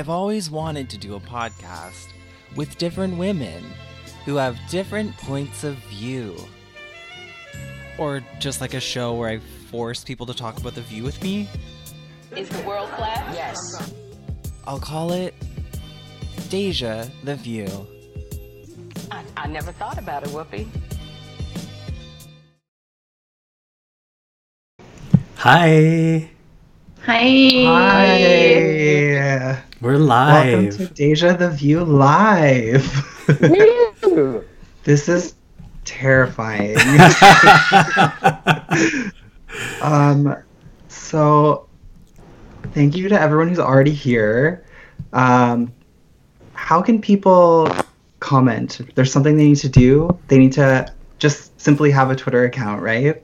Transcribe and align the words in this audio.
I've 0.00 0.08
always 0.08 0.50
wanted 0.50 0.88
to 0.88 0.96
do 0.96 1.14
a 1.16 1.20
podcast 1.20 2.06
with 2.56 2.78
different 2.78 3.18
women 3.18 3.62
who 4.24 4.36
have 4.36 4.56
different 4.70 5.14
points 5.18 5.62
of 5.62 5.74
view. 5.90 6.38
Or 7.98 8.22
just 8.38 8.62
like 8.62 8.72
a 8.72 8.80
show 8.80 9.12
where 9.12 9.28
I 9.28 9.40
force 9.70 10.02
people 10.02 10.24
to 10.24 10.32
talk 10.32 10.56
about 10.58 10.74
the 10.74 10.80
view 10.80 11.02
with 11.02 11.22
me. 11.22 11.50
Is 12.34 12.48
the 12.48 12.62
world 12.62 12.88
flat? 12.96 13.34
Yes. 13.34 13.92
I'll 14.66 14.80
call 14.80 15.12
it 15.12 15.34
Deja 16.48 17.04
the 17.24 17.36
View. 17.36 17.68
I, 19.10 19.22
I 19.36 19.48
never 19.48 19.70
thought 19.70 19.98
about 19.98 20.22
it, 20.22 20.30
Whoopi. 20.30 20.66
Hi. 25.36 26.30
Hi. 27.02 27.64
Hi. 27.66 29.62
We're 29.80 29.96
live. 29.96 30.52
Welcome 30.52 30.88
to 30.88 30.92
Deja 30.92 31.32
the 31.32 31.48
View 31.48 31.82
Live. 31.82 32.84
this 34.84 35.08
is 35.08 35.34
terrifying. 35.86 36.76
um, 39.80 40.36
so, 40.88 41.66
thank 42.74 42.94
you 42.94 43.08
to 43.08 43.18
everyone 43.18 43.48
who's 43.48 43.58
already 43.58 43.94
here. 43.94 44.66
Um, 45.14 45.72
how 46.52 46.82
can 46.82 47.00
people 47.00 47.74
comment? 48.18 48.80
If 48.80 48.94
there's 48.94 49.10
something 49.10 49.38
they 49.38 49.48
need 49.48 49.60
to 49.60 49.70
do, 49.70 50.18
they 50.28 50.36
need 50.36 50.52
to 50.52 50.92
just 51.18 51.58
simply 51.58 51.90
have 51.90 52.10
a 52.10 52.16
Twitter 52.16 52.44
account, 52.44 52.82
right? 52.82 53.22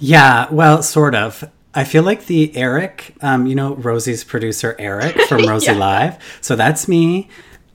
yeah, 0.00 0.48
well, 0.50 0.82
sort 0.82 1.14
of. 1.14 1.48
I 1.78 1.84
feel 1.84 2.02
like 2.02 2.26
the 2.26 2.56
Eric, 2.56 3.14
um, 3.20 3.46
you 3.46 3.54
know, 3.54 3.76
Rosie's 3.76 4.24
producer 4.24 4.74
Eric 4.80 5.16
from 5.28 5.46
Rosie 5.46 5.74
Live. 5.74 6.18
So 6.40 6.56
that's 6.56 6.88
me. 6.88 7.28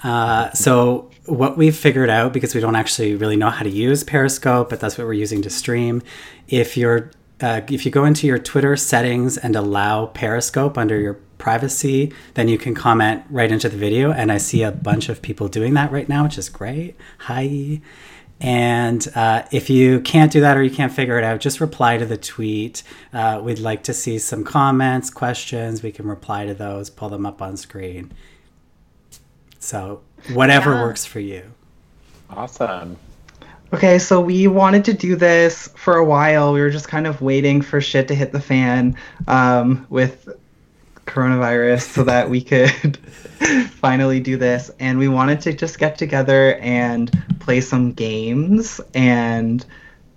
Uh, 0.03 0.51
so 0.51 1.09
what 1.25 1.55
we've 1.57 1.75
figured 1.75 2.09
out 2.09 2.33
because 2.33 2.53
we 2.53 2.59
don't 2.59 2.75
actually 2.75 3.15
really 3.15 3.37
know 3.37 3.49
how 3.49 3.63
to 3.63 3.69
use 3.69 4.03
Periscope, 4.03 4.69
but 4.69 4.81
that's 4.81 4.97
what 4.97 5.07
we're 5.07 5.13
using 5.13 5.41
to 5.43 5.49
stream. 5.49 6.01
If 6.49 6.75
you're 6.75 7.11
uh, 7.39 7.61
if 7.69 7.85
you 7.85 7.91
go 7.91 8.03
into 8.03 8.27
your 8.27 8.39
Twitter 8.39 8.75
settings 8.75 9.37
and 9.37 9.55
allow 9.55 10.07
Periscope 10.07 10.77
under 10.77 10.99
your 10.99 11.13
privacy, 11.37 12.11
then 12.33 12.49
you 12.49 12.57
can 12.57 12.75
comment 12.75 13.23
right 13.29 13.53
into 13.53 13.69
the 13.69 13.77
video. 13.77 14.11
And 14.11 14.33
I 14.33 14.37
see 14.37 14.63
a 14.63 14.71
bunch 14.73 15.07
of 15.07 15.21
people 15.21 15.47
doing 15.47 15.75
that 15.75 15.93
right 15.93 16.09
now, 16.09 16.25
which 16.25 16.37
is 16.37 16.49
great. 16.49 16.97
Hi. 17.19 17.79
And 18.41 19.07
uh, 19.15 19.43
if 19.51 19.69
you 19.69 20.01
can't 20.01 20.31
do 20.31 20.41
that 20.41 20.57
or 20.57 20.63
you 20.63 20.71
can't 20.71 20.91
figure 20.91 21.17
it 21.17 21.23
out, 21.23 21.39
just 21.39 21.61
reply 21.61 21.97
to 21.97 22.05
the 22.05 22.17
tweet. 22.17 22.83
Uh, 23.13 23.39
we'd 23.41 23.59
like 23.59 23.83
to 23.83 23.93
see 23.93 24.19
some 24.19 24.43
comments, 24.43 25.09
questions. 25.09 25.81
We 25.81 25.91
can 25.91 26.07
reply 26.07 26.45
to 26.45 26.53
those, 26.53 26.89
pull 26.89 27.09
them 27.09 27.25
up 27.25 27.41
on 27.41 27.55
screen. 27.55 28.11
So, 29.59 30.01
whatever 30.33 30.71
Yeah. 30.73 30.81
works 30.81 31.05
for 31.05 31.19
you. 31.21 31.43
Awesome. 32.29 32.97
Okay, 33.73 33.97
so 33.97 34.19
we 34.21 34.45
wanted 34.47 34.85
to 34.85 34.93
do 34.93 35.15
this 35.15 35.67
for 35.75 35.95
a 35.95 36.05
while. 36.05 36.53
We 36.53 36.59
were 36.61 36.69
just 36.69 36.87
kind 36.87 37.07
of 37.07 37.21
waiting 37.21 37.61
for 37.61 37.81
shit 37.81 38.07
to 38.09 38.15
hit 38.15 38.31
the 38.31 38.39
fan 38.41 38.95
um, 39.27 39.87
with 39.89 40.29
coronavirus 41.13 41.81
so 41.81 42.03
that 42.03 42.29
we 42.29 42.41
could 42.41 42.97
finally 43.69 44.19
do 44.19 44.37
this. 44.37 44.71
And 44.79 44.97
we 44.97 45.07
wanted 45.07 45.41
to 45.41 45.53
just 45.53 45.79
get 45.79 45.97
together 45.97 46.55
and 46.55 47.11
play 47.39 47.61
some 47.61 47.93
games. 47.93 48.81
And 48.93 49.65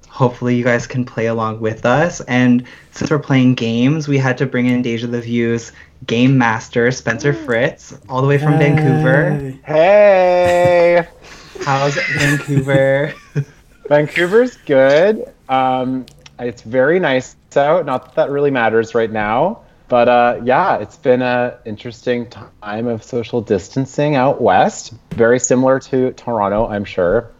hopefully, 0.08 0.56
you 0.56 0.64
guys 0.64 0.86
can 0.86 1.04
play 1.04 1.26
along 1.26 1.60
with 1.60 1.84
us. 1.84 2.20
And 2.22 2.64
since 2.92 3.10
we're 3.10 3.18
playing 3.18 3.54
games, 3.54 4.08
we 4.08 4.18
had 4.18 4.38
to 4.38 4.46
bring 4.46 4.66
in 4.66 4.82
Deja 4.82 5.06
the 5.06 5.20
Views 5.20 5.72
game 6.06 6.36
master, 6.38 6.90
Spencer 6.90 7.32
Fritz, 7.32 7.98
all 8.08 8.22
the 8.22 8.28
way 8.28 8.38
from 8.38 8.58
Vancouver. 8.58 9.54
Hey, 9.64 11.06
How's 11.64 11.94
Vancouver? 11.94 13.14
Vancouver's 13.88 14.56
good. 14.56 15.32
Um, 15.48 16.06
it's 16.38 16.62
very 16.62 17.00
nice 17.00 17.36
out. 17.56 17.86
Not 17.86 18.04
that 18.04 18.14
that 18.16 18.30
really 18.30 18.50
matters 18.50 18.94
right 18.94 19.10
now, 19.10 19.62
but 19.88 20.08
uh, 20.08 20.40
yeah, 20.44 20.78
it's 20.78 20.96
been 20.96 21.22
a 21.22 21.58
interesting 21.64 22.28
time 22.28 22.86
of 22.86 23.04
social 23.04 23.40
distancing 23.40 24.16
out 24.16 24.40
west. 24.40 24.92
Very 25.12 25.38
similar 25.38 25.78
to 25.80 26.12
Toronto, 26.12 26.66
I'm 26.66 26.84
sure, 26.84 27.30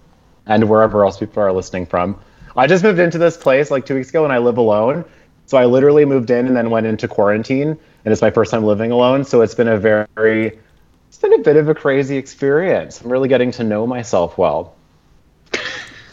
and 0.47 0.69
wherever 0.69 1.05
else 1.05 1.19
people 1.19 1.43
are 1.43 1.53
listening 1.53 1.87
from. 1.87 2.21
I 2.57 2.67
just 2.67 2.83
moved 2.85 3.01
into 3.01 3.19
this 3.19 3.37
place 3.37 3.71
like 3.71 3.85
two 3.85 3.95
weeks 3.95 4.11
ago, 4.11 4.25
and 4.25 4.33
I 4.33 4.39
live 4.39 4.59
alone. 4.59 5.05
So 5.47 5.59
I 5.59 5.67
literally 5.67 6.05
moved 6.05 6.31
in 6.31 6.47
and 6.47 6.57
then 6.57 6.71
went 6.71 6.87
into 6.87 7.09
quarantine, 7.09 7.69
and 7.69 8.13
it's 8.13 8.23
my 8.23 8.31
first 8.31 8.51
time 8.51 8.65
living 8.65 8.93
alone. 8.93 9.25
So 9.25 9.43
it's 9.43 9.55
been 9.55 9.69
a 9.69 9.79
very 9.79 10.59
it's 11.09 11.19
been 11.19 11.35
a 11.35 11.39
bit 11.39 11.57
of 11.57 11.69
a 11.69 11.75
crazy 11.75 12.17
experience. 12.17 13.01
I'm 13.01 13.11
really 13.11 13.29
getting 13.29 13.51
to 13.53 13.65
know 13.65 13.87
myself 13.87 14.39
well. 14.39 14.76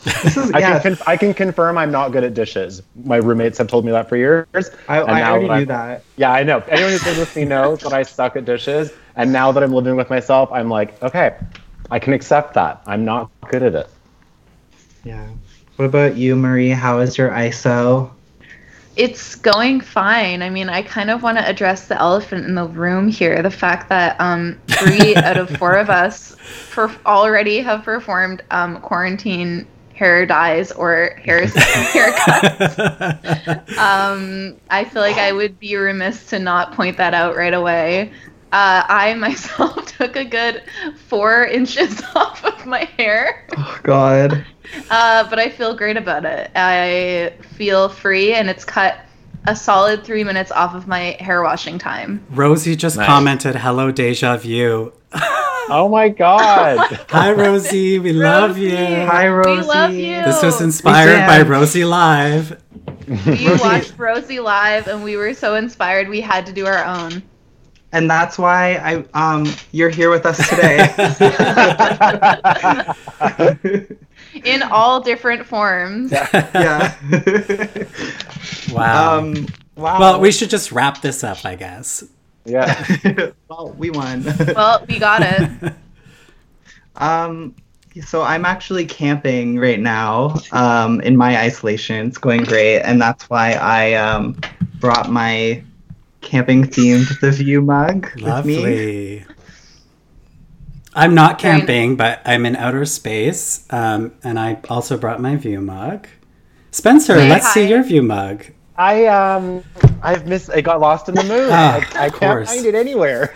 This 0.04 0.38
is, 0.38 0.52
I, 0.52 0.60
yeah, 0.60 0.74
can 0.74 0.82
conf- 0.82 1.08
I 1.08 1.18
can 1.18 1.34
confirm 1.34 1.78
I'm 1.78 1.92
not 1.92 2.12
good 2.12 2.24
at 2.24 2.34
dishes. 2.34 2.82
My 3.06 3.18
roommates 3.18 3.58
have 3.58 3.68
told 3.68 3.86
me 3.86 3.92
that 3.92 4.10
for 4.10 4.18
years. 4.18 4.48
I, 4.88 5.00
I 5.00 5.30
already 5.30 5.48
that 5.48 5.60
knew 5.60 5.66
that. 5.66 6.04
Yeah, 6.18 6.32
I 6.32 6.44
know. 6.44 6.60
Anyone 6.68 6.92
who's 6.92 7.06
lived 7.06 7.20
with 7.20 7.36
me 7.36 7.46
knows 7.46 7.80
that 7.80 7.94
I 7.94 8.04
suck 8.04 8.36
at 8.36 8.46
dishes. 8.46 8.92
And 9.16 9.32
now 9.32 9.52
that 9.52 9.64
I'm 9.64 9.72
living 9.72 9.96
with 9.96 10.10
myself, 10.10 10.52
I'm 10.52 10.70
like, 10.70 11.02
okay, 11.04 11.38
I 11.92 12.00
can 12.00 12.14
accept 12.14 12.54
that. 12.56 12.82
I'm 12.86 13.06
not 13.06 13.30
good 13.50 13.64
at 13.64 13.76
it. 13.76 13.90
Yeah. 15.04 15.28
What 15.76 15.86
about 15.86 16.18
you, 16.18 16.36
Marie? 16.36 16.70
How 16.70 17.00
is 17.00 17.18
your 17.18 17.30
ISO? 17.30 18.12
It's 18.96 19.36
going 19.36 19.82
fine. 19.82 20.44
I 20.44 20.50
mean, 20.50 20.70
I 20.70 20.84
kind 20.84 21.10
of 21.10 21.24
want 21.24 21.40
to 21.40 21.48
address 21.48 21.88
the 21.88 22.00
elephant 22.00 22.46
in 22.46 22.54
the 22.54 22.66
room 22.66 23.08
here 23.08 23.42
the 23.42 23.50
fact 23.50 23.90
that 23.90 24.20
um, 24.22 24.60
three 24.68 25.16
out 25.18 25.38
of 25.38 25.50
four 25.58 25.74
of 25.74 25.90
us 25.90 26.36
per- 26.72 26.96
already 27.06 27.60
have 27.60 27.84
performed 27.84 28.44
um, 28.52 28.80
quarantine 28.82 29.66
hair 30.04 30.26
dyes 30.26 30.72
or 30.74 31.16
hair 31.24 31.44
haircuts. 31.46 32.78
um, 33.78 34.60
I 34.70 34.84
feel 34.84 35.02
like 35.02 35.16
I 35.16 35.32
would 35.32 35.58
be 35.60 35.78
remiss 35.78 36.26
to 36.28 36.40
not 36.40 36.74
point 36.74 36.98
that 36.98 37.14
out 37.14 37.38
right 37.38 37.54
away. 37.54 38.12
Uh, 38.52 38.84
I 38.88 39.14
myself 39.28 39.86
took 39.98 40.18
a 40.18 40.26
good 40.26 40.64
four 41.08 41.46
inches 41.46 42.02
off 42.16 42.44
of 42.44 42.66
my 42.66 42.84
hair. 42.98 43.48
Oh 43.58 43.80
God. 43.82 44.46
Uh, 44.90 45.30
but 45.30 45.40
I 45.40 45.50
feel 45.50 45.74
great 45.74 45.96
about 45.96 46.26
it. 46.26 46.52
I 46.54 47.34
feel 47.56 47.88
free, 47.88 48.34
and 48.34 48.50
it's 48.50 48.66
cut 48.66 48.98
a 49.48 49.56
solid 49.56 50.04
three 50.04 50.24
minutes 50.24 50.52
off 50.52 50.76
of 50.76 50.88
my 50.88 51.18
hair 51.20 51.42
washing 51.44 51.78
time. 51.78 52.26
Rosie 52.32 52.76
just 52.76 52.98
Nice. 52.98 53.06
commented, 53.08 53.56
"Hello, 53.58 53.92
deja 53.92 54.38
vu." 54.38 54.94
Oh 55.70 55.88
my 55.88 56.10
God. 56.10 56.78
Hi, 57.10 57.32
Rosie. 57.32 57.98
We 57.98 58.12
love 58.12 58.58
you. 58.58 58.76
Hi, 58.76 59.30
Rosie. 59.30 59.62
We 59.62 59.66
love 59.66 59.94
you. 59.94 60.22
This 60.26 60.44
was 60.44 60.60
inspired 60.60 61.26
by 61.26 61.42
Rosie 61.42 61.86
Live. 61.86 62.62
We 63.08 63.48
watched 63.62 63.94
Rosie 63.98 64.42
live, 64.42 64.88
and 64.90 65.06
we 65.06 65.16
were 65.16 65.34
so 65.34 65.56
inspired 65.56 66.10
we 66.10 66.20
had 66.20 66.46
to 66.48 66.52
do 66.52 66.66
our 66.66 66.84
own. 66.84 67.24
And 67.94 68.10
that's 68.12 68.38
why 68.38 68.76
I 68.76 69.06
um 69.14 69.46
you're 69.72 69.90
here 69.90 70.10
with 70.10 70.26
us 70.26 70.38
today. 70.50 70.90
In 74.44 74.64
all 74.64 75.00
different 75.02 75.46
forms. 75.46 76.12
yeah. 76.12 76.96
yeah. 77.10 77.86
Wow. 78.72 79.20
um. 79.20 79.48
Wow. 79.76 80.00
well, 80.00 80.20
we 80.20 80.32
should 80.32 80.50
just 80.50 80.72
wrap 80.72 81.02
this 81.02 81.24
up, 81.24 81.46
I 81.46 81.56
guess. 81.56 82.04
yeah. 82.46 82.86
well, 83.50 83.74
we 83.78 83.90
won. 83.90 84.24
Well, 84.56 84.86
we 84.88 85.00
got 85.00 85.22
it. 85.24 85.74
um. 86.96 87.56
So 88.06 88.24
I'm 88.24 88.46
actually 88.46 88.86
camping 88.86 89.60
right 89.60 89.80
now. 89.80 90.36
Um, 90.52 91.00
in 91.02 91.16
my 91.16 91.38
isolation, 91.40 92.08
it's 92.08 92.18
going 92.18 92.44
great, 92.44 92.80
and 92.80 93.00
that's 93.00 93.30
why 93.30 93.54
I 93.54 93.94
um 93.94 94.40
brought 94.80 95.10
my 95.12 95.64
camping 96.22 96.64
themed 96.64 97.20
The 97.20 97.32
View 97.32 97.62
mug 97.62 98.10
with 98.22 98.46
me. 98.46 99.26
Lovely. 100.96 101.04
I'm 101.04 101.16
not 101.16 101.42
Very- 101.42 101.58
camping, 101.60 101.96
but 101.96 102.22
I'm 102.26 102.46
in 102.46 102.56
outer 102.56 102.86
space, 102.86 103.66
um, 103.70 104.14
and 104.24 104.40
I 104.40 104.60
also 104.70 104.98
brought 104.98 105.22
my 105.22 105.36
view 105.36 105.62
mug. 105.62 106.08
Spencer, 106.72 107.16
Say 107.16 107.30
let's 107.30 107.52
see 107.54 107.68
your 107.68 107.84
view 107.84 108.02
mug. 108.02 108.46
I 108.76 109.06
um 109.06 109.64
I've 110.02 110.26
missed 110.28 110.50
I 110.50 110.62
got 110.62 110.80
lost 110.80 111.08
in 111.08 111.14
the 111.16 111.24
moon. 111.24 111.50
Ah, 111.52 111.76
I, 111.96 112.06
I 112.06 112.10
can't 112.10 112.48
find 112.48 112.66
it 112.66 112.74
anywhere. 112.76 113.34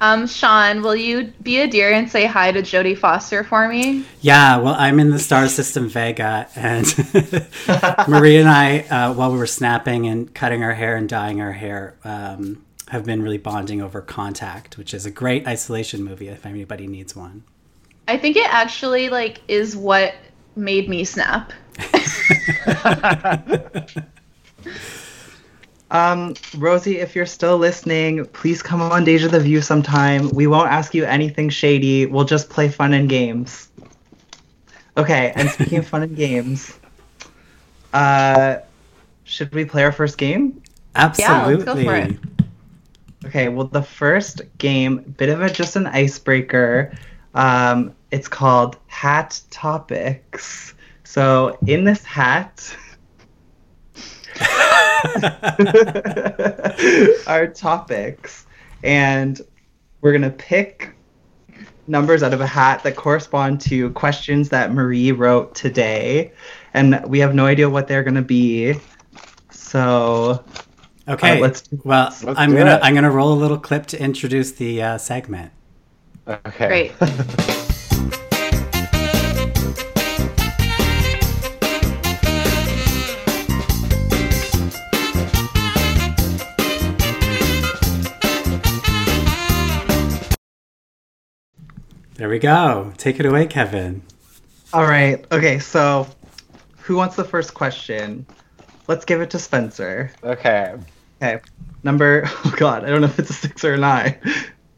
Um, 0.00 0.26
Sean, 0.26 0.82
will 0.82 0.96
you 0.96 1.32
be 1.42 1.60
a 1.60 1.66
dear 1.68 1.90
and 1.92 2.10
say 2.10 2.26
hi 2.26 2.52
to 2.52 2.60
Jodie 2.62 2.98
Foster 2.98 3.42
for 3.42 3.66
me? 3.68 4.04
Yeah, 4.20 4.58
well, 4.58 4.74
I'm 4.76 5.00
in 5.00 5.10
the 5.10 5.18
star 5.18 5.48
system 5.48 5.88
Vega, 5.88 6.46
and 6.56 6.84
Marie 8.08 8.36
and 8.36 8.48
I, 8.48 8.80
uh, 8.90 9.14
while 9.14 9.32
we 9.32 9.38
were 9.38 9.46
snapping 9.46 10.06
and 10.06 10.32
cutting 10.34 10.62
our 10.62 10.74
hair 10.74 10.96
and 10.96 11.08
dyeing 11.08 11.40
our 11.40 11.52
hair, 11.52 11.94
um, 12.04 12.64
have 12.94 13.04
been 13.04 13.22
really 13.22 13.38
bonding 13.38 13.82
over 13.82 14.00
Contact, 14.00 14.78
which 14.78 14.94
is 14.94 15.04
a 15.04 15.10
great 15.10 15.48
isolation 15.48 16.04
movie 16.04 16.28
if 16.28 16.46
anybody 16.46 16.86
needs 16.86 17.16
one. 17.16 17.42
I 18.06 18.16
think 18.16 18.36
it 18.36 18.48
actually 18.48 19.08
like 19.08 19.40
is 19.48 19.76
what 19.76 20.14
made 20.54 20.88
me 20.88 21.04
snap. 21.04 21.52
Um, 25.90 26.34
Rosie, 26.56 26.98
if 26.98 27.14
you're 27.14 27.26
still 27.26 27.56
listening, 27.56 28.24
please 28.24 28.62
come 28.62 28.82
on 28.82 29.04
Deja 29.04 29.28
the 29.28 29.38
View 29.38 29.60
sometime. 29.60 30.28
We 30.30 30.48
won't 30.48 30.68
ask 30.68 30.92
you 30.92 31.04
anything 31.04 31.50
shady. 31.50 32.06
We'll 32.06 32.24
just 32.24 32.50
play 32.50 32.68
fun 32.68 32.94
and 32.94 33.08
games. 33.08 33.68
Okay, 34.96 35.32
and 35.36 35.48
speaking 35.50 35.78
of 35.78 35.86
fun 35.86 36.02
and 36.02 36.16
games, 36.16 36.76
uh, 37.92 38.56
should 39.22 39.54
we 39.54 39.64
play 39.64 39.84
our 39.84 39.92
first 39.92 40.18
game? 40.18 40.60
Absolutely. 40.96 41.54
let's 41.54 41.64
go 41.64 41.84
for 41.84 41.94
it. 41.94 42.16
Okay, 43.26 43.48
well, 43.48 43.66
the 43.66 43.82
first 43.82 44.42
game, 44.58 44.98
bit 45.16 45.30
of 45.30 45.40
a 45.40 45.50
just 45.50 45.76
an 45.76 45.86
icebreaker. 45.86 46.92
Um, 47.34 47.94
it's 48.10 48.28
called 48.28 48.76
Hat 48.86 49.40
Topics. 49.50 50.74
So 51.04 51.58
in 51.66 51.84
this 51.84 52.04
hat 52.04 52.76
are 57.26 57.46
topics, 57.46 58.46
and 58.82 59.40
we're 60.00 60.12
gonna 60.12 60.30
pick 60.30 60.94
numbers 61.86 62.22
out 62.22 62.34
of 62.34 62.40
a 62.40 62.46
hat 62.46 62.82
that 62.82 62.96
correspond 62.96 63.60
to 63.60 63.90
questions 63.90 64.48
that 64.48 64.72
Marie 64.72 65.12
wrote 65.12 65.54
today, 65.54 66.32
and 66.74 67.00
we 67.06 67.20
have 67.20 67.34
no 67.34 67.46
idea 67.46 67.70
what 67.70 67.86
they're 67.86 68.02
gonna 68.02 68.22
be. 68.22 68.74
So 69.50 70.44
Okay. 71.08 71.38
Uh, 71.38 71.42
let's- 71.42 71.68
well, 71.84 72.14
let's 72.22 72.38
I'm 72.38 72.54
gonna 72.54 72.76
it. 72.76 72.80
I'm 72.82 72.94
gonna 72.94 73.10
roll 73.10 73.32
a 73.32 73.34
little 73.34 73.58
clip 73.58 73.86
to 73.86 74.00
introduce 74.02 74.52
the 74.52 74.82
uh, 74.82 74.98
segment. 74.98 75.52
Okay. 76.26 76.68
Great. 76.68 76.92
There 92.16 92.28
we 92.28 92.38
go. 92.38 92.92
Take 92.96 93.18
it 93.18 93.26
away, 93.26 93.46
Kevin. 93.46 94.02
All 94.72 94.84
right. 94.86 95.24
Okay. 95.32 95.58
So, 95.58 96.06
who 96.78 96.96
wants 96.96 97.16
the 97.16 97.24
first 97.24 97.54
question? 97.54 98.24
Let's 98.86 99.04
give 99.04 99.20
it 99.20 99.30
to 99.30 99.38
Spencer. 99.38 100.10
Okay. 100.22 100.74
Okay. 101.22 101.40
Number. 101.82 102.24
Oh 102.46 102.54
God, 102.56 102.84
I 102.84 102.88
don't 102.88 103.00
know 103.00 103.06
if 103.06 103.18
it's 103.18 103.30
a 103.30 103.34
six 103.34 103.64
or 103.64 103.74
a 103.74 103.78
nine. 103.78 104.16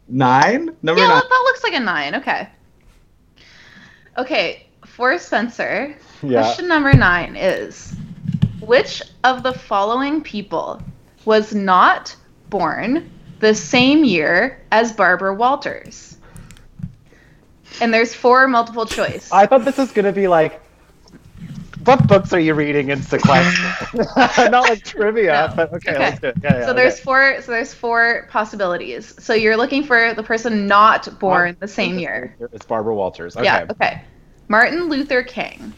Nine. 0.08 0.76
Number 0.82 1.00
Yeah, 1.00 1.08
nine. 1.08 1.16
that, 1.16 1.28
that 1.28 1.42
looks 1.44 1.62
like 1.64 1.74
a 1.74 1.80
nine. 1.80 2.14
Okay. 2.16 2.48
Okay, 4.18 4.66
for 4.84 5.18
Spencer, 5.18 5.94
Yeah. 6.22 6.42
question 6.42 6.68
number 6.68 6.92
nine 6.94 7.36
is 7.36 7.94
Which 8.60 9.02
of 9.24 9.42
the 9.42 9.52
following 9.52 10.22
people 10.22 10.80
was 11.24 11.54
not 11.54 12.14
born 12.50 13.10
the 13.40 13.54
same 13.54 14.04
year 14.04 14.62
as 14.72 14.92
Barbara 14.92 15.34
Walters? 15.34 16.16
And 17.80 17.92
there's 17.92 18.14
four 18.14 18.48
multiple 18.48 18.86
choice. 18.86 19.30
I 19.30 19.44
thought 19.46 19.64
this 19.64 19.76
was 19.76 19.92
gonna 19.92 20.12
be 20.12 20.28
like, 20.28 20.62
what 21.86 22.06
books 22.08 22.32
are 22.34 22.40
you 22.40 22.54
reading? 22.54 22.88
The 22.88 23.18
question. 23.18 23.76
Not 24.50 24.68
like 24.68 24.84
trivia, 24.84 25.48
No. 25.48 25.54
but 25.56 25.72
okay, 25.74 25.96
Okay. 25.96 25.98
let's 25.98 26.18
do 26.20 26.28
it. 26.28 26.38
Yeah, 26.42 26.58
yeah, 26.60 26.66
so 26.66 26.72
there's 26.74 26.94
okay. 26.94 27.02
four 27.02 27.42
so 27.42 27.52
there's 27.52 27.74
four 27.74 28.26
possibilities. 28.30 29.14
So 29.22 29.34
you're 29.34 29.56
looking 29.56 29.84
for 29.84 30.14
the 30.14 30.22
person 30.22 30.66
not 30.66 31.18
born 31.18 31.56
the 31.60 31.68
same 31.68 31.98
year. 31.98 32.36
It's 32.52 32.66
Barbara 32.66 32.94
Walters. 32.94 33.36
Okay. 33.36 33.44
Yeah, 33.44 33.66
okay. 33.70 34.02
Martin 34.48 34.88
Luther 34.88 35.22
King, 35.22 35.74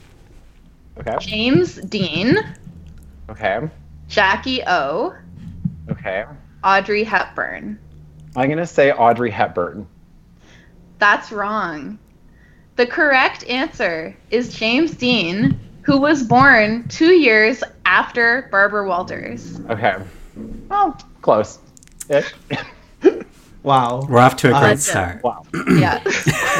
Okay. 0.98 1.16
James 1.20 1.76
Dean, 1.76 2.36
Okay. 3.30 3.68
Jackie 4.08 4.62
O, 4.66 5.14
Okay. 5.90 6.24
Audrey 6.64 7.04
Hepburn. 7.04 7.78
I'm 8.36 8.48
gonna 8.48 8.66
say 8.66 8.92
Audrey 8.92 9.30
Hepburn. 9.30 9.86
That's 10.98 11.32
wrong. 11.32 11.98
The 12.76 12.86
correct 12.86 13.44
answer 13.44 14.16
is 14.30 14.54
James 14.54 14.96
Dean, 14.96 15.67
who 15.88 15.96
was 15.98 16.22
born 16.22 16.86
two 16.88 17.12
years 17.12 17.64
after 17.86 18.46
Barbara 18.50 18.86
Walters. 18.86 19.58
Okay. 19.70 19.96
Well, 20.68 21.00
close. 21.22 21.58
Wow. 23.64 24.06
We're 24.08 24.20
off 24.20 24.36
to 24.36 24.50
a 24.50 24.54
Uh, 24.54 24.60
great 24.60 24.68
That's 24.68 24.86
it. 24.86 24.90
start. 24.90 25.24
wow. 25.24 25.44
Yeah. 25.78 26.00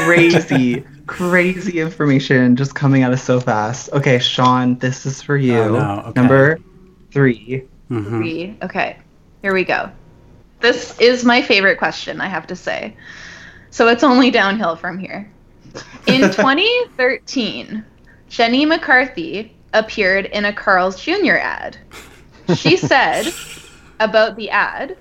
Crazy, 0.05 0.83
crazy 1.07 1.79
information 1.79 2.55
just 2.55 2.75
coming 2.75 3.03
at 3.03 3.11
us 3.11 3.23
so 3.23 3.39
fast. 3.39 3.89
Okay, 3.93 4.19
Sean, 4.19 4.77
this 4.79 5.05
is 5.05 5.21
for 5.21 5.37
you. 5.37 5.57
Oh, 5.59 5.79
no. 5.79 6.03
Okay. 6.07 6.19
Number 6.21 6.59
three. 7.11 7.63
Mhm. 7.89 8.05
Three. 8.09 8.57
Okay, 8.61 8.97
here 9.41 9.53
we 9.53 9.63
go. 9.63 9.89
This 10.59 10.99
is 10.99 11.23
my 11.23 11.41
favorite 11.41 11.77
question, 11.77 12.19
I 12.19 12.27
have 12.27 12.45
to 12.47 12.55
say. 12.55 12.95
So 13.71 13.87
it's 13.87 14.03
only 14.03 14.29
downhill 14.29 14.75
from 14.75 14.99
here. 14.99 15.31
In 16.05 16.21
2013, 16.31 17.83
Jenny 18.29 18.65
McCarthy 18.65 19.55
appeared 19.73 20.25
in 20.27 20.45
a 20.45 20.53
Carl's 20.53 21.01
Jr. 21.01 21.35
ad. 21.35 21.77
She 22.55 22.77
said 22.91 23.33
about 23.99 24.35
the 24.35 24.49
ad, 24.49 24.97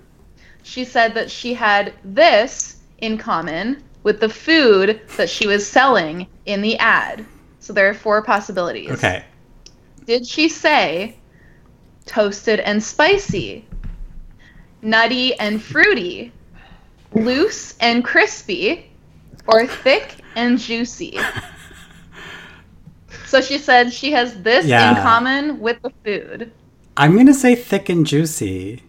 she 0.63 0.85
said 0.85 1.15
that 1.15 1.31
she 1.31 1.55
had 1.55 1.95
this 2.05 2.77
in 2.99 3.17
common 3.17 3.83
with 4.03 4.21
the 4.21 4.29
food 4.29 5.01
that 5.17 5.31
she 5.31 5.47
was 5.47 5.67
selling 5.67 6.27
in 6.47 6.63
the 6.63 6.77
ad. 6.79 7.25
So 7.61 7.73
there 7.73 7.89
are 7.89 7.95
four 7.95 8.23
possibilities. 8.23 8.91
Okay. 8.91 9.25
Did 10.05 10.27
she 10.27 10.49
say 10.49 11.17
toasted 12.07 12.61
and 12.61 12.83
spicy, 12.83 13.67
nutty 14.81 15.35
and 15.35 15.63
fruity, 15.63 16.33
loose 17.13 17.77
and 17.81 18.05
crispy, 18.05 18.91
or 19.47 19.67
thick 19.67 20.17
and 20.35 20.59
juicy? 20.59 21.19
So 23.29 23.41
she 23.43 23.59
said 23.59 23.93
she 23.93 24.11
has 24.13 24.41
this 24.43 24.65
Yeah. 24.67 24.91
in 24.97 25.03
common 25.03 25.61
with 25.61 25.81
the 25.83 25.91
food. 26.05 26.51
I'm 26.97 27.17
gonna 27.17 27.35
say 27.35 27.55
thick 27.55 27.89
and 27.89 28.07
juicy. 28.07 28.83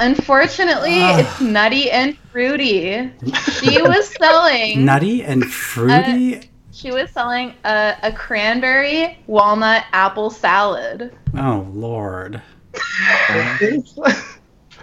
Unfortunately, 0.00 1.00
Ugh. 1.02 1.20
it's 1.20 1.40
nutty 1.40 1.90
and 1.90 2.16
fruity. 2.32 3.10
She 3.52 3.80
was 3.82 4.08
selling 4.20 4.84
Nutty 4.84 5.22
and 5.22 5.44
fruity. 5.44 6.50
she 6.72 6.90
was 6.90 7.10
selling 7.10 7.54
a, 7.64 7.94
a 8.02 8.12
cranberry 8.12 9.18
walnut 9.26 9.84
apple 9.92 10.30
salad. 10.30 11.14
oh 11.36 11.66
lord. 11.72 12.40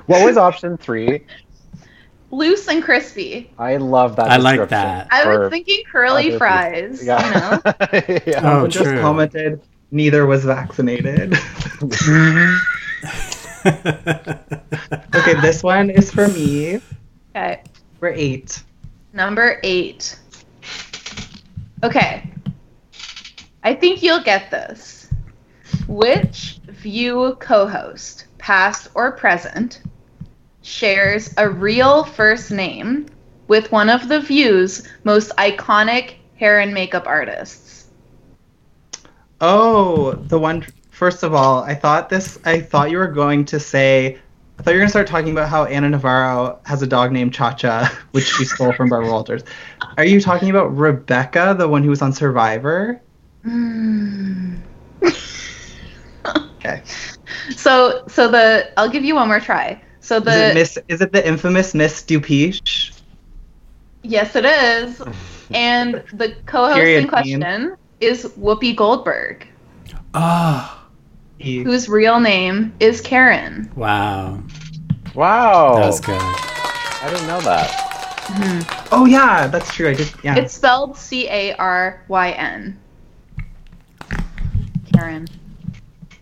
What 0.05 0.23
was 0.25 0.37
option 0.37 0.77
three? 0.77 1.25
Loose 2.29 2.67
and 2.67 2.83
crispy. 2.83 3.49
I 3.57 3.77
love 3.77 4.17
that. 4.17 4.29
I 4.29 4.37
like 4.37 4.69
that. 4.69 5.07
I 5.11 5.25
was 5.37 5.49
thinking 5.49 5.83
curly 5.89 6.37
fries. 6.37 6.99
people. 6.99 7.19
You 7.19 7.31
know? 7.33 7.61
Yeah. 7.65 8.19
yeah. 8.25 8.39
Oh, 8.39 8.41
Someone 8.41 8.69
just 8.69 8.85
true. 8.85 8.99
commented, 8.99 9.61
neither 9.91 10.25
was 10.25 10.43
vaccinated. 10.43 11.33
okay, 15.15 15.39
this 15.41 15.63
one 15.63 15.89
is 15.89 16.11
for 16.11 16.27
me. 16.27 16.81
Okay. 17.29 17.63
We're 17.99 18.09
eight. 18.09 18.63
Number 19.13 19.59
eight. 19.63 20.19
Okay. 21.83 22.29
I 23.63 23.73
think 23.73 24.03
you'll 24.03 24.23
get 24.23 24.51
this. 24.51 25.07
Which 25.87 26.59
View 26.67 27.35
co 27.39 27.67
host, 27.67 28.25
past 28.37 28.89
or 28.95 29.11
present, 29.13 29.81
shares 30.67 31.33
a 31.37 31.49
real 31.49 32.03
first 32.03 32.51
name 32.51 33.05
with 33.47 33.71
one 33.71 33.89
of 33.89 34.09
the 34.09 34.19
View's 34.19 34.85
most 35.05 35.31
iconic 35.37 36.15
hair 36.35 36.59
and 36.59 36.73
makeup 36.73 37.07
artists? 37.07 37.87
Oh, 39.39 40.11
the 40.13 40.37
one. 40.37 40.65
First 40.91 41.23
of 41.23 41.33
all, 41.33 41.63
I 41.63 41.73
thought 41.73 42.09
this. 42.09 42.37
I 42.43 42.59
thought 42.59 42.91
you 42.91 42.97
were 42.97 43.07
going 43.07 43.45
to 43.45 43.59
say. 43.59 44.17
I 44.59 44.63
thought 44.63 44.71
you 44.71 44.77
were 44.77 44.81
going 44.81 44.87
to 44.87 44.91
start 44.91 45.07
talking 45.07 45.31
about 45.31 45.47
how 45.47 45.65
Ana 45.65 45.89
Navarro 45.89 46.59
has 46.65 46.81
a 46.81 46.87
dog 46.87 47.11
named 47.11 47.33
Cha 47.33 47.53
Cha, 47.53 47.95
which 48.11 48.25
she 48.25 48.43
stole 48.43 48.73
from 48.73 48.89
Barbara 48.89 49.09
Walters. 49.09 49.43
Are 49.97 50.05
you 50.05 50.19
talking 50.19 50.49
about 50.49 50.75
Rebecca, 50.75 51.55
the 51.57 51.67
one 51.67 51.83
who 51.83 51.91
was 51.91 52.01
on 52.01 52.11
Survivor? 52.11 53.01
Hmm. 53.43 54.55
Okay. 56.59 56.81
So, 57.55 58.03
so 58.09 58.27
the 58.27 58.69
I'll 58.77 58.89
give 58.89 59.05
you 59.05 59.15
one 59.15 59.29
more 59.29 59.39
try. 59.39 59.81
So 60.07 60.19
Is 60.19 60.21
it 60.21 60.25
the 60.25 60.53
Miss? 60.53 60.77
Is 60.87 61.01
it 61.01 61.11
the 61.11 61.27
infamous 61.27 61.73
Miss 61.73 62.01
Dupeach? 62.01 62.93
yes, 64.03 64.37
it 64.37 64.45
is, 64.45 65.01
and 65.51 66.01
the 66.13 66.33
co-host 66.45 66.75
Period, 66.75 67.03
in 67.03 67.09
question 67.09 67.75
is 67.99 68.23
Whoopi 68.39 68.73
Goldberg. 68.73 69.45
Oh 70.13 70.73
whose 71.41 71.89
real 71.89 72.21
name 72.21 72.73
is 72.79 73.01
Caryn. 73.01 73.71
wow. 73.75 74.41
Wow. 75.13 75.75
That 75.75 75.87
was 75.87 75.99
good. 75.99 76.15
I 76.21 77.09
didn't 77.11 77.27
know 77.27 77.41
that. 77.41 77.69
Mm-hmm. 78.27 78.87
Oh 78.93 79.05
yeah, 79.05 79.47
that's 79.47 79.73
true. 79.73 79.89
I 79.89 79.93
did. 79.93 80.09
Yeah. 80.23 80.37
It's 80.37 80.53
spelled 80.53 80.95
C 80.95 81.27
A 81.27 81.53
R 81.55 82.01
Y 82.07 82.31
N. 82.31 82.79
Caryn. 84.93 85.27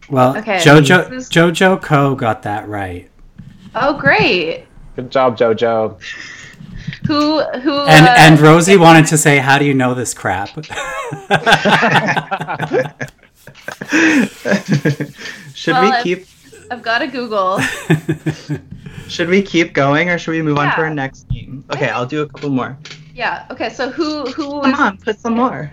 Well, 0.10 0.38
Okay, 0.38 0.58
Jojo 0.58 1.12
is- 1.12 1.30
Jojo 1.30 1.80
Co 1.80 2.16
got 2.16 2.42
that 2.42 2.68
right. 2.68 3.12
Oh, 3.76 3.98
great. 4.00 4.66
Good 4.96 5.12
job, 5.12 5.38
JoJo. 5.38 6.00
Who 7.08 7.42
who? 7.42 7.72
And 7.86 8.08
uh, 8.08 8.16
and 8.18 8.40
Rosie 8.40 8.78
wanted 8.78 9.06
to 9.08 9.18
say, 9.18 9.38
"How 9.38 9.58
do 9.58 9.66
you 9.66 9.74
know 9.74 9.94
this 9.94 10.14
crap?" 10.14 10.50
should 15.54 15.74
Well, 15.74 15.82
we 15.84 15.90
if- 15.98 16.04
keep 16.04 16.26
I've 16.72 16.82
got 16.82 17.00
to 17.00 17.08
Google. 17.08 17.60
should 19.08 19.30
we 19.30 19.42
keep 19.44 19.74
going 19.74 20.10
or 20.10 20.18
should 20.18 20.32
we 20.32 20.42
move 20.42 20.58
on 20.58 20.74
to 20.74 20.78
our 20.82 20.90
next 20.90 21.28
game? 21.30 21.64
Okay, 21.72 21.90
I'll 21.90 22.08
do 22.08 22.24
a 22.24 22.28
couple 22.28 22.50
more. 22.50 22.76
Yeah. 23.14 23.46
Okay. 23.52 23.70
So 23.70 23.92
who 23.92 24.24
who 24.32 24.62
Come 24.62 24.72
was? 24.72 24.80
on, 24.80 24.98
put 24.98 25.20
some 25.20 25.36
more. 25.36 25.72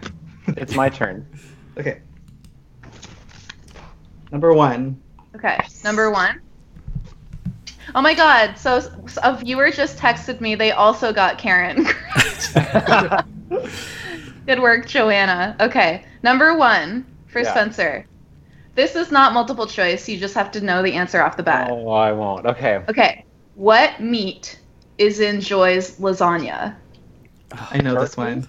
It's 0.48 0.74
my 0.74 0.88
turn. 0.90 1.26
Okay. 1.78 2.00
Number 4.30 4.52
one. 4.52 5.00
Okay. 5.34 5.58
Number 5.82 6.10
one. 6.10 6.40
Oh 7.94 8.00
my 8.00 8.14
God! 8.14 8.56
So 8.56 8.80
a 9.22 9.36
viewer 9.36 9.70
just 9.70 9.98
texted 9.98 10.40
me. 10.40 10.54
They 10.54 10.72
also 10.72 11.12
got 11.12 11.38
Karen. 11.38 11.86
Good 14.46 14.60
work, 14.60 14.86
Joanna. 14.86 15.56
Okay. 15.60 16.04
Number 16.22 16.56
one 16.56 17.06
for 17.28 17.40
Yeah. 17.40 17.50
Spencer. 17.50 18.06
This 18.74 18.96
is 18.96 19.12
not 19.12 19.34
multiple 19.34 19.66
choice. 19.66 20.08
You 20.08 20.18
just 20.18 20.34
have 20.34 20.50
to 20.52 20.60
know 20.60 20.82
the 20.82 20.94
answer 20.94 21.22
off 21.22 21.36
the 21.36 21.42
bat. 21.42 21.68
Oh, 21.70 21.88
I 21.88 22.12
won't. 22.12 22.46
Okay. 22.46 22.82
Okay. 22.88 23.24
What 23.54 24.00
meat 24.00 24.58
is 24.96 25.20
in 25.20 25.40
Joy's 25.40 25.98
lasagna? 25.98 26.74
I 27.52 27.78
know 27.82 28.00
this 28.00 28.16
one. 28.16 28.48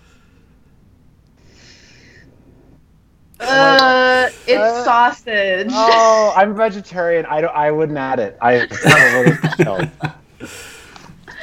Uh, 3.50 4.30
it's 4.48 4.60
Uh, 4.60 4.84
sausage. 4.84 5.68
Oh, 5.72 6.34
I'm 6.36 6.56
vegetarian. 6.56 7.26
I 7.26 7.42
don't. 7.42 7.56
I 7.56 7.72
wouldn't 7.72 7.98
add 7.98 8.20
it. 8.20 8.38
I 8.42 8.66
totally 8.68 9.90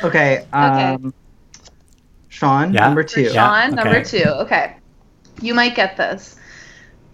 Okay. 0.03 0.47
Um, 0.53 1.13
Sean, 2.29 2.73
Yeah. 2.73 2.87
number 2.87 3.03
For 3.03 3.09
two. 3.09 3.23
Yeah. 3.23 3.33
Sean, 3.33 3.75
number 3.75 3.97
okay. 3.99 4.05
two. 4.23 4.29
Okay. 4.29 4.77
You 5.43 5.55
might 5.55 5.75
get 5.75 5.97
this. 5.97 6.37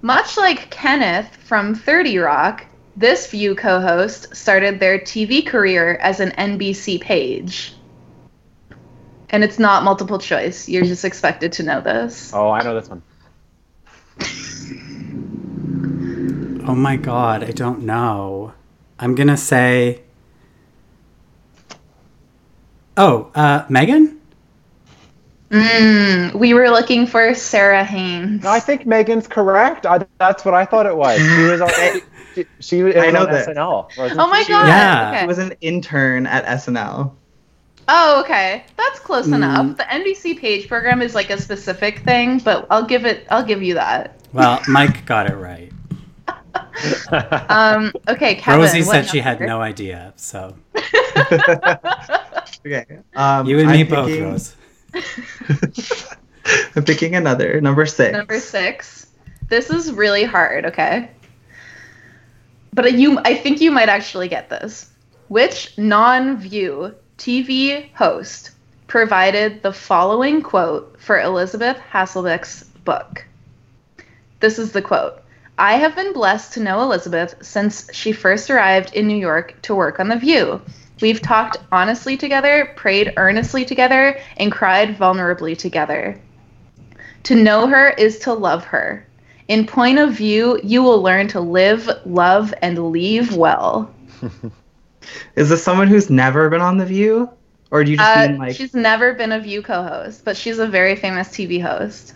Much 0.03 0.37
like 0.37 0.71
Kenneth 0.71 1.35
from 1.45 1.75
30 1.75 2.19
Rock, 2.19 2.65
this 2.97 3.29
View 3.31 3.55
co 3.57 3.81
host 3.81 4.35
started 4.37 4.79
their 4.79 4.99
TV 5.01 5.45
career 5.45 5.97
as 6.01 6.21
an 6.21 6.31
NBC 6.33 7.01
page. 7.01 7.75
And 9.31 9.43
it's 9.43 9.59
not 9.59 9.83
multiple 9.83 10.19
choice. 10.21 10.69
You're 10.69 10.85
just 10.85 11.05
expected 11.05 11.53
to 11.55 11.63
know 11.65 11.81
this. 11.81 12.33
Oh, 12.33 12.51
I 12.51 12.63
know 12.63 12.79
this 12.79 12.89
one. 12.89 13.03
oh 16.67 16.75
my 16.75 16.97
god, 16.97 17.45
I 17.45 17.51
don't 17.51 17.83
know. 17.83 18.53
I'm 18.99 19.15
gonna 19.15 19.37
say. 19.37 20.03
Oh, 22.97 23.31
uh, 23.35 23.65
Meghan. 23.67 24.17
Mm, 25.51 26.35
we 26.35 26.55
were 26.55 26.71
looking 26.71 27.07
for 27.07 27.35
Sara 27.35 27.85
Haines. 27.85 28.43
No, 28.43 28.51
I 28.51 28.59
think 28.59 28.83
Meghan's 28.85 29.29
correct. 29.29 29.87
I, 29.87 30.05
that's 30.19 30.45
what 30.45 30.55
I 30.55 30.65
thought 30.65 30.87
it 30.87 30.97
was. 30.97 31.19
She 31.19 31.43
was 31.45 31.61
on. 31.61 31.71
She, 32.37 32.45
she 32.61 32.83
was 32.83 32.95
I 32.97 33.11
know 33.11 33.23
on 33.23 33.33
this. 33.33 33.47
SNL. 33.47 33.89
Oh 33.97 34.29
my 34.29 34.43
she? 34.43 34.53
god. 34.53 34.67
Yeah. 34.67 35.09
Okay. 35.11 35.21
He 35.23 35.27
was 35.27 35.39
an 35.39 35.55
intern 35.63 36.27
at 36.27 36.45
SNL. 36.45 37.15
Oh, 37.89 38.21
okay. 38.21 38.63
That's 38.77 38.99
close 38.99 39.27
Mm. 39.27 39.37
enough. 39.37 39.77
The 39.79 39.85
NBC 39.85 40.39
page 40.39 40.69
program 40.69 41.01
is 41.01 41.15
like 41.15 41.31
a 41.31 41.41
specific 41.41 42.01
thing, 42.01 42.39
but 42.41 42.67
I'll 42.69 42.85
give 42.85 43.07
it 43.07 43.27
I'll 43.31 43.43
give 43.43 43.63
you 43.63 43.73
that. 43.75 44.21
Well, 44.35 44.61
Mike 44.69 45.07
got 45.07 45.31
it 45.31 45.37
right. 45.37 45.73
Um 47.49 47.93
okay, 48.09 48.35
Kevin. 48.41 48.61
Rosie 48.61 48.83
said 48.83 49.03
she 49.07 49.19
had 49.21 49.41
no 49.41 49.61
idea. 49.61 50.13
So 50.17 50.55
Okay. 52.67 52.99
Um, 53.15 53.47
you 53.47 53.59
and 53.61 53.71
me 53.71 53.81
I'm 53.81 53.89
both, 53.89 54.07
picking- 54.09 54.25
Rose. 54.25 54.57
I'm 56.77 56.85
picking 56.85 57.15
another. 57.15 57.61
Number 57.61 57.87
six. 57.87 58.13
Number 58.13 58.41
six. 58.41 59.07
This 59.49 59.71
is 59.71 59.93
really 59.93 60.25
hard, 60.25 60.67
okay? 60.67 61.11
But 62.73 62.93
you 62.95 63.19
I 63.21 63.35
think 63.35 63.61
you 63.61 63.71
might 63.71 63.89
actually 63.89 64.29
get 64.29 64.51
this. 64.51 64.91
Which 65.29 65.77
non-view 65.79 66.95
TV 67.19 67.93
host 67.95 68.51
provided 68.87 69.63
the 69.63 69.73
following 69.73 70.43
quote 70.43 71.01
for 71.01 71.21
Elisabeth 71.21 71.79
Hasselbeck's 71.93 72.65
book? 72.85 73.25
This 74.41 74.59
is 74.59 74.73
the 74.73 74.83
quote. 74.83 75.23
I 75.59 75.75
have 75.75 75.95
been 75.95 76.13
blessed 76.13 76.55
to 76.55 76.61
know 76.61 76.81
Elisabeth 76.83 77.35
since 77.43 77.89
she 77.93 78.13
first 78.13 78.51
arrived 78.51 78.95
in 78.95 79.07
New 79.07 79.17
York 79.17 79.61
to 79.63 79.75
work 79.75 80.01
on 80.01 80.09
The 80.09 80.17
View. 80.17 80.61
We've 81.01 81.21
talked 81.21 81.59
honestly 81.71 82.17
together, 82.17 82.73
prayed 82.77 83.13
earnestly 83.17 83.65
together, 83.65 84.19
and 84.37 84.51
cried 84.53 84.97
vulnerably 84.97 85.57
together. 85.57 86.21
To 87.25 87.35
know 87.35 87.67
her 87.67 87.91
is 87.91 88.19
to 88.21 88.33
love 88.33 88.65
her. 88.67 89.07
In 89.49 89.67
point 89.67 89.99
of 89.99 90.13
view, 90.13 90.59
you 90.63 90.83
will 90.83 91.03
learn 91.03 91.29
to 91.29 91.41
live, 91.41 91.89
love, 92.05 92.53
and 92.63 92.91
leave 92.91 93.35
well. 93.37 93.95
Is 95.37 95.49
this 95.49 95.63
someone 95.63 95.89
who's 95.89 96.11
never 96.11 96.49
been 96.49 96.61
on 96.61 96.79
The 96.79 96.87
View? 96.87 97.31
Or 97.71 97.85
do 97.85 97.91
you 97.91 97.97
just 97.99 98.15
Uh, 98.15 98.17
mean 98.17 98.39
like 98.39 98.57
she's 98.57 98.75
never 98.75 99.15
been 99.15 99.33
a 99.33 99.41
View 99.41 99.63
co 99.63 99.83
host, 99.83 100.25
but 100.25 100.37
she's 100.37 100.59
a 100.59 100.67
very 100.67 100.97
famous 100.97 101.29
TV 101.29 101.61
host. 101.61 102.15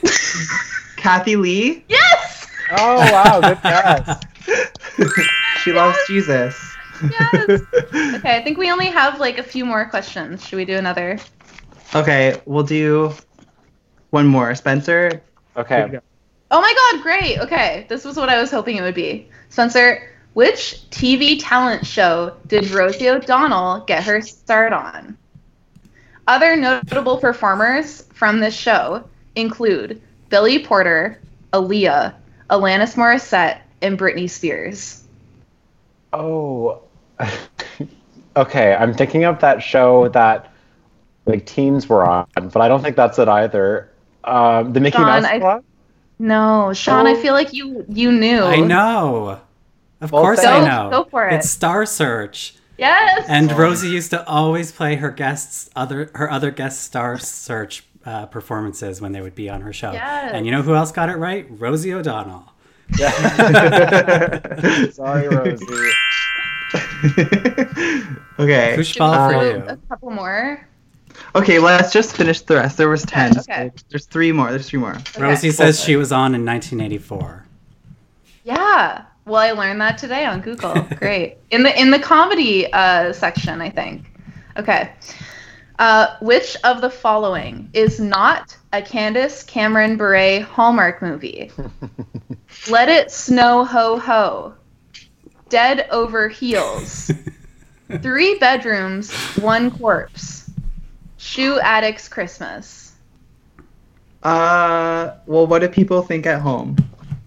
Kathie 0.96 1.36
Lee? 1.36 1.84
Yes! 1.88 2.46
Oh 2.70 2.96
wow, 2.96 3.40
good 3.40 3.62
guess. 3.62 4.24
she 5.62 5.72
loves 5.72 5.98
Jesus. 6.06 6.76
Yes! 7.10 7.60
Okay, 8.14 8.36
I 8.36 8.42
think 8.42 8.58
we 8.58 8.70
only 8.70 8.86
have 8.86 9.18
like 9.18 9.38
a 9.38 9.42
few 9.42 9.64
more 9.64 9.84
questions. 9.86 10.46
Should 10.46 10.56
we 10.56 10.64
do 10.64 10.76
another? 10.76 11.18
okay, 11.94 12.40
we'll 12.46 12.62
do 12.62 13.12
one 14.10 14.26
more. 14.26 14.54
Spencer? 14.54 15.22
Okay. 15.56 15.98
Oh 16.50 16.60
my 16.60 16.74
god, 16.92 17.02
great! 17.02 17.38
Okay, 17.40 17.86
this 17.88 18.04
was 18.04 18.16
what 18.16 18.28
I 18.28 18.40
was 18.40 18.50
hoping 18.50 18.76
it 18.76 18.82
would 18.82 18.94
be. 18.94 19.28
Spencer, 19.48 20.08
which 20.34 20.88
TV 20.90 21.38
talent 21.40 21.84
show 21.86 22.36
did 22.46 22.70
Rosie 22.70 23.08
O'Donnell 23.08 23.84
get 23.86 24.04
her 24.04 24.20
start 24.20 24.72
on? 24.72 25.18
Other 26.26 26.56
notable 26.56 27.18
performers 27.18 28.02
from 28.14 28.38
this 28.40 28.54
show 28.54 29.04
include 29.36 30.00
Billy 30.28 30.58
Porter, 30.64 31.20
Aaliyah, 31.52 32.14
Alanis 32.50 32.94
Morissette, 32.96 33.60
and 33.82 33.98
Britney 33.98 34.28
Spears. 34.28 35.02
Oh. 36.12 36.80
okay, 38.36 38.74
I'm 38.74 38.94
thinking 38.94 39.24
of 39.24 39.40
that 39.40 39.62
show 39.62 40.08
that 40.10 40.52
like 41.26 41.46
teens 41.46 41.88
were 41.88 42.04
on, 42.08 42.26
but 42.36 42.56
I 42.60 42.68
don't 42.68 42.82
think 42.82 42.96
that's 42.96 43.18
it 43.18 43.28
either. 43.28 43.90
Um, 44.24 44.72
the 44.72 44.80
Mickey 44.80 44.96
Sean, 44.98 45.06
Mouse 45.06 45.24
I- 45.24 45.38
Club. 45.38 45.64
No, 46.18 46.72
Sean, 46.72 47.06
I 47.06 47.12
Oh. 47.12 47.16
feel 47.22 47.32
like 47.32 47.52
you 47.52 47.84
you 47.88 48.12
knew. 48.12 48.42
I 48.42 48.60
know. 48.60 49.40
Of 50.00 50.12
Well, 50.12 50.22
course 50.22 50.42
go- 50.42 50.50
I 50.50 50.64
know. 50.64 50.90
go 50.90 51.04
for 51.04 51.26
it. 51.28 51.34
It's 51.34 51.50
Star 51.50 51.84
Search. 51.86 52.54
Yes. 52.78 53.26
And 53.28 53.50
Rosie 53.52 53.88
used 53.88 54.10
to 54.10 54.26
always 54.26 54.72
play 54.72 54.96
her 54.96 55.10
guests 55.10 55.70
other 55.76 56.10
her 56.14 56.30
other 56.30 56.50
guest 56.50 56.82
Star 56.82 57.18
Search 57.18 57.84
uh, 58.04 58.26
performances 58.26 59.00
when 59.00 59.12
they 59.12 59.20
would 59.20 59.34
be 59.34 59.48
on 59.48 59.60
her 59.60 59.72
show. 59.72 59.92
Yes. 59.92 60.32
And 60.34 60.46
you 60.46 60.52
know 60.52 60.62
who 60.62 60.74
else 60.74 60.92
got 60.92 61.08
it 61.08 61.16
right? 61.16 61.46
Rosie 61.50 61.92
O'Donnell. 61.92 62.52
Sorry, 64.92 65.28
Rosie. 65.28 65.64
okay. 68.38 68.72
Push 68.76 68.88
Should 68.88 68.98
for 68.98 69.40
do 69.40 69.46
you. 69.46 69.64
A 69.68 69.78
couple 69.88 70.10
more. 70.10 70.66
Okay, 71.34 71.58
let's 71.58 71.92
just 71.92 72.16
finish 72.16 72.40
the 72.42 72.56
rest. 72.56 72.76
There 72.76 72.88
was 72.88 73.02
ten. 73.04 73.38
okay. 73.38 73.70
so 73.74 73.84
There's 73.90 74.06
three 74.06 74.32
more. 74.32 74.50
There's 74.50 74.68
three 74.68 74.80
more. 74.80 74.96
Rosie 75.18 75.50
says 75.50 75.82
she 75.82 75.96
was 75.96 76.12
on 76.12 76.34
in 76.34 76.44
1984. 76.44 77.46
Yeah. 78.44 79.04
Well, 79.24 79.40
I 79.40 79.52
learned 79.52 79.80
that 79.80 79.98
today 79.98 80.24
on 80.24 80.40
Google. 80.40 80.74
Great. 80.96 81.38
In 81.50 81.62
the 81.62 81.78
in 81.80 81.90
the 81.90 81.98
comedy 81.98 82.70
uh, 82.72 83.12
section, 83.12 83.60
I 83.60 83.70
think. 83.70 84.04
Okay. 84.58 84.92
Uh, 85.82 86.16
which 86.20 86.56
of 86.62 86.80
the 86.80 86.88
following 86.88 87.68
is 87.72 87.98
not 87.98 88.56
a 88.72 88.80
Candace 88.80 89.42
Cameron 89.42 89.96
Bure 89.96 90.40
Hallmark 90.42 91.02
movie? 91.02 91.50
Let 92.70 92.88
It 92.88 93.10
Snow 93.10 93.64
Ho 93.64 93.98
Ho. 93.98 94.54
Dead 95.48 95.88
Over 95.90 96.28
Heels. 96.28 97.10
Three 98.00 98.38
Bedrooms, 98.38 99.10
One 99.38 99.72
Corpse. 99.72 100.48
Shoe 101.16 101.58
Addicts 101.58 102.08
Christmas. 102.08 102.92
Uh, 104.22 105.16
well, 105.26 105.48
what 105.48 105.62
do 105.62 105.68
people 105.68 106.02
think 106.02 106.26
at 106.26 106.40
home? 106.40 106.76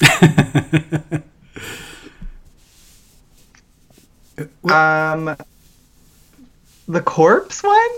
Um, 4.65 5.37
the 6.89 6.99
corpse 6.99 7.63
one? 7.63 7.89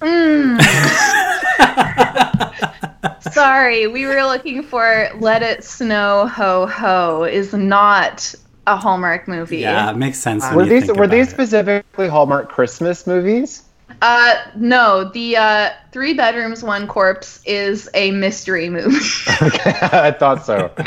Mm. 0.00 0.60
Sorry, 3.32 3.86
we 3.86 4.06
were 4.06 4.22
looking 4.22 4.62
for 4.62 5.08
Let 5.18 5.42
It 5.42 5.64
Snow 5.64 6.26
Ho 6.28 6.66
Ho 6.66 7.24
is 7.24 7.52
not 7.52 8.34
a 8.66 8.76
Hallmark 8.76 9.28
movie. 9.28 9.58
Yeah, 9.58 9.90
it 9.90 9.96
makes 9.96 10.18
sense. 10.18 10.44
when 10.52 10.56
Were 10.56 10.62
you 10.64 10.70
these 10.70 10.86
think 10.86 10.98
were 10.98 11.04
about 11.04 11.10
these 11.10 11.28
it. 11.28 11.30
specifically 11.30 12.08
Hallmark 12.08 12.48
Christmas 12.48 13.06
movies? 13.06 13.64
Uh 14.02 14.34
no, 14.56 15.10
the 15.12 15.36
uh 15.36 15.70
Three 15.92 16.14
Bedrooms 16.14 16.62
One 16.62 16.86
Corpse 16.86 17.42
is 17.46 17.88
a 17.94 18.10
mystery 18.12 18.68
movie. 18.68 18.96
Okay, 19.42 19.72
I 19.82 20.10
thought 20.12 20.44
so. 20.44 20.70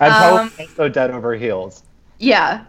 And 0.00 0.12
Um, 0.12 0.50
probably 0.50 0.66
also 0.66 0.88
Dead 0.88 1.10
Over 1.10 1.34
Heels. 1.34 1.82
yeah. 2.18 2.64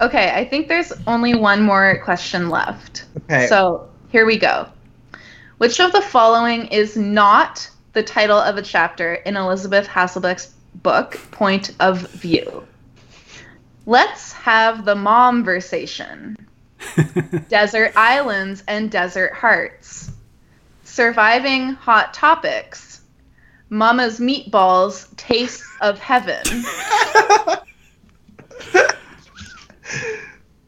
Okay, 0.00 0.32
I 0.34 0.46
think 0.46 0.68
there's 0.68 0.92
only 1.06 1.34
one 1.34 1.62
more 1.62 2.00
question 2.02 2.48
left. 2.48 3.04
Okay. 3.24 3.46
So 3.48 3.90
here 4.10 4.26
we 4.26 4.38
go. 4.38 4.68
Which 5.58 5.80
of 5.80 5.92
the 5.92 6.00
following 6.00 6.66
is 6.66 6.96
not 6.96 7.68
the 7.92 8.02
title 8.02 8.38
of 8.38 8.56
a 8.56 8.62
chapter 8.62 9.14
in 9.14 9.36
Elisabeth 9.36 9.86
Hasselbeck's 9.86 10.52
book, 10.74 11.18
Point 11.30 11.74
of 11.80 12.10
View? 12.12 12.66
Let's 13.86 14.32
have 14.32 14.84
the 14.84 14.94
mom 14.94 15.44
versation. 15.44 16.36
Desert 17.48 17.92
Islands 17.94 18.64
and 18.66 18.90
Desert 18.90 19.34
Hearts. 19.34 20.10
Surviving 20.84 21.74
Hot 21.74 22.14
Topics. 22.14 23.02
Mama's 23.68 24.18
Meatballs, 24.18 25.14
Tastes 25.16 25.64
of 25.80 26.00
Heaven. 26.00 26.42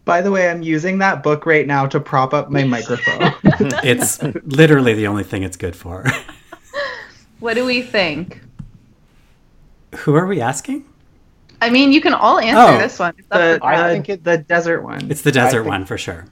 By 0.05 0.21
the 0.21 0.31
way, 0.33 0.51
I'm 0.51 0.63
using 0.63 0.99
that 0.99 1.23
book 1.23 1.47
right 1.47 1.67
now 1.67 1.87
to 1.87 2.01
prop 2.01 2.35
up 2.35 2.51
my 2.51 2.65
microphone. 2.65 3.33
it's 3.85 4.21
literally 4.23 4.95
the 4.95 5.07
only 5.07 5.23
thing 5.25 5.43
it's 5.45 5.57
good 5.57 5.77
for. 5.77 6.05
What 7.39 7.55
do 7.55 7.65
we 7.65 7.83
think? 7.83 8.41
Who 9.97 10.15
are 10.15 10.27
we 10.27 10.41
asking? 10.41 10.85
I 11.61 11.71
mean, 11.71 11.93
you 11.93 12.01
can 12.01 12.15
all 12.15 12.41
answer 12.41 12.75
Oh. 12.75 12.79
this 12.79 12.99
one. 12.99 13.15
It's 13.17 13.29
up 13.31 13.61
the, 13.61 13.67
I 13.67 13.93
think 13.93 14.09
it- 14.09 14.25
the 14.25 14.39
desert 14.39 14.83
one. 14.83 15.09
It's 15.11 15.23
the 15.23 15.31
desert 15.33 15.63
one 15.65 15.85
for 15.85 15.97
sure. 15.97 16.27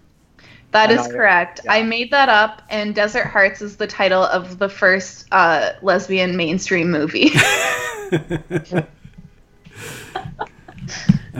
That 0.72 0.90
I 0.90 0.94
is 0.94 1.08
know, 1.08 1.14
correct. 1.14 1.60
yeah. 1.64 1.72
I 1.72 1.82
made 1.82 2.12
that 2.12 2.28
up, 2.28 2.62
and 2.70 2.94
Desert 2.94 3.26
Hearts 3.26 3.60
is 3.60 3.76
the 3.76 3.88
title 3.88 4.22
of 4.22 4.58
the 4.60 4.68
first 4.68 5.26
uh, 5.32 5.72
lesbian 5.82 6.36
mainstream 6.36 6.92
movie. 6.92 7.30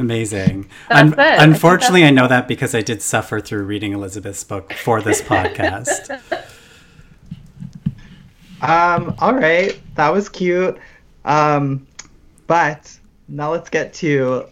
Amazing. 0.01 0.69
That's 0.89 1.01
Un- 1.01 1.13
it. 1.13 1.19
I 1.19 1.45
Unfortunately, 1.45 2.05
I 2.05 2.11
know 2.11 2.27
that 2.27 2.49
because 2.49 2.75
I 2.75 2.81
did 2.81 3.03
suffer 3.03 3.39
through 3.41 3.65
reading 3.65 3.93
Elisabeth's 3.93 4.43
book 4.45 4.73
for 4.73 5.01
this 5.03 5.21
podcast. 5.23 6.21
Um, 8.63 9.15
all 9.21 9.35
right, 9.35 9.81
that 9.95 10.11
was 10.13 10.29
cute. 10.29 10.77
Um, 11.25 11.87
but 12.47 12.95
now 13.27 13.53
let's 13.53 13.71
get 13.71 13.95
to 13.95 14.45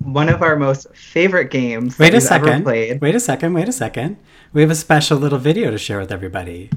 one 0.00 0.28
of 0.28 0.42
our 0.42 0.56
most 0.56 0.88
favorite 0.92 1.52
games. 1.52 1.96
Wait 1.96 2.12
a 2.12 2.16
we've 2.16 2.26
ever 2.32 2.44
second. 2.46 2.62
Played. 2.64 3.00
Wait 3.00 3.14
a 3.14 3.20
second. 3.20 3.54
Wait 3.54 3.68
a 3.68 3.72
second. 3.72 4.16
We 4.52 4.62
have 4.62 4.70
a 4.72 4.74
special 4.74 5.16
little 5.18 5.38
video 5.38 5.70
to 5.70 5.78
share 5.78 6.00
with 6.00 6.10
everybody 6.10 6.70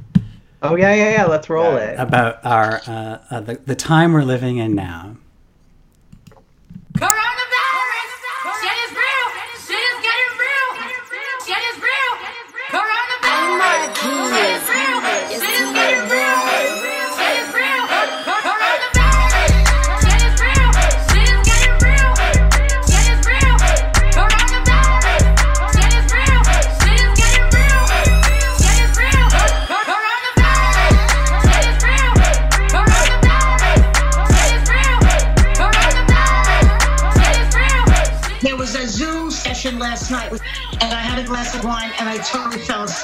Oh 0.62 0.76
yeah, 0.76 0.94
yeah, 0.94 1.12
yeah. 1.12 1.26
Let's 1.26 1.50
roll 1.50 1.74
Yeah. 1.74 1.92
it. 1.94 2.00
about 2.00 2.46
our 2.46 2.82
uh, 2.86 3.18
uh, 3.32 3.40
the, 3.42 3.56
the 3.66 3.76
time 3.76 4.14
we're 4.14 4.22
living 4.24 4.58
in 4.58 4.76
now. 4.76 5.18
Coronavirus! 6.94 7.25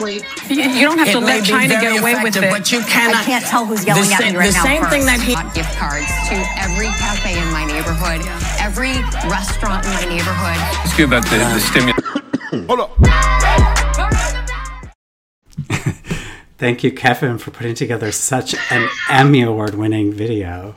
Totally. 0.02 0.22
You, 0.50 0.64
you 0.64 0.82
don't 0.82 0.98
have 0.98 1.12
to 1.12 1.18
It 1.18 1.22
may 1.22 1.26
let 1.28 1.46
China 1.46 1.74
get 1.80 2.00
away 2.00 2.22
with 2.24 2.36
it. 2.36 2.50
But 2.50 2.72
you 2.72 2.82
cannot. 2.82 3.22
I 3.24 3.26
can't 3.26 3.46
tell 3.46 3.66
who's 3.66 3.86
yelling 3.86 4.04
the 4.04 4.14
at 4.14 4.20
sa- 4.20 4.30
me 4.30 4.36
right 4.38 4.48
the 4.48 4.54
now 4.54 4.64
same 4.64 4.84
thing 4.86 5.06
that 5.06 5.22
he. 5.22 5.34
Hot 5.34 5.54
gift 5.54 5.76
cards 5.78 6.08
to 6.30 6.36
every 6.60 6.88
cafe 6.88 7.38
in 7.40 7.52
my 7.52 7.66
neighborhood, 7.66 8.22
every 8.60 8.94
restaurant 9.30 9.86
in 9.86 9.92
my 9.94 10.06
neighborhood. 10.06 10.58
Ask 10.84 10.98
you 10.98 11.06
about 11.06 11.24
the, 11.26 11.38
the 11.38 11.60
stimulus. 11.60 12.04
Hold 12.68 12.80
up. 12.82 12.98
Thank 16.58 16.84
you, 16.84 16.92
Kevin, 16.92 17.38
for 17.40 17.50
putting 17.52 17.74
together 17.74 18.12
such 18.12 18.54
an 18.70 18.88
Emmy 19.10 19.42
Award 19.42 19.74
winning 19.76 20.12
video. 20.14 20.76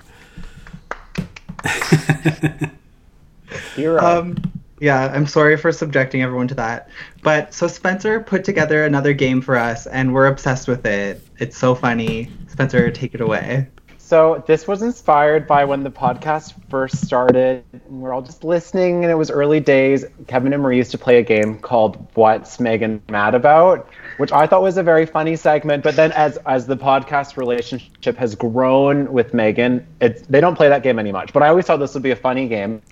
Hero. 3.77 4.03
Um, 4.03 4.37
yeah, 4.85 5.11
I'm 5.15 5.27
sorry 5.27 5.57
for 5.57 5.73
subjecting 5.73 6.21
everyone 6.21 6.47
to 6.49 6.55
that. 6.57 6.91
But 7.23 7.55
so 7.55 7.67
Spencer 7.67 8.21
put 8.21 8.45
together 8.45 8.85
another 8.85 9.15
game 9.15 9.41
for 9.41 9.57
us, 9.57 9.87
and 9.87 10.13
we're 10.13 10.27
obsessed 10.27 10.69
with 10.69 10.85
it. 10.85 11.27
It's 11.39 11.57
so 11.57 11.75
funny. 11.75 12.31
Spencer, 12.49 12.91
take 12.91 13.15
it 13.15 13.23
away. 13.23 13.67
So 13.97 14.45
this 14.47 14.69
was 14.69 14.83
inspired 14.83 15.47
by 15.47 15.65
when 15.65 15.83
the 15.83 15.91
podcast 15.91 16.53
first 16.69 17.07
started. 17.07 17.65
and 17.73 18.03
We're 18.03 18.13
all 18.13 18.21
just 18.21 18.45
listening, 18.45 19.03
and 19.03 19.11
it 19.11 19.15
was 19.15 19.31
early 19.31 19.61
days. 19.61 20.05
Kevin 20.27 20.53
and 20.53 20.63
Marie 20.63 20.77
used 20.77 20.91
to 20.91 20.99
play 20.99 21.17
a 21.17 21.23
game 21.23 21.59
called 21.59 22.07
"What's 22.13 22.59
Meghan 22.59 23.01
Mad 23.09 23.35
About," 23.35 23.89
which 24.19 24.33
I 24.33 24.47
thought 24.47 24.61
was 24.61 24.77
a 24.77 24.83
very 24.83 25.07
funny 25.07 25.35
segment. 25.37 25.83
But 25.83 25.97
then, 25.97 26.13
as 26.13 26.37
as 26.45 26.67
the 26.67 26.77
podcast 26.77 27.39
relationship 27.39 28.19
has 28.19 28.35
grown 28.35 29.11
with 29.11 29.33
Meghan, 29.33 29.83
they 30.29 30.41
don't 30.43 30.55
play 30.55 30.69
that 30.69 30.83
game 30.83 30.99
any 30.99 31.11
much. 31.11 31.33
But 31.33 31.43
I 31.43 31.49
always 31.49 31.65
thought 31.65 31.79
this 31.79 31.95
would 31.95 32.03
be 32.03 32.11
a 32.11 32.17
funny 32.17 32.47
game, 32.47 32.83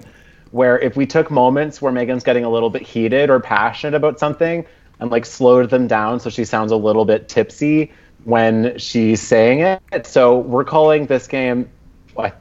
where 0.53 0.79
if 0.79 0.97
we 0.97 1.07
took 1.07 1.31
moments 1.31 1.83
where 1.83 1.93
Meghan's 1.93 2.23
getting 2.23 2.45
a 2.45 2.51
little 2.51 2.71
bit 2.71 2.83
heated 2.83 3.29
or 3.29 3.41
passionate 3.41 3.97
about 3.97 4.19
something, 4.19 4.65
and 5.01 5.11
like 5.11 5.27
slowed 5.27 5.69
them 5.69 5.89
down 5.89 6.21
so 6.21 6.31
she 6.31 6.45
sounds 6.45 6.71
a 6.71 6.77
little 6.77 7.05
bit 7.05 7.29
tipsy 7.29 7.93
when 8.25 8.79
she's 8.79 9.21
saying 9.21 9.61
it. 9.61 10.07
So 10.07 10.39
we're 10.39 10.65
calling 10.65 11.07
this 11.07 11.27
game. 11.27 11.69
I, 12.17 12.33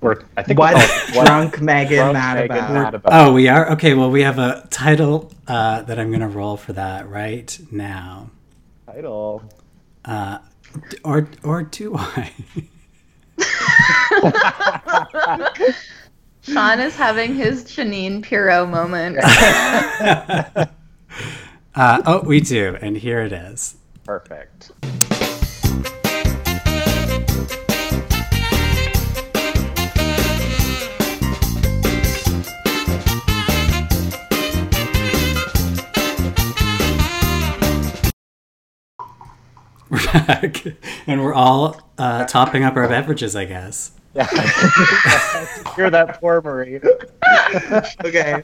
we're, 0.00 0.22
I 0.36 0.42
think 0.42 0.58
What 0.58 0.74
we're 0.74 1.12
calling 1.12 1.50
drunk 1.50 1.54
Meghan 1.56 1.88
Drunk 1.88 2.12
mad 2.14 2.36
Meghan 2.38 2.44
about? 2.44 2.72
Mad 2.72 2.94
About. 2.94 3.12
Oh, 3.12 3.32
we 3.34 3.48
are? 3.48 3.72
Okay, 3.72 3.92
well, 3.92 4.10
we 4.10 4.22
have 4.22 4.38
a 4.38 4.66
title 4.70 5.30
uh, 5.46 5.82
that 5.82 5.98
I'm 5.98 6.08
going 6.08 6.20
to 6.20 6.28
roll 6.28 6.56
for 6.56 6.72
that 6.72 7.08
right 7.08 7.58
now. 7.70 8.30
title. 8.86 9.42
Uh, 10.04 10.38
or, 11.04 11.28
or 11.42 11.64
do 11.64 11.96
I? 11.98 12.32
Sean 16.52 16.80
is 16.80 16.96
having 16.96 17.36
his 17.36 17.62
Jeanine 17.62 18.22
Pirro 18.22 18.66
moment. 18.66 19.18
uh, 19.22 20.66
oh, 21.76 22.22
we 22.24 22.40
do, 22.40 22.76
and 22.80 22.96
here 22.96 23.20
it 23.20 23.32
is. 23.32 23.76
Perfect. 24.02 24.72
We're 39.88 40.04
back, 40.12 40.64
and 41.06 41.22
we're 41.22 41.34
all 41.34 41.80
uh, 41.96 42.26
topping 42.26 42.64
up 42.64 42.74
our 42.74 42.88
beverages, 42.88 43.36
I 43.36 43.44
guess. 43.44 43.92
Yeah. 44.14 44.28
You're 45.76 45.90
that 45.90 46.18
poor 46.20 46.40
Marie. 46.42 46.80
Okay. 48.04 48.42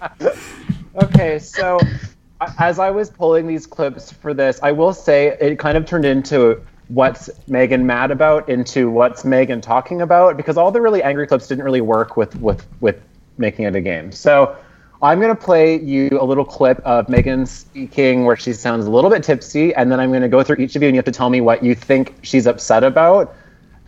Okay, 1.03 1.39
so 1.39 1.79
as 2.59 2.79
I 2.79 2.91
was 2.91 3.11
pulling 3.11 3.47
these 3.47 3.67
clips 3.67 4.13
for 4.13 4.33
this, 4.33 4.61
I 4.63 4.73
will 4.73 4.93
say 4.93 5.37
it 5.41 5.59
kind 5.59 5.77
of 5.77 5.87
turned 5.87 6.05
into 6.05 6.63
what's 6.89 7.29
Meghan 7.49 7.83
mad 7.83 8.11
about 8.11 8.49
into 8.49 8.91
what's 8.91 9.25
Meghan 9.25 9.61
talking 9.61 10.03
about 10.03 10.37
because 10.37 10.57
all 10.57 10.71
the 10.71 10.81
really 10.81 11.03
angry 11.03 11.27
clips 11.27 11.49
didn't 11.49 11.65
really 11.65 11.81
work 11.81 12.17
with 12.17 12.37
with 12.41 12.67
with 12.81 13.01
making 13.39 13.65
it 13.65 13.75
a 13.75 13.81
game. 13.81 14.13
So 14.13 14.57
I'm 15.03 15.21
gonna 15.21 15.35
play 15.35 15.81
you 15.81 16.09
a 16.21 16.25
little 16.25 16.45
clip 16.45 16.81
of 16.81 17.07
Meghan 17.09 17.47
speaking 17.47 18.25
where 18.25 18.37
she 18.37 18.53
sounds 18.53 18.87
a 18.87 18.91
little 18.91 19.11
bit 19.11 19.23
tipsy, 19.23 19.75
and 19.75 19.91
then 19.91 20.01
I'm 20.01 20.13
gonna 20.13 20.29
go 20.29 20.43
through 20.43 20.57
each 20.57 20.77
of 20.77 20.83
you 20.83 20.89
and 20.89 20.95
you 20.95 20.99
have 20.99 21.05
to 21.07 21.13
tell 21.13 21.29
me 21.29 21.41
what 21.41 21.63
you 21.63 21.75
think 21.75 22.15
she's 22.23 22.47
upset 22.47 22.85
about. 22.85 23.35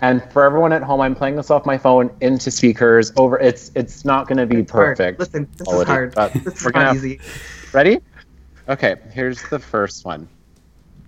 And 0.00 0.22
for 0.32 0.44
everyone 0.44 0.72
at 0.72 0.82
home, 0.82 1.00
I'm 1.00 1.14
playing 1.14 1.36
this 1.36 1.50
off 1.50 1.66
my 1.66 1.76
phone 1.76 2.10
into 2.20 2.50
speakers 2.50 3.12
over. 3.16 3.38
It's 3.38 3.72
it's 3.74 4.04
not 4.04 4.28
gonna 4.28 4.46
be 4.46 4.58
It's 4.58 4.70
hard. 4.70 4.96
perfect. 4.96 5.18
Listen, 5.18 5.48
this 5.56 5.66
is 5.68 5.82
hard. 5.84 6.14
but 6.14 6.32
This 6.34 6.58
is 6.58 6.64
we're 6.64 6.70
gonna 6.70 6.84
not 6.86 6.94
have- 6.96 7.04
easy. 7.04 7.20
Ready? 7.72 7.98
Okay, 8.68 8.96
here's 9.12 9.42
the 9.48 9.58
first 9.58 10.04
one. 10.04 10.28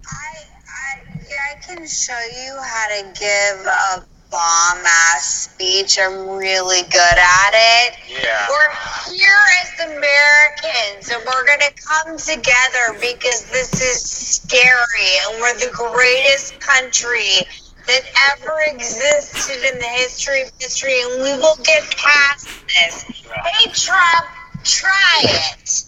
I, 0.07 0.16
I, 0.16 1.03
yeah, 1.29 1.37
I 1.57 1.61
can 1.61 1.87
show 1.87 2.18
you 2.42 2.57
how 2.61 2.87
to 2.88 3.03
give 3.18 3.66
a 3.66 4.05
bomb 4.31 4.85
ass 4.87 5.50
speech. 5.53 5.98
I'm 6.00 6.29
really 6.31 6.83
good 6.83 7.18
at 7.18 7.50
it. 7.53 7.98
Yeah. 8.09 8.46
We're 8.48 9.12
here 9.14 9.44
as 9.62 9.87
Americans 9.90 11.11
and 11.12 11.22
we're 11.26 11.44
going 11.46 11.61
to 11.61 11.72
come 11.83 12.16
together 12.16 12.94
because 13.00 13.44
this 13.50 13.72
is 13.81 14.00
scary 14.03 15.11
and 15.29 15.40
we're 15.40 15.55
the 15.59 15.70
greatest 15.72 16.59
country 16.61 17.46
that 17.90 18.38
ever 18.38 18.57
existed 18.68 19.72
in 19.72 19.79
the 19.81 19.85
history 19.85 20.42
of 20.42 20.53
history 20.61 21.00
and 21.03 21.22
we 21.22 21.33
will 21.38 21.57
get 21.64 21.83
past 21.96 22.46
this. 22.68 23.03
Hey, 23.03 23.70
Trump, 23.72 24.26
try 24.62 25.22
it. 25.24 25.85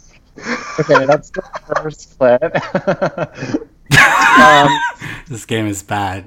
Okay, 0.81 1.07
that's 1.07 1.31
the 1.31 1.43
first 1.77 2.19
clip. 2.19 2.43
um, 4.41 4.69
This 5.29 5.47
game 5.47 5.67
is 5.67 5.83
bad. 5.85 6.25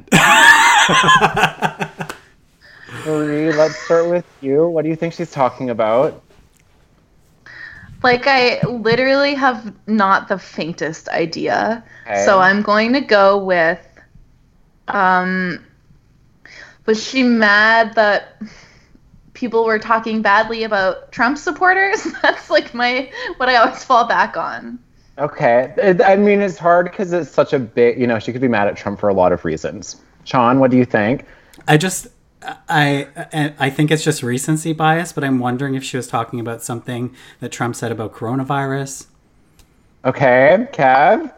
Marie, 3.05 3.51
let's 3.51 3.75
start 3.83 4.09
with 4.09 4.25
you. 4.41 4.67
What 4.67 4.83
do 4.83 4.89
you 4.89 4.95
think 4.95 5.13
she's 5.13 5.31
talking 5.31 5.69
about? 5.69 6.23
Like 8.01 8.27
I 8.27 8.61
literally 8.65 9.33
have 9.33 9.73
not 9.87 10.29
the 10.29 10.39
faintest 10.39 11.09
idea. 11.09 11.83
Okay. 12.05 12.23
So 12.25 12.39
I'm 12.39 12.61
going 12.61 12.93
to 12.93 13.01
go 13.01 13.43
with 13.43 13.84
um 14.87 15.63
was 16.85 17.03
she 17.03 17.23
mad 17.23 17.95
that 17.95 18.41
people 19.33 19.65
were 19.65 19.79
talking 19.79 20.21
badly 20.21 20.63
about 20.63 21.11
Trump 21.11 21.37
supporters? 21.37 22.03
That's 22.21 22.49
like 22.49 22.73
my 22.73 23.11
what 23.37 23.49
I 23.49 23.55
always 23.57 23.83
fall 23.83 24.05
back 24.07 24.37
on. 24.37 24.79
Okay. 25.17 25.73
It- 25.77 26.01
I 26.01 26.15
mean, 26.15 26.41
it's 26.41 26.57
hard 26.57 26.85
because 26.89 27.13
it's 27.13 27.31
such 27.31 27.53
a 27.53 27.59
big, 27.59 27.99
you 27.99 28.07
know, 28.07 28.19
she 28.19 28.31
could 28.31 28.41
be 28.41 28.47
mad 28.47 28.67
at 28.67 28.77
Trump 28.77 28.99
for 28.99 29.09
a 29.09 29.13
lot 29.13 29.31
of 29.31 29.45
reasons. 29.45 29.97
Sean, 30.25 30.59
what 30.59 30.71
do 30.71 30.77
you 30.77 30.85
think? 30.85 31.25
I 31.67 31.77
just 31.77 32.07
I 32.41 33.07
I 33.33 33.53
I 33.59 33.69
think 33.69 33.91
it's 33.91 34.03
just 34.03 34.21
recency 34.23 34.73
bias, 34.73 35.11
but 35.13 35.23
I'm 35.23 35.39
wondering 35.39 35.75
if 35.75 35.83
she 35.83 35.97
was 35.97 36.07
talking 36.07 36.39
about 36.39 36.61
something 36.63 37.15
that 37.39 37.51
Trump 37.51 37.75
said 37.75 37.91
about 37.91 38.13
coronavirus. 38.13 39.07
Okay, 40.03 40.67
Kev. 40.71 41.31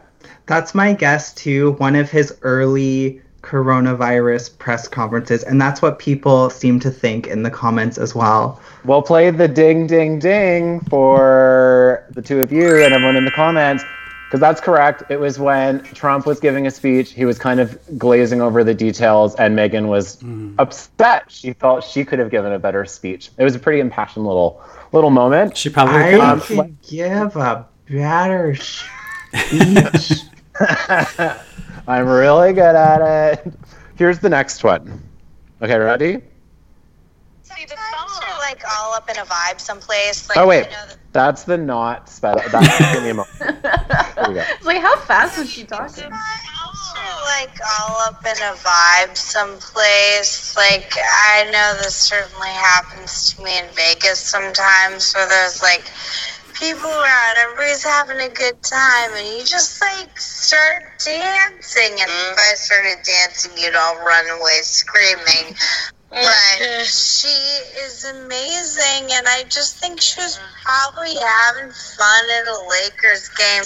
That's 0.46 0.74
my 0.74 0.92
guess 0.92 1.34
too. 1.34 1.72
One 1.72 1.94
of 1.96 2.10
his 2.10 2.36
early 2.42 3.22
coronavirus 3.48 4.58
press 4.58 4.86
conferences, 4.86 5.42
and 5.42 5.58
that's 5.60 5.80
what 5.80 5.98
people 5.98 6.50
seem 6.50 6.78
to 6.80 6.90
think 6.90 7.26
in 7.26 7.42
the 7.42 7.50
comments 7.50 7.96
as 7.96 8.14
well. 8.14 8.60
We'll 8.84 9.00
play 9.02 9.30
the 9.30 9.48
ding, 9.48 9.86
ding, 9.86 10.18
ding 10.18 10.80
for 10.80 12.04
the 12.10 12.20
two 12.20 12.40
of 12.40 12.52
you 12.52 12.82
and 12.84 12.92
everyone 12.92 13.16
in 13.16 13.24
the 13.24 13.30
comments, 13.30 13.84
because 14.26 14.40
that's 14.40 14.60
correct. 14.60 15.02
It 15.08 15.18
was 15.18 15.38
when 15.38 15.82
Trump 15.82 16.26
was 16.26 16.38
giving 16.40 16.66
a 16.66 16.70
speech. 16.70 17.12
He 17.12 17.24
was 17.24 17.38
kind 17.38 17.58
of 17.58 17.78
glazing 17.96 18.42
over 18.42 18.62
the 18.62 18.74
details, 18.74 19.34
and 19.36 19.58
Meghan 19.58 19.86
was 19.88 20.22
upset. 20.58 21.24
She 21.28 21.54
felt 21.54 21.84
she 21.84 22.04
could 22.04 22.18
have 22.18 22.30
given 22.30 22.52
a 22.52 22.58
better 22.58 22.84
speech. 22.84 23.30
It 23.38 23.44
was 23.44 23.54
a 23.54 23.58
pretty 23.58 23.80
impassioned 23.80 24.26
little 24.26 24.60
little 24.92 25.10
moment. 25.10 25.56
She 25.56 25.70
probably 25.70 25.96
I 25.96 26.18
Um, 26.18 26.40
could 26.42 26.76
give 26.82 27.34
a 27.36 27.66
better 27.88 28.54
speech. 28.56 30.20
I'm 31.88 32.06
really 32.06 32.52
good 32.52 32.76
at 32.76 33.00
it. 33.42 33.54
Here's 33.96 34.18
the 34.18 34.28
next 34.28 34.62
one. 34.62 35.02
Okay, 35.62 35.76
ready? 35.78 36.20
See, 37.42 37.64
the 37.64 37.76
songs 37.96 38.20
are 38.24 38.38
like 38.40 38.62
all 38.78 38.94
up 38.94 39.08
in 39.10 39.16
a 39.16 39.24
vibe 39.24 39.58
someplace. 39.58 40.28
Like, 40.28 40.38
oh 40.38 40.46
wait, 40.46 40.66
I 40.66 40.70
know 40.70 40.86
that- 40.88 40.96
that's 41.12 41.42
the 41.44 41.56
not 41.56 42.08
sped. 42.08 42.36
That's 42.52 42.92
give 42.92 43.02
me 43.02 43.10
a 43.10 43.14
moment. 43.14 43.38
There 43.38 44.24
we 44.28 44.34
go. 44.34 44.44
It's 44.46 44.66
like 44.66 44.82
how 44.82 44.96
fast 44.98 45.38
was 45.38 45.50
she 45.50 45.64
talking? 45.64 46.04
like 47.24 47.58
all 47.80 47.96
up 48.02 48.20
in 48.24 48.36
a 48.36 48.54
vibe 48.54 49.16
someplace. 49.16 50.54
Like 50.56 50.92
I 50.96 51.48
know 51.50 51.74
this 51.82 51.96
certainly 51.96 52.48
happens 52.50 53.32
to 53.34 53.42
me 53.42 53.58
in 53.58 53.64
Vegas 53.74 54.20
sometimes, 54.20 55.12
where 55.14 55.26
there's 55.28 55.62
like 55.62 55.84
people 56.58 56.90
around, 56.90 57.36
everybody's 57.38 57.84
having 57.84 58.18
a 58.18 58.28
good 58.28 58.62
time, 58.62 59.10
and 59.14 59.26
you 59.38 59.44
just 59.44 59.80
like 59.80 60.18
start 60.18 60.82
dancing. 61.04 61.92
And 61.92 62.10
if 62.10 62.38
I 62.38 62.54
started 62.54 62.98
dancing, 63.04 63.52
you'd 63.56 63.74
all 63.74 63.96
run 63.96 64.28
away 64.38 64.58
screaming. 64.62 65.54
But 66.10 66.84
she 66.84 67.28
is 67.28 68.04
amazing, 68.04 69.12
and 69.12 69.26
I 69.28 69.44
just 69.48 69.76
think 69.76 70.00
she 70.00 70.20
was 70.20 70.40
probably 70.64 71.14
having 71.14 71.70
fun 71.70 72.24
at 72.40 72.48
a 72.48 72.58
Lakers 72.68 73.28
game. 73.28 73.62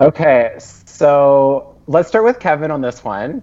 Okay, 0.00 0.56
so 0.58 1.76
let's 1.86 2.08
start 2.08 2.24
with 2.24 2.40
Kevin 2.40 2.70
on 2.70 2.80
this 2.80 3.04
one. 3.04 3.42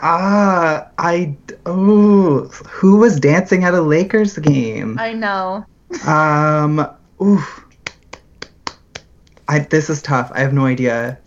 Ah, 0.00 0.88
I 0.98 1.36
oh, 1.64 2.48
who 2.68 2.96
was 2.96 3.18
dancing 3.18 3.64
at 3.64 3.72
a 3.72 3.80
Lakers 3.80 4.36
game? 4.36 4.98
I 4.98 5.12
know. 5.12 5.64
Um, 6.06 6.86
oof. 7.22 7.64
I 9.48 9.60
this 9.60 9.90
is 9.90 10.02
tough. 10.02 10.30
I 10.34 10.40
have 10.40 10.52
no 10.52 10.66
idea. 10.66 11.18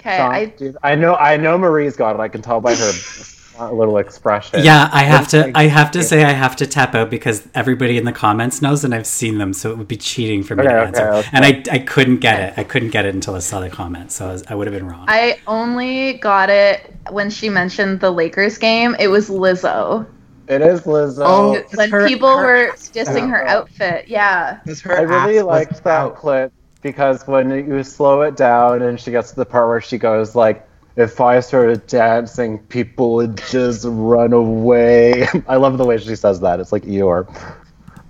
Okay, 0.00 0.18
I 0.18 0.52
I 0.82 0.94
know, 0.96 1.14
I 1.14 1.36
know 1.36 1.56
Marie's 1.56 1.96
got 1.96 2.16
it. 2.16 2.20
I 2.20 2.28
can 2.28 2.42
tell 2.42 2.60
by 2.60 2.74
her 2.74 2.92
little 3.72 3.98
expression. 3.98 4.64
Yeah, 4.64 4.88
I 4.92 5.04
have 5.04 5.28
to. 5.28 5.44
take- 5.44 5.56
I 5.56 5.64
have 5.68 5.90
to 5.92 6.02
say 6.02 6.24
I 6.24 6.32
have 6.32 6.56
to 6.56 6.66
tap 6.66 6.94
out 6.94 7.08
because 7.10 7.46
everybody 7.54 7.98
in 7.98 8.04
the 8.04 8.12
comments 8.12 8.60
knows, 8.62 8.82
and 8.84 8.94
I've 8.94 9.06
seen 9.06 9.38
them, 9.38 9.52
so 9.52 9.70
it 9.70 9.78
would 9.78 9.86
be 9.88 9.96
cheating 9.96 10.42
for 10.42 10.56
me 10.56 10.64
Okay, 10.64 10.72
to 10.72 10.78
okay, 10.80 10.86
answer. 10.88 11.08
okay. 11.12 11.28
And 11.32 11.44
I, 11.44 11.62
I 11.70 11.78
couldn't 11.78 12.16
get 12.18 12.40
it. 12.40 12.54
I 12.58 12.64
couldn't 12.64 12.90
get 12.90 13.04
it 13.06 13.14
until 13.14 13.34
I 13.36 13.38
saw 13.40 13.60
the 13.60 13.70
comments, 13.70 14.16
so 14.16 14.28
I, 14.28 14.32
was, 14.32 14.42
I 14.48 14.54
would 14.56 14.66
have 14.66 14.74
been 14.74 14.86
wrong. 14.88 15.04
I 15.08 15.38
only 15.46 16.14
got 16.14 16.50
it 16.50 16.92
when 17.10 17.30
she 17.30 17.48
mentioned 17.48 18.00
the 18.00 18.10
Lakers 18.10 18.58
game. 18.58 18.96
It 18.98 19.08
was 19.08 19.28
Lizzo. 19.30 20.06
It 20.48 20.60
is 20.60 20.82
Lizzo. 20.82 21.22
Oh, 21.24 21.52
it's 21.54 21.76
when 21.76 21.90
her- 21.90 22.06
people 22.06 22.36
her 22.36 22.44
were 22.44 22.72
ass 22.72 22.90
dissing 22.92 23.30
her 23.30 23.46
outfit. 23.46 24.08
Yeah. 24.08 24.58
Her 24.82 24.98
I 24.98 25.00
really 25.02 25.40
liked 25.42 25.82
that 25.84 26.00
out. 26.00 26.16
clip 26.16 26.52
because 26.82 27.26
when 27.26 27.50
you 27.50 27.82
slow 27.84 28.22
it 28.22 28.36
down 28.36 28.82
and 28.82 28.98
she 29.00 29.10
gets 29.12 29.30
to 29.30 29.36
the 29.36 29.44
part 29.46 29.68
where 29.68 29.80
she 29.80 29.98
goes 29.98 30.34
like, 30.34 30.66
"If 30.96 31.20
I 31.20 31.40
started 31.40 31.86
dancing, 31.86 32.58
people 32.58 33.14
would 33.14 33.36
just 33.48 33.84
run 33.88 34.32
away." 34.32 35.26
I 35.48 35.56
love 35.56 35.78
the 35.78 35.84
way 35.84 35.96
she 35.98 36.16
says 36.16 36.40
that. 36.40 36.58
It's 36.60 36.72
like 36.72 36.82
Eeyore. 36.84 37.26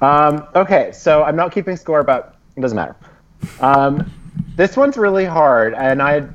Um, 0.00 0.46
okay, 0.54 0.90
so 0.92 1.22
I'm 1.22 1.36
not 1.36 1.52
keeping 1.52 1.76
score, 1.76 2.02
but 2.02 2.36
it 2.56 2.60
doesn't 2.60 2.76
matter. 2.76 2.96
Um, 3.60 4.10
this 4.56 4.76
one's 4.76 4.96
really 4.96 5.26
hard, 5.26 5.74
and 5.74 6.00
I 6.02 6.26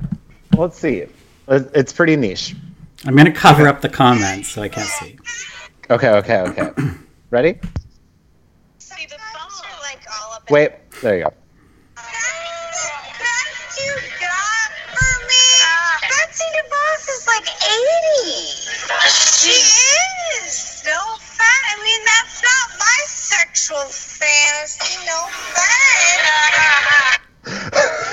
let's 0.56 0.78
see. 0.78 1.06
It's 1.48 1.92
pretty 1.92 2.14
niche. 2.16 2.54
I'm 3.04 3.16
gonna 3.16 3.32
cover 3.32 3.66
up 3.68 3.80
the 3.80 3.88
comments 3.88 4.50
so 4.50 4.62
I 4.62 4.68
can't 4.68 4.88
see. 4.88 5.18
Okay, 5.90 6.10
okay, 6.10 6.40
okay. 6.42 6.70
Ready? 7.30 7.58
See, 8.76 9.06
the 9.06 9.16
songs 9.32 9.62
are 9.64 9.80
like 9.80 10.00
all 10.20 10.34
up 10.34 10.44
in 10.46 10.52
Wait, 10.52 10.72
there 11.00 11.16
you 11.16 11.24
go. 11.24 11.32
That's 11.96 13.80
you 13.80 13.96
got 14.20 14.68
for 14.92 15.14
me. 15.24 15.44
Betsy 16.04 16.44
DeVos 16.44 17.08
is 17.08 17.24
like 17.26 17.48
80. 17.48 18.68
She 19.08 19.56
is. 20.44 20.84
No 20.84 21.00
fat. 21.20 21.62
I 21.72 21.80
mean, 21.82 22.04
that's 22.04 22.42
not 22.44 22.78
my 22.78 23.00
sexual 23.06 23.88
fantasy. 23.88 24.92
No 25.06 25.24
fat. 25.56 26.18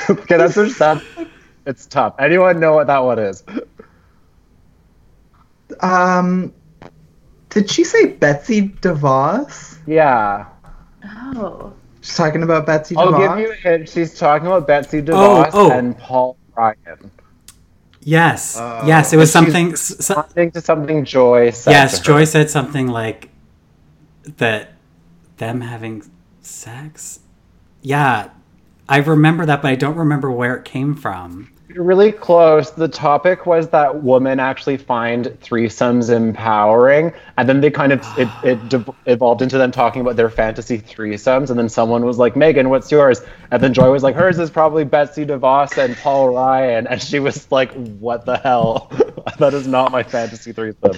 okay, 0.21 0.38
that's 0.38 0.55
just 0.55 0.79
that. 0.79 1.03
It's 1.65 1.85
tough. 1.88 2.15
Anyone 2.19 2.61
know 2.61 2.71
what 2.73 2.88
that 2.88 2.99
one 2.99 3.19
is? 3.19 3.43
Um, 5.81 6.53
did 7.55 7.69
she 7.71 7.85
say 7.85 8.07
Betsy 8.07 8.67
DeVos? 8.69 9.79
Yeah. 9.87 10.45
Oh. 11.05 11.71
She's 12.01 12.15
talking 12.17 12.43
about 12.43 12.65
Betsy 12.65 12.95
DeVos. 12.95 12.99
I'll 12.99 13.13
DeVos. 13.13 13.37
give 13.37 13.47
you 13.47 13.51
a 13.53 13.55
hint. 13.55 13.89
She's 13.89 14.13
talking 14.19 14.45
about 14.47 14.67
Betsy 14.67 14.99
oh, 14.99 15.01
DeVos 15.03 15.49
oh. 15.53 15.71
and 15.71 15.97
Paul 15.97 16.37
Ryan. 16.55 17.09
Yes, 18.01 18.57
Oh. 18.59 18.83
yes, 18.85 19.13
it 19.13 19.17
was 19.17 19.33
And 19.35 19.45
she's 19.45 19.53
something. 19.53 19.71
s- 19.71 20.09
s- 20.11 20.51
to 20.53 20.61
something 20.61 21.05
Joy 21.05 21.49
said. 21.51 21.71
yes, 21.71 21.93
to 21.93 22.11
her. 22.13 22.19
Joy 22.19 22.25
said 22.25 22.49
something 22.49 22.87
like 22.87 23.29
that. 24.37 24.73
Them 25.37 25.61
having 25.61 26.03
sex. 26.41 27.19
Yeah, 27.81 28.29
I 28.89 28.97
remember 28.97 29.45
that, 29.45 29.61
but 29.61 29.69
I 29.69 29.75
don't 29.75 29.95
remember 29.95 30.29
where 30.29 30.55
it 30.55 30.65
came 30.65 30.93
from. 30.93 31.51
You're 31.75 31.83
really 31.83 32.13
close. 32.13 32.71
The 32.71 32.88
topic 32.88 33.45
was 33.45 33.67
that 33.71 34.01
women 34.01 34.39
actually 34.39 34.77
find 34.77 35.25
threesomes 35.25 36.09
empowering, 36.09 37.11
and 37.38 37.49
then 37.49 37.59
they 37.59 37.69
kind 37.69 37.91
of 37.91 37.99
it, 38.17 38.29
it 38.45 38.69
de- 38.69 38.95
evolved 39.07 39.41
into 39.41 39.57
them 39.57 39.71
talking 39.73 39.99
about 40.01 40.15
their 40.15 40.29
fantasy 40.29 40.79
threesomes, 40.79 41.49
and 41.49 41.59
then 41.59 41.67
someone 41.67 42.05
was 42.05 42.17
like, 42.17 42.35
"Meghan, 42.35 42.67
what's 42.69 42.89
yours?" 42.89 43.21
And 43.51 43.61
then 43.61 43.73
Joy 43.73 43.91
was 43.91 44.03
like, 44.03 44.15
"Hers 44.15 44.39
is 44.39 44.49
probably 44.49 44.85
Betsy 44.85 45.25
DeVos 45.25 45.77
and 45.77 45.97
Paul 45.97 46.33
Ryan," 46.33 46.88
and 46.88 47.01
she 47.01 47.19
was 47.19 47.51
like, 47.51 47.73
"What 47.73 48.23
the 48.25 48.38
hell? 48.38 48.89
that 49.39 49.53
is 49.53 49.67
not 49.67 49.91
my 49.91 50.01
fantasy 50.01 50.53
threesome." 50.53 50.93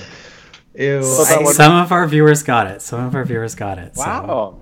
Ew. 0.75 1.01
So 1.01 1.23
that 1.23 1.41
was- 1.41 1.55
Some 1.55 1.73
of 1.75 1.91
our 1.91 2.05
viewers 2.07 2.43
got 2.43 2.67
it. 2.67 2.83
Some 2.83 3.03
of 3.03 3.15
our 3.15 3.25
viewers 3.25 3.55
got 3.55 3.79
it. 3.79 3.95
so- 3.95 4.03
Wow. 4.05 4.61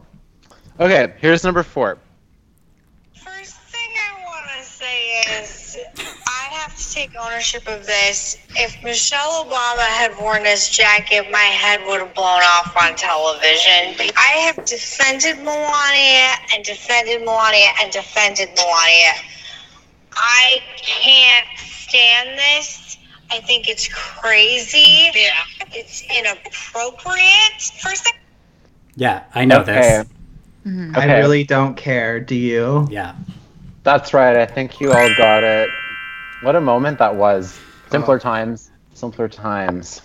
Okay, 0.80 1.14
here's 1.20 1.44
number 1.44 1.62
four. 1.62 1.98
First 3.14 3.56
thing 3.58 3.90
I 3.98 4.24
want 4.26 4.46
to 4.58 4.64
say 4.64 5.20
is 5.42 5.78
I 6.26 6.48
have 6.54 6.76
to 6.76 6.82
take 6.96 7.12
ownership 7.20 7.68
of 7.68 7.86
this. 7.86 8.38
If 8.56 8.82
Michelle 8.82 9.44
Obama 9.46 9.86
had 10.00 10.18
worn 10.20 10.44
this 10.44 10.70
jacket, 10.70 11.30
my 11.30 11.38
head 11.40 11.82
would 11.88 12.00
have 12.00 12.14
blown 12.16 12.42
off 12.42 12.74
on 12.82 12.96
television. 12.96 14.10
I 14.18 14.40
have 14.48 14.64
defended 14.66 15.38
Melania 15.44 16.36
and 16.56 16.64
defended 16.64 17.24
Melania 17.26 17.68
and 17.82 17.92
defended 17.92 18.48
Melania. 18.56 19.12
I 20.14 20.62
can't 20.78 21.46
stand 21.58 22.40
this. 22.40 22.98
I 23.30 23.42
think 23.42 23.68
it's 23.68 23.90
crazy. 23.94 25.10
Yeah. 25.14 25.34
It's 25.74 26.04
inappropriate. 26.18 27.62
First, 27.82 28.10
Yeah, 28.96 29.24
I 29.36 29.44
know 29.44 29.64
this. 29.64 30.06
Mm-hmm. 30.66 30.96
I 30.96 31.00
Okay. 31.04 31.20
really 31.20 31.44
don't 31.44 31.76
care. 31.76 32.22
Do 32.22 32.36
you? 32.36 32.88
Yeah. 32.90 33.16
That's 33.84 34.14
right. 34.14 34.38
I 34.38 34.46
think 34.46 34.80
you 34.80 34.94
all 34.94 35.10
got 35.18 35.44
it. 35.44 35.70
What 36.42 36.56
a 36.56 36.62
moment 36.62 37.00
that 37.00 37.16
was. 37.16 37.60
Simpler 37.90 38.20
times. 38.20 38.72
Simpler 38.94 39.28
times. 39.28 40.02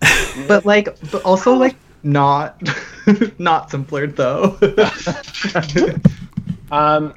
But 0.46 0.64
like, 0.64 0.96
but 1.10 1.22
also 1.24 1.54
like 1.54 1.74
not, 2.04 2.62
not 3.38 3.70
simpler 3.70 4.06
though. 4.06 4.56
Um, 6.70 7.14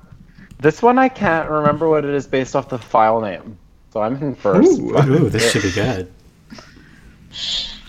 this 0.60 0.82
one 0.82 0.98
I 0.98 1.10
can't 1.10 1.50
remember 1.50 1.90
what 1.90 2.06
it 2.06 2.14
is 2.14 2.28
based 2.28 2.56
off 2.56 2.70
the 2.70 2.78
file 2.78 3.22
name. 3.22 3.58
So 3.92 4.02
I'm 4.02 4.16
in 4.22 4.36
first. 4.36 4.80
Ooh, 4.80 4.98
ooh, 4.98 5.30
this 5.30 5.52
should 5.52 5.64
be 5.64 5.72
good. 5.72 6.12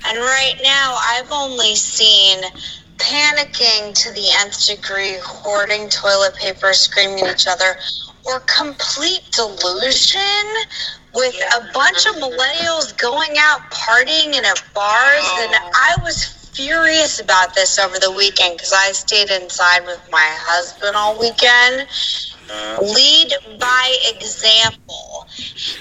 And 0.05 0.18
right 0.18 0.55
now, 0.62 0.96
I've 1.01 1.31
only 1.31 1.77
seen 1.77 2.42
panicking 2.96 3.94
to 3.94 4.12
the 4.12 4.29
nth 4.40 4.66
degree, 4.66 5.16
hoarding 5.22 5.88
toilet 5.88 6.35
paper, 6.35 6.72
screaming 6.72 7.25
at 7.25 7.35
each 7.35 7.46
other, 7.46 7.77
or 8.24 8.40
complete 8.40 9.22
delusion 9.32 10.46
with 11.14 11.35
a 11.35 11.72
bunch 11.72 12.06
of 12.06 12.14
millennials 12.16 12.96
going 12.96 13.37
out 13.38 13.61
partying 13.70 14.35
in 14.35 14.44
at 14.44 14.62
bars. 14.74 15.24
And 15.38 15.52
oh. 15.54 15.70
I 15.74 15.96
was 16.02 16.50
furious 16.54 17.20
about 17.20 17.54
this 17.54 17.78
over 17.78 17.98
the 17.98 18.11
weekend 18.11 18.56
because 18.56 18.72
I 18.72 18.92
stayed 18.92 19.30
inside 19.30 19.85
with 19.87 20.00
my 20.11 20.26
husband 20.26 20.96
all 20.96 21.18
weekend. 21.18 21.88
Uh-huh. 22.50 22.82
Lead 22.82 23.32
by 23.58 23.96
example. 24.14 25.26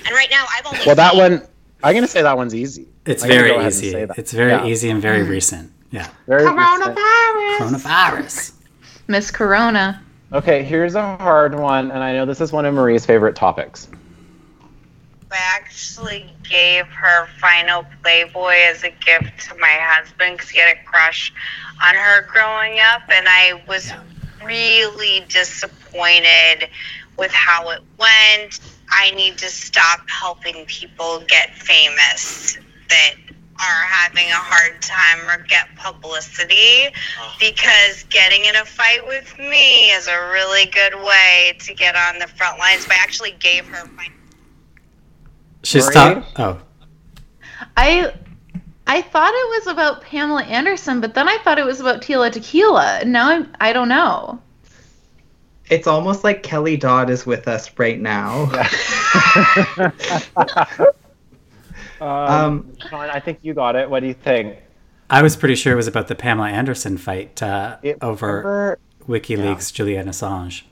And 0.05 0.15
right 0.15 0.29
now, 0.31 0.45
I've 0.57 0.65
only 0.65 0.79
Well, 0.85 0.95
that 0.95 1.15
one, 1.15 1.41
I'm 1.83 1.93
going 1.93 2.03
to 2.03 2.07
say 2.07 2.21
that 2.21 2.37
one's 2.37 2.55
easy. 2.55 2.87
It's 3.05 3.23
I'm 3.23 3.29
very 3.29 3.65
easy. 3.65 3.95
It's 3.95 4.31
very 4.31 4.51
Yeah. 4.51 4.65
easy 4.65 4.89
and 4.89 5.01
very 5.01 5.21
mm-hmm. 5.21 5.31
recent. 5.31 5.71
Yeah. 5.91 6.07
Very 6.27 6.43
recent. 6.43 6.59
Coronavirus. 6.59 7.57
Coronavirus. 7.57 8.51
Miss 9.07 9.31
Corona. 9.31 10.01
Okay, 10.33 10.63
here's 10.63 10.95
a 10.95 11.17
hard 11.17 11.53
one, 11.55 11.91
and 11.91 12.01
I 12.01 12.13
know 12.13 12.25
this 12.25 12.39
is 12.39 12.53
one 12.53 12.65
of 12.65 12.73
Marie's 12.73 13.05
favorite 13.05 13.35
topics. 13.35 13.89
I 15.29 15.37
actually 15.55 16.29
gave 16.49 16.85
her 16.87 17.27
final 17.39 17.85
Playboy 18.01 18.55
as 18.69 18.83
a 18.83 18.91
gift 18.91 19.49
to 19.49 19.55
my 19.57 19.77
husband 19.79 20.37
because 20.37 20.49
he 20.49 20.59
had 20.59 20.75
a 20.75 20.83
crush 20.85 21.33
on 21.83 21.95
her 21.95 22.27
growing 22.27 22.79
up, 22.79 23.01
and 23.09 23.27
I 23.27 23.61
was 23.67 23.91
really 24.43 25.25
disappointed 25.27 26.69
with 27.17 27.31
how 27.31 27.69
it 27.71 27.81
went. 27.97 28.59
I 28.89 29.11
need 29.11 29.37
to 29.39 29.49
stop 29.49 30.09
helping 30.09 30.65
people 30.65 31.23
get 31.27 31.55
famous 31.55 32.57
that 32.89 33.15
are 33.61 33.85
having 33.85 34.27
a 34.27 34.35
hard 34.35 34.81
time 34.81 35.29
or 35.29 35.43
get 35.45 35.67
publicity 35.75 36.87
oh. 37.19 37.35
because 37.39 38.03
getting 38.09 38.45
in 38.45 38.55
a 38.55 38.65
fight 38.65 39.05
with 39.07 39.37
me 39.37 39.91
is 39.91 40.07
a 40.07 40.29
really 40.31 40.65
good 40.71 40.95
way 40.95 41.53
to 41.59 41.73
get 41.75 41.95
on 41.95 42.19
the 42.19 42.27
front 42.27 42.57
lines. 42.57 42.85
But 42.85 42.95
I 42.95 42.99
actually 43.03 43.31
gave 43.39 43.67
her 43.67 43.87
my 43.95 44.07
She's 45.63 45.85
Marie? 45.85 45.93
talk. 45.93 46.25
Oh, 46.37 46.61
I 47.77 48.13
I 48.87 49.01
thought 49.01 49.31
it 49.33 49.49
was 49.59 49.67
about 49.67 50.01
Pamela 50.01 50.43
Anderson, 50.43 50.99
but 50.99 51.13
then 51.13 51.29
I 51.29 51.37
thought 51.43 51.59
it 51.59 51.65
was 51.65 51.79
about 51.79 52.01
Tila 52.01 52.31
Tequila. 52.31 52.99
And 53.01 53.11
now 53.11 53.29
I'm 53.29 53.55
I 53.59 53.73
don't 53.73 53.89
know. 53.89 54.39
it's 55.69 55.87
almost 55.87 56.23
like 56.23 56.43
Kelly 56.43 56.77
Dodd 56.77 57.09
is 57.09 57.25
with 57.25 57.47
us 57.47 57.69
right 57.77 57.99
now. 57.99 58.51
Um, 62.01 62.73
Sean, 62.89 63.09
I 63.09 63.19
think 63.19 63.39
you 63.41 63.53
got 63.53 63.75
it. 63.75 63.89
What 63.89 63.99
do 64.01 64.07
you 64.07 64.13
think? 64.13 64.57
I 65.09 65.21
was 65.21 65.35
pretty 65.35 65.55
sure 65.55 65.73
it 65.73 65.75
was 65.75 65.87
about 65.87 66.07
the 66.07 66.15
Pamela 66.15 66.49
Anderson 66.49 66.97
fight 66.97 67.41
uh, 67.43 67.77
It- 67.83 67.97
over 68.01 68.79
WikiLeaks 69.07 69.73
Julian 69.73 70.07
Assange. 70.07 70.63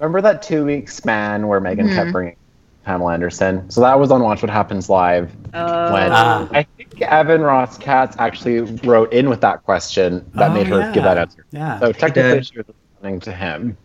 Remember 0.00 0.20
that 0.20 0.42
two 0.42 0.64
week 0.64 0.88
span 0.90 1.48
where 1.48 1.60
Meghan 1.60 1.88
Mhm. 1.88 1.94
kept 1.94 2.12
bringing 2.12 2.36
Pamela 2.84 3.14
Anderson? 3.14 3.68
So 3.70 3.80
that 3.80 3.98
was 3.98 4.10
on 4.10 4.22
Watch 4.22 4.42
What 4.42 4.50
Happens 4.50 4.88
Live. 4.88 5.30
Oh. 5.54 5.92
When 5.92 6.10
Ah. 6.12 6.48
I 6.52 6.64
think 6.76 7.00
Evan 7.02 7.40
Ross 7.42 7.78
Katz 7.78 8.16
actually 8.18 8.60
wrote 8.86 9.12
in 9.12 9.28
with 9.28 9.40
that 9.40 9.64
question 9.64 10.24
that 10.34 10.50
Oh, 10.50 10.54
made 10.54 10.66
her 10.68 10.78
yeah. 10.80 10.92
give 10.92 11.02
that 11.04 11.18
answer. 11.18 11.44
Yeah. 11.50 11.78
So 11.80 11.92
technically, 11.92 12.34
did. 12.34 12.46
she 12.46 12.56
was 12.58 12.66
listening 13.00 13.20
to 13.20 13.32
him. 13.32 13.76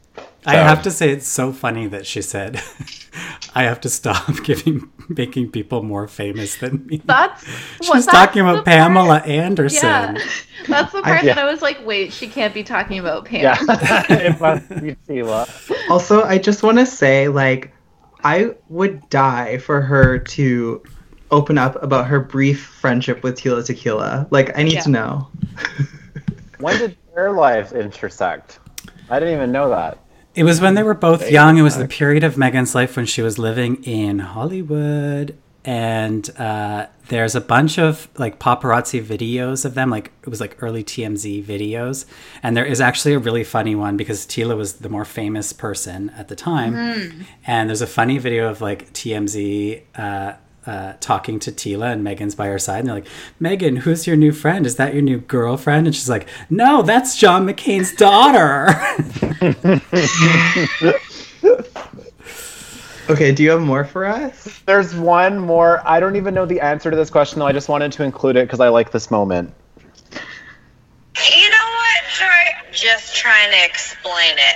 I 0.46 0.56
have 0.56 0.82
to 0.84 0.91
say 0.91 1.10
it's 1.12 1.28
so 1.28 1.52
funny 1.54 1.88
that 1.88 2.06
she 2.06 2.22
said, 2.22 2.62
"I 3.56 3.63
have 3.63 3.80
to 3.82 3.89
stop 3.89 4.28
giving 4.43 4.89
making 5.10 5.52
people 5.52 5.84
more 5.84 6.08
famous 6.08 6.56
than 6.58 6.86
me." 6.88 7.02
That's 7.06 7.44
She's 7.82 7.89
what- 7.89 7.96
that's 7.96 8.06
talking 8.08 8.44
the 8.46 8.52
about 8.52 8.66
Pamela 8.66 9.18
Anderson. 9.20 10.16
Yeah. 10.18 10.18
That's 10.68 10.94
the 10.94 11.00
I- 11.00 11.02
part 11.02 11.24
yeah. 11.24 11.34
that 11.36 11.46
I 11.46 11.52
was 11.52 11.62
like, 11.62 11.86
wait, 11.86 12.13
she 12.13 12.28
can't 12.28 12.54
be 12.54 12.63
talking 12.63 12.98
about 13.00 13.26
Pam. 13.26 13.42
Yeah, 13.42 13.58
it 14.10 14.39
must 14.39 14.70
be 14.82 14.96
Sheila. 15.06 15.46
Also, 15.89 16.24
I 16.24 16.38
just 16.38 16.63
want 16.63 16.78
to 16.78 16.86
say, 16.86 17.28
like, 17.28 17.74
I 18.24 18.56
would 18.70 19.10
die 19.10 19.58
for 19.58 19.82
her 19.82 20.18
to 20.20 20.82
open 21.32 21.58
up 21.58 21.82
about 21.84 22.08
her 22.08 22.22
brief 22.22 22.63
friendship 22.63 23.24
with 23.24 23.36
Tila 23.38 23.66
Tequila. 23.66 24.26
Like, 24.32 24.58
I 24.58 24.63
need 24.63 24.74
Yeah. 24.76 24.82
to 24.84 24.89
know. 24.89 25.28
When 26.60 26.78
did 26.78 26.96
their 27.13 27.32
lives 27.34 27.74
intersect? 27.74 28.60
I 29.10 29.20
didn't 29.20 29.34
even 29.36 29.52
know 29.52 29.68
that. 29.70 29.98
It 30.36 30.43
was 30.43 30.60
when 30.60 30.74
they 30.74 30.84
were 30.84 30.93
both 30.93 31.30
young. 31.30 31.58
It 31.58 31.62
was 31.62 31.78
the 31.78 31.88
period 31.88 32.24
of 32.24 32.36
Meghan's 32.36 32.74
life 32.74 32.96
when 32.96 33.06
she 33.06 33.22
was 33.22 33.38
living 33.38 33.84
in 33.84 34.19
Hollywood. 34.19 35.38
And 35.65 36.30
uh, 36.38 36.88
there's 37.08 37.36
a 37.36 37.41
bunch 37.41 37.78
of 37.78 38.10
like 38.17 38.39
paparazzi 38.39 39.02
videos 39.02 39.63
of 39.63 39.76
them. 39.76 39.89
Like 39.89 40.12
it 40.24 40.30
was 40.30 40.41
like 40.41 40.62
early 40.62 40.84
TMZ 40.84 41.43
videos. 41.46 42.06
And 42.41 42.58
there 42.58 42.65
is 42.65 42.82
actually 42.82 43.13
a 43.13 43.19
really 43.19 43.43
funny 43.43 43.76
one 43.76 43.96
because 43.96 44.26
Tila 44.26 44.58
was 44.58 44.74
the 44.74 44.89
more 44.89 45.06
famous 45.06 45.54
person 45.54 46.10
at 46.17 46.28
the 46.28 46.36
time. 46.36 46.74
Mm. 46.74 47.24
And 47.46 47.69
there's 47.69 47.82
a 47.82 47.88
funny 47.88 48.17
video 48.17 48.50
of 48.50 48.60
like 48.60 48.91
TMZ 48.93 49.84
uh, 49.96 50.34
uh, 50.65 50.93
talking 50.99 51.39
to 51.39 51.52
Tila 51.52 51.91
and 51.91 52.06
Meghan's 52.06 52.36
by 52.36 52.47
her 52.47 52.60
side. 52.60 52.80
And 52.80 52.88
they're 52.88 52.95
like, 52.95 53.08
Meghan, 53.41 53.80
who's 53.80 54.08
your 54.08 54.15
new 54.15 54.32
friend? 54.32 54.65
Is 54.65 54.76
that 54.78 54.93
your 54.93 55.04
new 55.04 55.19
girlfriend? 55.19 55.88
And 55.88 55.95
she's 55.95 56.10
like, 56.10 56.28
No, 56.49 56.82
that's 56.82 57.17
John 57.17 57.45
McCain's 57.47 57.93
daughter. 57.95 58.69
Okay, 63.10 63.34
do 63.34 63.43
you 63.43 63.49
have 63.52 63.62
more 63.62 63.84
for 63.84 64.06
us? 64.06 64.62
There's 64.65 64.95
one 64.95 65.38
more. 65.38 65.82
I 65.86 65.99
don't 65.99 66.15
even 66.15 66.34
know 66.34 66.45
the 66.45 66.62
answer 66.62 66.89
to 66.89 66.95
this 66.95 67.10
question, 67.10 67.39
though. 67.39 67.45
I 67.45 67.52
just 67.52 67.67
wanted 67.67 67.91
to 67.91 68.04
include 68.04 68.38
it 68.38 68.47
because 68.47 68.62
I 68.62 68.69
like 68.69 68.91
this 68.91 69.12
moment. 69.12 69.54
You 70.15 71.49
know 71.49 71.67
what? 71.76 72.04
Try 72.13 72.54
just 72.71 73.13
trying 73.13 73.52
to 73.52 73.65
explain 73.65 74.38
it. 74.38 74.56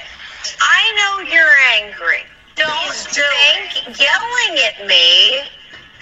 I 0.62 0.93
know 0.96 1.30
you're 1.30 1.56
angry. 1.82 2.24
Don't 2.56 2.96
think 2.96 4.00
yelling 4.00 4.60
at 4.65 4.88
me 4.88 5.41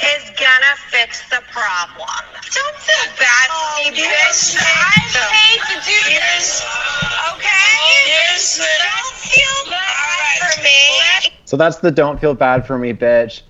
is 0.02 0.24
gonna 0.38 0.76
fix 0.90 1.28
the 1.30 1.42
problem. 1.52 2.10
Don't 2.54 2.78
feel 2.78 3.14
bad 3.20 3.48
for 3.50 3.92
me, 3.92 4.02
bitch. 4.02 4.58
I 4.60 5.24
hate 5.32 5.62
to 5.72 5.76
do 5.86 6.00
this. 6.10 6.66
Okay? 7.34 7.96
Don't 8.80 9.16
feel 9.16 9.72
bad 9.72 10.56
for 10.56 10.62
me. 10.64 11.36
So 11.46 11.58
that's 11.58 11.78
the 11.78 11.92
"Don't 11.92 12.20
feel 12.20 12.34
bad 12.34 12.66
for 12.66 12.78
me, 12.78 12.94
bitch." 12.94 13.42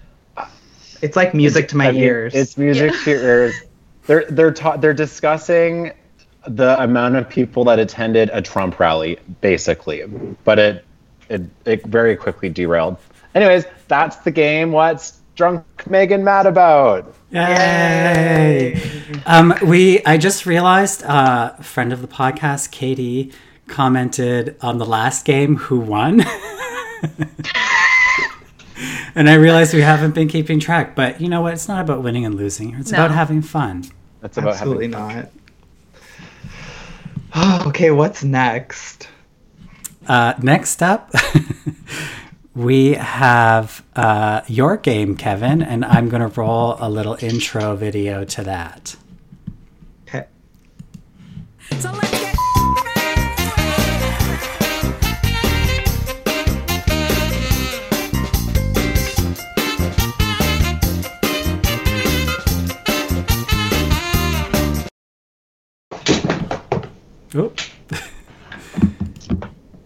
It's 1.02 1.16
like 1.16 1.34
music 1.34 1.68
to 1.70 1.78
my 1.78 1.88
I 1.88 1.92
mean, 1.92 2.02
ears. 2.04 2.36
It's 2.36 2.58
music 2.58 2.94
to 3.04 3.10
your 3.10 3.22
ears. 3.22 3.56
They're 4.08 4.26
they're 4.30 4.52
ta- 4.52 4.78
they're 4.78 4.94
discussing 4.94 5.92
the 6.48 6.80
amount 6.80 7.16
of 7.16 7.28
people 7.28 7.64
that 7.64 7.80
attended 7.80 8.30
a 8.32 8.40
Trump 8.40 8.80
rally, 8.80 9.18
basically, 9.42 10.04
but 10.44 10.60
it 10.60 10.86
it 11.28 11.42
it 11.66 11.84
very 11.86 12.16
quickly 12.16 12.50
derailed. 12.50 12.98
Anyways, 13.34 13.66
that's 13.88 14.18
the 14.18 14.30
game. 14.30 14.72
What's 14.72 15.20
drunk 15.36 15.64
Meghan 15.86 16.24
mad 16.24 16.46
about? 16.46 17.14
Yay! 17.32 18.82
Um, 19.26 19.54
we 19.64 20.04
I 20.06 20.18
just 20.18 20.46
realized 20.46 21.04
uh, 21.04 21.54
a 21.58 21.64
friend 21.64 21.92
of 21.94 22.02
the 22.02 22.08
podcast, 22.08 22.72
Katie, 22.72 23.32
commented 23.68 24.56
on 24.62 24.78
the 24.78 24.86
last 24.86 25.26
game 25.26 25.58
who 25.58 25.80
won. 25.80 26.22
and 29.16 29.30
I 29.30 29.36
realized 29.36 29.74
we 29.74 29.82
haven't 29.82 30.16
been 30.16 30.28
keeping 30.28 30.60
track, 30.60 30.96
but 30.96 31.20
you 31.22 31.28
know 31.30 31.42
what? 31.42 31.54
It's 31.54 31.68
not 31.68 31.82
about 31.82 32.02
winning 32.04 32.26
and 32.26 32.36
losing. 32.36 32.76
It's 32.76 32.92
No. 32.92 33.00
about 33.00 33.12
having 33.12 33.42
fun. 33.42 33.84
That's 34.22 34.38
about 34.38 34.54
Absolutely 34.54 34.92
having 34.92 35.16
not. 35.16 35.32
Oh, 37.36 37.64
okay, 37.68 37.92
what's 37.92 38.24
next? 38.24 39.10
Uh, 40.08 40.34
next 40.42 40.84
up, 40.84 41.12
we 42.56 42.94
have 42.94 43.84
uh, 43.96 44.42
your 44.48 44.78
game, 44.78 45.18
Kevin, 45.18 45.62
and 45.62 45.84
I'm 45.84 46.08
going 46.08 46.22
to 46.22 46.40
roll 46.40 46.78
a 46.80 46.90
little 46.90 47.18
intro 47.20 47.76
video 47.76 48.24
to 48.24 48.44
that. 48.44 48.96
Okay. 50.08 50.26
Oop. 67.36 67.60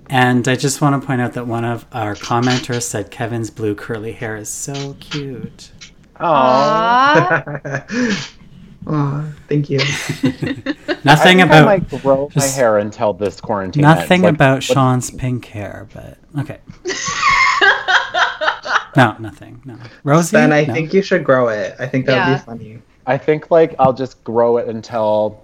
And 0.09 0.47
I 0.47 0.55
just 0.55 0.81
want 0.81 0.99
to 1.01 1.05
point 1.05 1.21
out 1.21 1.33
that 1.33 1.47
one 1.47 1.65
of 1.65 1.85
our 1.91 2.15
commenters 2.15 2.83
said 2.83 3.11
Kevin's 3.11 3.49
blue 3.49 3.75
curly 3.75 4.11
hair 4.11 4.35
is 4.35 4.49
so 4.49 4.95
cute. 4.99 5.71
Aww. 6.19 8.35
Aw, 8.87 9.25
thank 9.47 9.69
you. 9.69 9.77
Nothing 11.03 11.05
I 11.05 11.15
think 11.15 11.41
I 11.41 11.43
about 11.43 11.65
might 11.65 12.01
grow 12.01 12.29
my 12.35 12.43
hair 12.45 12.77
until 12.79 13.13
this 13.13 13.39
quarantine. 13.39 13.83
nothing 13.83 14.11
ends. 14.11 14.23
Like, 14.23 14.33
about 14.33 14.53
what- 14.55 14.63
Sean's 14.63 15.11
pink 15.11 15.45
hair, 15.45 15.87
but 15.93 16.17
okay. 16.39 16.59
no, 18.97 19.15
nothing. 19.19 19.61
No, 19.65 19.77
Rosie. 20.03 20.37
Then 20.37 20.51
I 20.51 20.63
No. 20.65 20.73
think 20.73 20.93
you 20.93 21.01
should 21.03 21.23
grow 21.23 21.49
it. 21.49 21.75
I 21.79 21.87
think 21.87 22.05
that 22.07 22.15
would 22.25 22.31
Yeah. 22.31 22.37
be 22.39 22.43
funny. 22.45 22.79
I 23.05 23.17
think 23.17 23.51
like 23.51 23.75
I'll 23.79 23.93
just 23.93 24.23
grow 24.23 24.57
it 24.57 24.67
until 24.67 25.43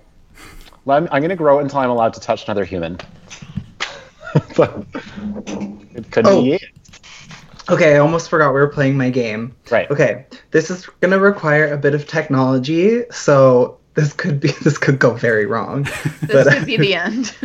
Let 0.86 1.04
me- 1.04 1.10
I'm 1.12 1.22
gonna 1.22 1.36
grow 1.36 1.60
it 1.60 1.64
until 1.64 1.80
I'm 1.80 1.90
allowed 1.90 2.14
to 2.14 2.20
touch 2.20 2.46
another 2.46 2.64
human. 2.66 2.98
But 4.56 4.86
it 5.96 6.12
could 6.12 6.26
Oh. 6.28 6.44
be 6.44 6.54
it. 6.54 6.64
Okay, 7.70 7.96
I 7.96 7.98
almost 8.00 8.30
forgot 8.30 8.54
we 8.54 8.60
were 8.60 8.68
playing 8.68 8.96
my 8.96 9.10
game. 9.10 9.56
Right. 9.72 9.90
Okay, 9.90 10.26
this 10.52 10.70
is 10.70 10.86
gonna 11.02 11.18
require 11.20 11.74
a 11.74 11.78
bit 11.78 11.96
of 11.96 12.06
technology, 12.08 13.04
so 13.12 13.80
this 13.96 14.14
could 14.14 14.40
be 14.40 14.50
this 14.64 14.78
could 14.78 15.00
go 15.00 15.12
very 15.14 15.46
wrong. 15.46 15.88
This 16.22 16.48
could 16.54 16.66
be 16.66 16.78
the 16.78 16.94
end. 16.96 17.36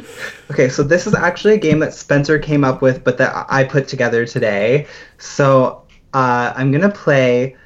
Okay, 0.50 0.68
so 0.68 0.83
this 0.83 1.07
is 1.07 1.14
actually 1.14 1.55
a 1.55 1.59
game 1.59 1.79
that 1.79 1.94
Spencer 1.94 2.38
came 2.38 2.64
up 2.64 2.83
with, 2.83 3.03
but 3.05 3.16
that 3.18 3.46
I 3.48 3.64
put 3.64 3.88
together 3.88 4.26
today. 4.26 4.87
So 5.18 5.85
uh, 6.12 6.53
I'm 6.55 6.70
gonna 6.72 6.90
play 6.90 7.57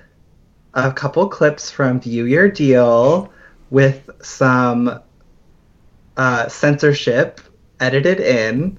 a 0.74 0.92
couple 0.92 1.26
clips 1.28 1.70
from 1.70 1.98
View 2.00 2.24
Your 2.26 2.48
Deal 2.48 3.32
with 3.70 4.10
some 4.22 5.00
uh, 6.16 6.46
censorship 6.48 7.40
edited 7.80 8.20
in, 8.20 8.78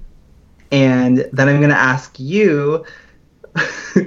and 0.72 1.28
then 1.32 1.48
I'm 1.48 1.60
gonna 1.60 1.74
ask 1.74 2.18
you 2.18 2.84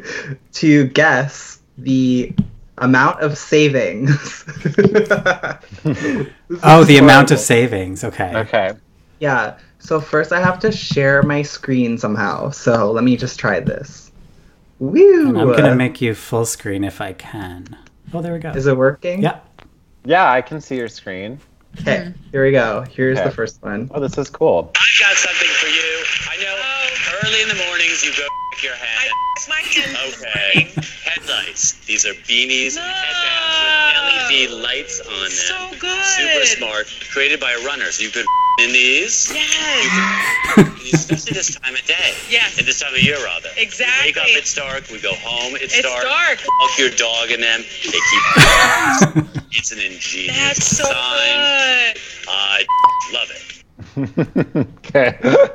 to 0.54 0.88
guess 0.88 1.60
the 1.78 2.34
amount 2.80 3.22
of 3.22 3.38
savings. 3.38 4.46
Oh, 6.64 6.84
the 6.84 6.98
amount 6.98 7.30
of 7.30 7.40
savings. 7.40 8.04
Okay. 8.04 8.36
Okay. 8.36 8.72
Yeah. 9.20 9.60
So 9.78 10.02
first 10.02 10.32
I 10.32 10.40
have 10.42 10.60
to 10.60 10.72
share 10.72 11.22
my 11.22 11.44
screen 11.44 11.98
somehow. 11.98 12.50
So 12.50 12.92
let 12.92 13.04
me 13.04 13.16
just 13.16 13.40
try 13.40 13.60
this. 13.60 14.12
Woo! 14.80 15.30
And 15.30 15.40
I'm 15.40 15.52
gonna 15.52 15.76
make 15.76 16.02
you 16.02 16.16
full 16.16 16.46
screen 16.46 16.84
if 16.84 17.02
I 17.02 17.14
can. 17.14 17.78
Oh, 18.14 18.22
there 18.22 18.34
we 18.34 18.40
go. 18.40 18.50
Is 18.52 18.66
it 18.66 18.76
working? 18.76 19.22
Yeah. 19.22 19.40
Yeah, 20.06 20.32
I 20.32 20.42
can 20.42 20.60
see 20.60 20.76
your 20.76 20.88
screen. 20.88 21.40
Okay, 21.82 21.98
mm-hmm. 21.98 22.30
here 22.32 22.44
we 22.46 22.52
go. 22.52 22.82
Here's 22.90 23.18
Okay. 23.20 23.30
the 23.30 23.36
first 23.36 23.62
one. 23.62 23.90
Oh, 23.94 24.00
this 24.00 24.18
is 24.18 24.30
cool. 24.30 24.72
I've 24.76 25.00
got 25.00 25.16
something 25.16 25.48
for 25.48 25.68
you. 25.68 26.04
I 26.30 26.38
know 26.44 26.79
early 27.26 27.42
in 27.42 27.50
the 27.50 27.56
mornings 27.68 28.04
you 28.04 28.12
go 28.12 28.28
check 28.54 28.64
your 28.64 28.76
head. 28.76 29.12
I 29.12 29.30
my 29.48 29.62
head. 29.62 29.96
Okay. 30.14 30.70
Headlights. 31.06 31.74
These 31.86 32.06
are 32.06 32.14
beanies 32.28 32.78
and 32.78 32.86
headbands 32.86 34.52
with 34.52 34.52
LED 34.54 34.64
lights 34.64 35.00
on 35.02 35.20
them. 35.22 35.30
So 35.32 35.80
good. 35.80 36.06
Super 36.06 36.46
smart. 36.46 36.88
Created 37.12 37.40
by 37.40 37.52
a 37.54 37.66
runner. 37.66 37.86
So 37.92 38.04
you 38.04 38.10
could 38.10 38.26
in 38.64 38.72
these. 38.74 39.32
Yes. 39.34 40.58
You 40.58 40.64
could, 40.66 40.74
especially 40.94 41.34
this 41.34 41.56
time 41.60 41.74
of 41.74 41.84
day. 41.86 42.14
Yes. 42.30 42.60
At 42.60 42.66
this 42.66 42.80
time 42.82 42.94
of 42.94 43.02
year, 43.02 43.18
rather. 43.24 43.50
Exactly. 43.58 44.10
wake 44.10 44.18
up, 44.18 44.26
it's 44.28 44.54
dark. 44.54 44.90
We 44.92 45.00
go 45.00 45.14
home, 45.16 45.56
it's, 45.56 45.74
It's 45.78 45.82
dark. 45.88 46.04
dark. 46.04 46.40
Walk 46.62 46.78
your 46.78 46.92
dog 46.92 47.32
in 47.32 47.42
them. 47.42 47.62
They 47.84 47.92
keep. 47.92 48.24
it's 49.52 49.72
an 49.72 49.80
ingenious 49.80 50.36
That's 50.38 50.66
so 50.78 50.84
design. 50.84 51.94
good. 51.94 52.02
I 52.28 52.66
love 53.14 53.32
it. 53.32 54.68
okay. 54.86 55.50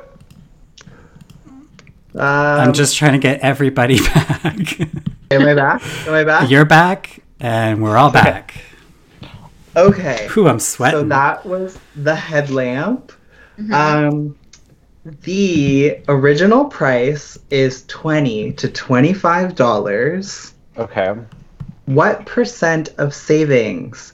Um, 2.15 2.21
I'm 2.21 2.73
just 2.73 2.95
trying 2.95 3.13
to 3.13 3.19
get 3.19 3.41
everybody 3.41 3.99
back. 4.13 4.79
Am 5.31 5.41
I 5.45 5.53
back? 5.53 6.07
Am 6.07 6.13
I 6.13 6.23
back? 6.23 6.49
You're 6.49 6.65
back, 6.65 7.19
and 7.39 7.83
we're 7.83 7.97
all 7.97 8.11
back. 8.11 8.55
Okay. 9.75 10.27
Whew, 10.31 10.47
I'm 10.47 10.59
sweating. 10.59 11.01
So 11.01 11.07
that 11.09 11.45
was 11.45 11.77
the 11.95 12.15
headlamp. 12.15 13.11
Um, 13.73 14.37
the 15.03 15.99
original 16.07 16.65
price 16.65 17.37
is 17.49 17.85
twenty 17.87 18.53
to 18.53 18.69
twenty-five 18.69 19.55
dollars. 19.55 20.53
Okay. 20.77 21.15
What 21.85 22.25
percent 22.25 22.93
of 22.97 23.13
savings? 23.13 24.13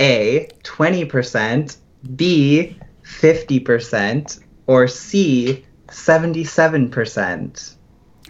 A, 0.00 0.48
20%, 0.62 1.76
B, 2.16 2.78
50%, 3.04 4.40
or 4.66 4.88
C, 4.88 5.64
77%? 5.88 7.74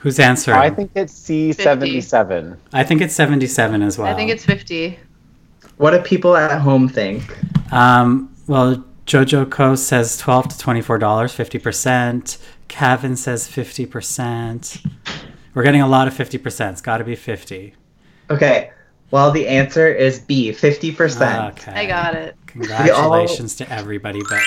Who's 0.01 0.19
answering? 0.19 0.59
I 0.59 0.71
think 0.71 0.91
it's 0.95 1.13
C77. 1.13 2.59
I 2.73 2.85
think 2.85 3.01
it's 3.01 3.15
77 3.15 3.83
as 3.83 3.99
well. 3.99 4.07
I 4.07 4.15
think 4.15 4.31
it's 4.31 4.45
50. 4.45 4.99
What 5.79 5.91
do 5.93 6.01
people 6.01 6.37
at 6.37 6.61
home 6.61 6.89
think? 6.89 7.23
Um, 7.73 8.35
well, 8.47 8.85
Jojo 9.07 9.51
Co 9.51 9.75
says 9.75 10.17
12 10.19 10.49
to 10.49 10.59
24 10.59 10.99
dollars, 10.99 11.33
50 11.33 11.59
percent. 11.59 12.39
Kevin 12.69 13.17
says 13.17 13.49
50 13.49 13.87
percent. 13.87 14.83
We're 15.55 15.63
getting 15.63 15.83
a 15.83 15.89
lot 15.89 16.09
of 16.09 16.15
50 16.15 16.39
percent. 16.39 16.73
It's 16.73 16.81
got 16.81 16.99
to 16.99 17.05
be 17.05 17.17
50. 17.17 17.75
Okay, 18.31 18.71
well, 19.11 19.31
the 19.31 19.47
answer 19.47 19.87
is 19.87 20.19
B, 20.19 20.51
50%. 20.51 21.51
Okay. 21.53 21.73
I 21.73 21.87
got 21.87 22.15
it. 22.15 22.37
Congratulations 22.47 23.55
to 23.57 23.73
everybody 23.73 24.21
but 24.29 24.41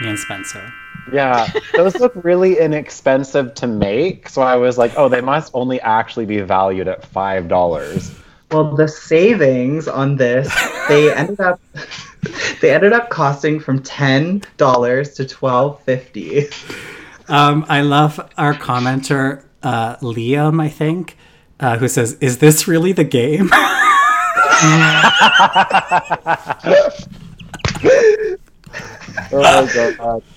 me 0.00 0.08
and 0.08 0.18
Spencer. 0.18 0.72
Yeah, 1.12 1.50
those 1.74 1.98
look 1.98 2.12
really 2.16 2.58
inexpensive 2.58 3.54
to 3.54 3.66
make. 3.66 4.28
So 4.28 4.42
I 4.42 4.56
was 4.56 4.78
like, 4.78 4.92
oh, 4.96 5.08
they 5.08 5.20
must 5.20 5.50
only 5.54 5.80
actually 5.80 6.26
be 6.26 6.40
valued 6.40 6.88
at 6.88 7.04
five 7.04 7.48
dollars. 7.48 8.14
Well, 8.50 8.76
the 8.76 8.88
savings 8.88 9.88
on 9.88 10.16
this, 10.16 10.52
they 10.88 11.12
ended 11.14 11.40
up 11.40 11.60
they 12.60 12.72
ended 12.72 12.92
up 12.92 13.10
costing 13.10 13.58
from 13.58 13.80
$10 13.80 14.40
to 14.40 15.24
12.50. 15.24 17.28
Um, 17.28 17.66
I 17.68 17.80
love 17.80 18.20
our 18.36 18.54
commenter, 18.54 19.44
uh, 19.62 19.96
Liam, 19.96 20.62
I 20.62 20.68
think, 20.68 21.16
uh, 21.58 21.78
who 21.78 21.88
says, 21.88 22.16
Is 22.20 22.38
this 22.38 22.68
really 22.68 22.92
the 22.92 23.04
game? 23.04 23.50
Oh 29.32 29.66
my 29.66 29.94
god. 29.96 30.22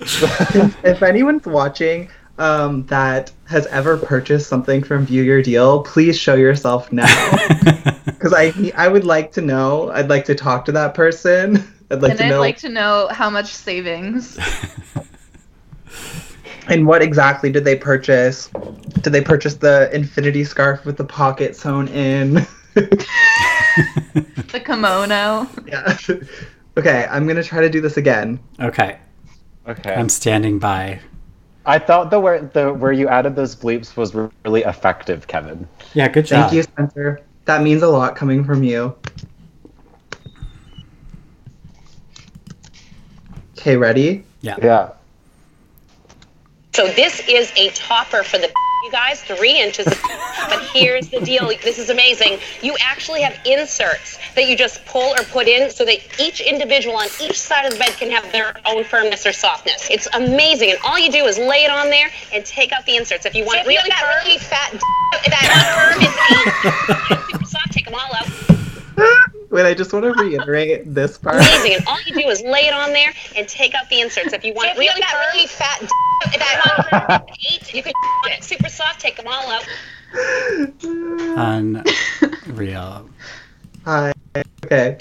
if 0.84 1.02
anyone's 1.02 1.46
watching 1.46 2.08
um, 2.38 2.84
that 2.86 3.32
has 3.46 3.66
ever 3.66 3.96
purchased 3.96 4.48
something 4.48 4.82
from 4.82 5.06
View 5.06 5.22
Your 5.22 5.42
Deal, 5.42 5.82
please 5.82 6.18
show 6.18 6.34
yourself 6.34 6.92
now. 6.92 7.06
Because 8.06 8.32
I 8.32 8.72
I 8.74 8.88
would 8.88 9.04
like 9.04 9.30
to 9.32 9.42
know. 9.42 9.90
I'd 9.90 10.08
like 10.08 10.24
to 10.24 10.34
talk 10.34 10.64
to 10.66 10.72
that 10.72 10.94
person. 10.94 11.62
I'd 11.90 12.00
like 12.00 12.12
and 12.12 12.18
to 12.18 12.24
I'd 12.24 12.30
know 12.30 12.40
like 12.40 12.56
to 12.58 12.68
know 12.70 13.08
how 13.10 13.28
much 13.28 13.52
savings. 13.52 14.38
and 16.68 16.86
what 16.86 17.02
exactly 17.02 17.52
did 17.52 17.64
they 17.64 17.76
purchase? 17.76 18.48
Did 19.02 19.12
they 19.12 19.20
purchase 19.20 19.54
the 19.54 19.94
infinity 19.94 20.44
scarf 20.44 20.84
with 20.86 20.96
the 20.96 21.04
pocket 21.04 21.56
sewn 21.56 21.88
in? 21.88 22.46
the 22.74 24.62
kimono. 24.64 25.46
yeah. 25.66 25.96
Okay, 26.76 27.06
I'm 27.10 27.26
gonna 27.26 27.42
try 27.42 27.60
to 27.60 27.70
do 27.70 27.80
this 27.80 27.96
again. 27.96 28.38
okay. 28.60 28.98
Okay. 29.68 29.94
I'm 29.94 30.08
standing 30.08 30.60
by. 30.60 31.00
I 31.64 31.80
thought 31.80 32.10
the 32.10 32.20
where 32.20 32.42
the 32.42 32.72
where 32.72 32.92
you 32.92 33.08
added 33.08 33.34
those 33.34 33.56
bleeps 33.56 33.96
was 33.96 34.14
really 34.14 34.62
effective, 34.62 35.26
Kevin. 35.26 35.66
Yeah, 35.94 36.06
good 36.06 36.26
job. 36.26 36.42
Thank 36.42 36.52
you, 36.52 36.62
Spencer. 36.62 37.20
That 37.46 37.62
means 37.62 37.82
a 37.82 37.88
lot 37.88 38.14
coming 38.14 38.44
from 38.44 38.62
you. 38.62 38.94
Okay, 43.58 43.76
ready? 43.76 44.24
Yeah. 44.42 44.56
Yeah. 44.62 44.90
So 46.72 46.86
this 46.88 47.26
is 47.28 47.52
a 47.56 47.70
topper 47.70 48.22
for 48.22 48.38
the 48.38 48.52
you 48.86 48.92
guys 48.92 49.22
three 49.22 49.60
inches. 49.60 49.86
But 50.48 50.62
here's 50.72 51.08
the 51.08 51.18
deal. 51.20 51.48
This 51.64 51.76
is 51.78 51.90
amazing. 51.90 52.38
You 52.62 52.76
actually 52.80 53.22
have 53.22 53.36
inserts 53.44 54.16
that 54.36 54.46
you 54.46 54.56
just 54.56 54.84
pull 54.86 55.12
or 55.18 55.24
put 55.24 55.48
in 55.48 55.70
so 55.70 55.84
that 55.84 55.98
each 56.20 56.40
individual 56.40 56.94
on 56.94 57.08
each 57.20 57.40
side 57.40 57.64
of 57.64 57.72
the 57.72 57.78
bed 57.78 57.94
can 57.94 58.12
have 58.12 58.30
their 58.30 58.54
own 58.64 58.84
firmness 58.84 59.26
or 59.26 59.32
softness. 59.32 59.88
It's 59.90 60.06
amazing. 60.14 60.70
And 60.70 60.78
all 60.84 61.00
you 61.00 61.10
do 61.10 61.24
is 61.24 61.36
lay 61.36 61.64
it 61.64 61.70
on 61.70 61.90
there 61.90 62.10
and 62.32 62.44
take 62.44 62.70
out 62.70 62.86
the 62.86 62.96
inserts. 62.96 63.26
If 63.26 63.34
you 63.34 63.44
want 63.44 63.56
So 63.56 63.60
if 63.62 63.66
really 63.66 63.90
have 63.90 63.98
that 63.98 64.22
firm, 64.22 64.24
really 64.24 64.38
fat, 64.38 64.72
that 65.26 67.08
firm 67.10 67.18
is 67.18 67.26
super 67.32 67.44
soft. 67.44 67.72
Take 67.72 67.86
them 67.86 67.94
all 67.94 68.14
out. 68.14 69.32
Wait, 69.50 69.66
I 69.66 69.74
just 69.74 69.92
want 69.92 70.04
to 70.04 70.12
reiterate 70.12 70.94
this 70.94 71.18
part. 71.18 71.36
Amazing. 71.36 71.74
And 71.74 71.86
all 71.86 72.00
you 72.02 72.14
do 72.14 72.28
is 72.28 72.42
lay 72.42 72.66
it 72.66 72.74
on 72.74 72.92
there 72.92 73.12
and 73.36 73.48
take 73.48 73.74
out 73.74 73.88
the 73.88 74.00
inserts. 74.00 74.32
If 74.32 74.44
you 74.44 74.54
want 74.54 74.66
So 74.66 74.72
if 74.72 74.76
you 74.76 74.80
really 74.80 75.02
have 75.02 75.12
that 75.12 75.32
really 75.34 75.46
fat, 75.46 75.80
that 76.38 77.26
eight, 77.50 77.74
you 77.74 77.82
can 77.82 77.92
it 78.24 78.44
super 78.44 78.68
soft. 78.68 79.00
Take 79.00 79.16
them 79.16 79.26
all 79.28 79.50
out. 79.50 79.66
Unreal. 82.46 83.08
Hi. 83.84 84.12
Okay. 84.64 84.98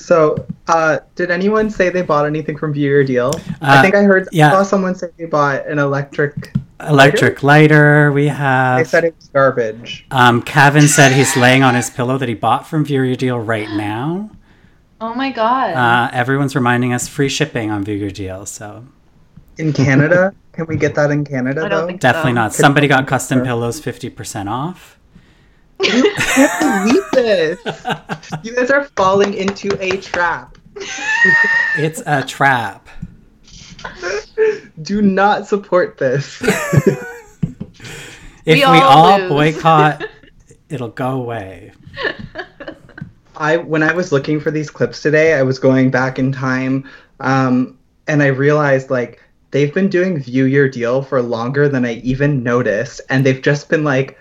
So, 0.00 0.46
uh, 0.66 1.00
did 1.14 1.30
anyone 1.30 1.68
say 1.70 1.90
they 1.90 2.02
bought 2.02 2.24
anything 2.26 2.56
from 2.56 2.72
View 2.72 2.88
Your 2.90 3.04
Deal? 3.04 3.32
I 3.60 3.78
Uh, 3.78 3.82
think 3.82 3.94
I 3.94 4.02
heard. 4.02 4.28
yeah. 4.32 4.48
I 4.48 4.52
saw 4.52 4.62
someone 4.62 4.94
say 4.94 5.08
they 5.18 5.26
bought 5.26 5.66
an 5.66 5.78
electric. 5.78 6.52
Electric 6.80 7.42
lighter. 7.42 8.10
We 8.10 8.26
have. 8.28 8.76
They 8.78 8.80
have. 8.80 8.88
said 8.88 9.04
it 9.04 9.14
was 9.16 9.28
garbage. 9.28 10.06
Um, 10.10 10.40
Kevin 10.40 10.88
said 10.88 11.12
he's 11.12 11.36
laying 11.36 11.62
on 11.62 11.74
his 11.74 11.90
pillow 11.90 12.16
that 12.16 12.28
he 12.28 12.34
bought 12.34 12.66
from 12.66 12.84
View 12.84 13.02
Your 13.02 13.16
Deal 13.16 13.38
right 13.38 13.68
now. 13.70 14.30
Oh 15.02 15.14
my 15.14 15.30
god. 15.32 15.72
Uh, 15.72 16.10
everyone's 16.12 16.54
reminding 16.54 16.92
us 16.92 17.08
free 17.08 17.30
shipping 17.30 17.70
on 17.70 17.82
View 17.84 17.94
Your 17.96 18.10
Deal, 18.10 18.44
so 18.44 18.84
In 19.56 19.72
Canada, 19.72 20.34
can 20.52 20.66
we 20.66 20.76
get 20.76 20.94
that 20.94 21.10
in 21.10 21.24
Canada 21.24 21.64
I 21.64 21.68
don't 21.68 21.86
think 21.86 22.02
definitely 22.02 22.32
so. 22.32 22.34
not. 22.34 22.52
Somebody 22.52 22.86
got 22.86 23.06
custom 23.06 23.40
pillows 23.42 23.80
fifty 23.80 24.10
percent 24.10 24.50
off. 24.50 24.98
Can't 25.82 26.60
believe 26.60 27.04
this. 27.12 27.58
You 28.42 28.54
guys 28.54 28.70
are 28.70 28.84
falling 28.96 29.34
into 29.34 29.76
a 29.80 29.96
trap. 29.98 30.56
It's 31.76 32.02
a 32.06 32.22
trap. 32.24 32.88
Do 34.82 35.02
not 35.02 35.46
support 35.46 35.98
this. 35.98 36.40
If 38.46 38.54
we, 38.56 38.62
We 38.62 38.62
all, 38.64 39.06
all 39.06 39.28
boycott, 39.28 40.06
it'll 40.68 40.88
go 40.88 41.10
away. 41.10 41.72
I 43.36 43.56
when 43.58 43.82
I 43.82 43.92
was 43.92 44.12
looking 44.12 44.40
for 44.40 44.50
these 44.50 44.70
clips 44.70 45.02
today, 45.02 45.34
I 45.34 45.42
was 45.42 45.58
going 45.58 45.90
back 45.90 46.18
in 46.18 46.32
time, 46.32 46.88
um, 47.20 47.78
and 48.06 48.22
I 48.22 48.28
realized 48.28 48.90
like 48.90 49.22
they've 49.50 49.72
been 49.72 49.88
doing 49.88 50.18
View 50.18 50.44
Your 50.44 50.68
Deal 50.68 51.02
for 51.02 51.22
longer 51.22 51.68
than 51.68 51.84
I 51.84 51.94
even 51.94 52.42
noticed, 52.42 53.00
and 53.08 53.24
they've 53.24 53.42
just 53.42 53.68
been 53.68 53.84
like 53.84 54.18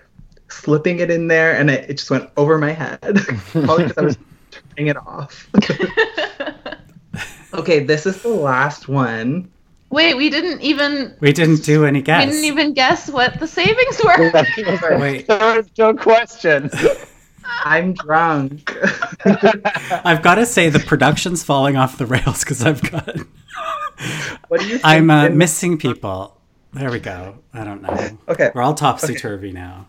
slipping 0.50 1.00
it 1.00 1.10
in 1.10 1.28
there, 1.28 1.56
and 1.56 1.70
it, 1.70 1.90
it 1.90 1.98
just 1.98 2.10
went 2.10 2.30
over 2.38 2.58
my 2.58 2.72
head. 2.72 3.00
Probably 3.52 3.88
because 3.88 3.98
I 3.98 4.02
was 4.02 4.18
turning 4.52 4.88
it 4.88 4.98
off. 4.98 5.48
okay, 7.54 7.84
this 7.84 8.06
is 8.06 8.22
the 8.22 8.30
last 8.30 8.88
one. 8.88 9.52
Wait, 9.90 10.14
we 10.16 10.30
didn't 10.30 10.62
even 10.62 11.16
We 11.20 11.34
didn't 11.34 11.64
do 11.64 11.84
any 11.86 12.02
guess. 12.02 12.26
we 12.26 12.32
didn't 12.32 12.46
even 12.46 12.74
guess 12.74 13.10
what 13.10 13.40
the 13.40 13.48
savings 13.48 14.00
were. 14.04 15.00
Wait, 15.00 15.26
There's 15.28 15.66
no 15.78 15.96
question. 15.96 16.70
I'm 17.44 17.94
drunk. 17.94 18.78
I've 19.26 20.22
got 20.22 20.36
to 20.36 20.46
say 20.46 20.70
the 20.70 20.80
production's 20.80 21.44
falling 21.44 21.76
off 21.76 21.98
the 21.98 22.06
rails 22.06 22.44
because 22.44 22.64
I've 22.64 22.84
got. 22.92 23.18
What 24.48 24.62
do 24.62 24.68
you? 24.68 24.74
Think 24.74 24.86
I'm 24.86 25.10
uh, 25.10 25.30
missing 25.30 25.78
people. 25.80 26.38
There 26.74 26.92
we 26.92 27.00
go. 27.00 27.40
I 27.54 27.64
don't 27.64 27.82
know. 27.82 28.18
Okay. 28.28 28.52
We're 28.54 28.62
all 28.62 28.76
topsy 28.76 29.16
turvy 29.16 29.52
now. 29.52 29.88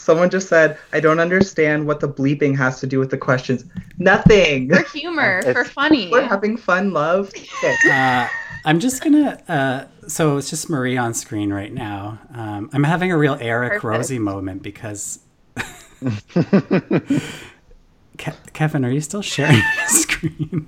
Someone 0.00 0.30
just 0.30 0.48
said, 0.48 0.78
"I 0.92 1.00
don't 1.00 1.20
understand 1.20 1.86
what 1.86 2.00
the 2.00 2.08
bleeping 2.08 2.56
has 2.56 2.80
to 2.80 2.86
do 2.86 2.98
with 2.98 3.10
the 3.10 3.18
questions." 3.18 3.64
Nothing. 3.98 4.68
for 4.74 4.82
humor, 4.96 5.42
for 5.42 5.64
funny. 5.64 6.08
We're 6.10 6.22
having 6.26 6.56
fun, 6.56 6.92
love. 6.92 7.28
Okay. 7.34 7.76
Uh, 7.90 8.26
I'm 8.64 8.80
just 8.80 9.02
gonna. 9.04 9.40
Uh, 9.48 9.84
so 10.08 10.36
it's 10.38 10.50
just 10.50 10.68
Marie 10.70 10.96
on 10.96 11.14
screen 11.14 11.52
right 11.52 11.72
now. 11.72 12.18
Um, 12.34 12.70
I'm 12.72 12.84
having 12.84 13.12
a 13.12 13.16
real 13.18 13.36
Eric 13.40 13.72
Perfect. 13.80 13.84
Rosie 13.84 14.18
moment 14.18 14.62
because. 14.62 15.20
Ke- 18.18 18.52
Kevin, 18.52 18.84
are 18.84 18.90
you 18.90 19.00
still 19.00 19.22
sharing 19.22 19.56
the 19.60 19.86
screen? 19.88 20.66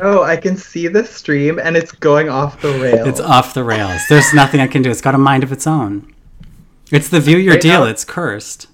Oh, 0.00 0.22
I 0.22 0.36
can 0.36 0.56
see 0.56 0.86
the 0.88 1.04
stream 1.04 1.58
and 1.58 1.76
it's 1.76 1.92
going 1.92 2.28
off 2.28 2.60
the 2.60 2.72
rails. 2.78 3.08
It's 3.08 3.20
off 3.20 3.54
the 3.54 3.64
rails. 3.64 4.00
There's 4.08 4.32
nothing 4.34 4.60
I 4.60 4.66
can 4.66 4.82
do. 4.82 4.90
It's 4.90 5.00
got 5.00 5.14
a 5.14 5.18
mind 5.18 5.42
of 5.42 5.52
its 5.52 5.66
own. 5.66 6.12
It's 6.90 7.08
the 7.08 7.20
view 7.20 7.36
your 7.38 7.54
Right 7.54 7.62
deal. 7.62 7.80
now- 7.80 7.86
It's 7.86 8.04
cursed. 8.04 8.66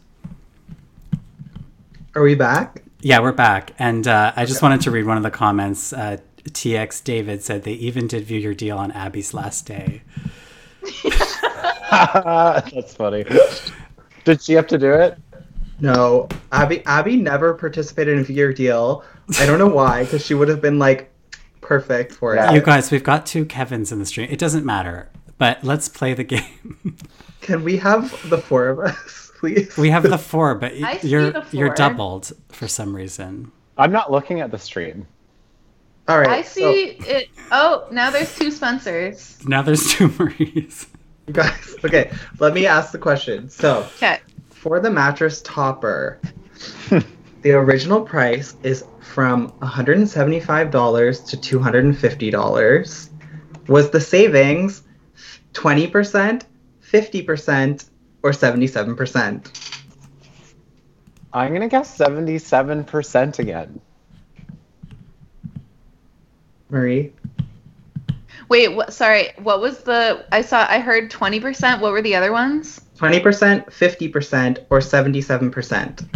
Are 2.17 2.23
we 2.23 2.35
back? 2.35 2.83
Yeah, 3.03 3.21
we're 3.21 3.33
back. 3.33 3.75
And 3.79 4.09
uh, 4.09 4.33
I 4.35 4.47
just 4.47 4.63
wanted 4.63 4.81
to 4.81 4.91
read 4.91 5.05
one 5.05 5.19
of 5.19 5.23
the 5.23 5.31
comments. 5.31 5.93
Uh, 5.93 6.17
TX 6.45 7.05
David 7.05 7.43
said 7.43 7.65
they 7.65 7.75
even 7.75 8.07
did 8.07 8.25
view 8.25 8.39
your 8.39 8.55
deal 8.55 8.79
on 8.79 8.91
Abby's 8.91 9.35
last 9.35 9.67
day. 9.67 10.01
That's 11.93 12.95
funny. 12.95 13.27
Did 14.25 14.41
she 14.41 14.55
have 14.55 14.67
to 14.69 14.79
do 14.79 14.95
it? 14.95 15.19
No, 15.79 16.27
Abby. 16.53 16.83
Abby 16.87 17.17
never 17.17 17.53
participated 17.53 18.17
in 18.17 18.25
View 18.25 18.37
Your 18.37 18.55
Deal. 18.55 19.05
I 19.39 19.45
don't 19.45 19.59
know 19.59 19.69
why, 19.69 20.05
because 20.05 20.25
she 20.25 20.33
would 20.33 20.49
have 20.49 20.63
been 20.63 20.79
like 20.79 21.13
perfect 21.61 22.13
for 22.13 22.35
it. 22.35 22.55
You 22.55 22.63
guys, 22.63 22.91
we've 22.91 23.05
got 23.05 23.27
two 23.27 23.45
Kevins 23.45 23.93
in 23.93 23.99
the 23.99 24.07
stream. 24.07 24.29
It 24.31 24.39
doesn't 24.39 24.65
matter, 24.65 25.11
but 25.37 25.63
let's 25.63 25.91
play 25.91 26.15
the 26.15 26.25
game. 26.25 26.97
Can 27.43 27.63
we 27.63 27.77
have 27.77 28.11
the 28.31 28.39
four 28.39 28.69
of 28.69 28.79
us, 28.79 29.26
please? 29.39 29.77
we 29.77 29.91
have 29.91 30.03
the 30.03 30.19
four, 30.19 30.55
but 30.55 30.73
I 30.77 30.81
y- 30.83 30.99
see 30.99 31.09
you're 31.09 31.31
the 31.31 31.47
you're 31.53 31.75
doubled 31.75 32.33
for 32.49 32.67
some 32.69 32.95
reason. 32.95 33.53
I'm 33.79 33.93
not 33.93 34.11
looking 34.11 34.41
at 34.41 34.51
the 34.51 34.59
stream. 34.59 35.07
All 36.09 36.19
right. 36.19 36.29
I 36.29 36.43
see 36.43 36.97
it. 37.01 37.29
Oh, 37.51 37.87
now 37.91 38.11
there's 38.11 38.35
two 38.37 38.51
Spencers. 38.51 39.39
Now 39.47 39.63
there's 39.63 39.89
two 39.93 40.09
Maries. 40.19 40.87
You 41.27 41.33
guys, 41.35 41.75
okay. 41.85 42.11
Let 42.39 42.55
me 42.55 42.67
ask 42.67 42.93
the 42.93 42.99
question. 42.99 43.49
So, 43.51 43.81
Okay. 43.97 44.21
for 44.51 44.79
the 44.79 44.89
mattress 44.91 45.43
topper, 45.43 46.21
the 47.43 47.53
original 47.53 48.01
price 48.03 48.55
is 48.63 48.85
from 49.01 49.51
$175 49.61 50.71
to 51.29 51.59
$250. 51.59 53.11
Was 53.69 53.91
the 53.91 54.01
savings 54.01 54.83
20%, 55.55 56.43
50%, 56.93 57.91
or 58.27 58.33
77%? 58.33 59.81
I'm 61.33 61.53
gonna 61.53 61.69
guess 61.69 61.97
77% 61.97 63.39
again. 63.39 63.81
Marie? 66.69 67.13
Wait, 68.49 68.69
what? 68.69 68.93
Sorry, 68.93 69.31
what 69.39 69.61
was 69.61 69.83
the? 69.85 70.25
I 70.33 70.43
saw. 70.43 70.67
I 70.69 70.79
heard 70.81 71.11
twenty 71.11 71.41
percent. 71.41 71.81
What 71.81 71.93
were 71.93 72.03
the 72.03 72.15
other 72.15 72.33
ones? 72.33 72.81
20%, 72.97 73.67
50%, 73.67 74.67
or 74.71 74.79
77%? 74.79 76.09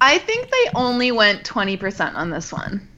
I 0.00 0.18
think 0.18 0.50
they 0.50 0.70
only 0.74 1.12
went 1.12 1.44
twenty 1.44 1.76
percent 1.76 2.16
on 2.16 2.30
this 2.30 2.52
one. 2.52 2.88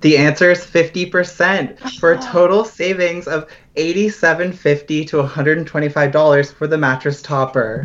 The 0.00 0.18
answer 0.18 0.50
is 0.50 0.58
50% 0.58 1.98
for 1.98 2.12
a 2.12 2.18
total 2.20 2.64
savings 2.66 3.26
of 3.26 3.48
$87.50 3.76 5.06
to 5.08 5.22
$125 5.22 6.52
for 6.52 6.66
the 6.66 6.78
mattress 6.78 7.20
topper. 7.22 7.84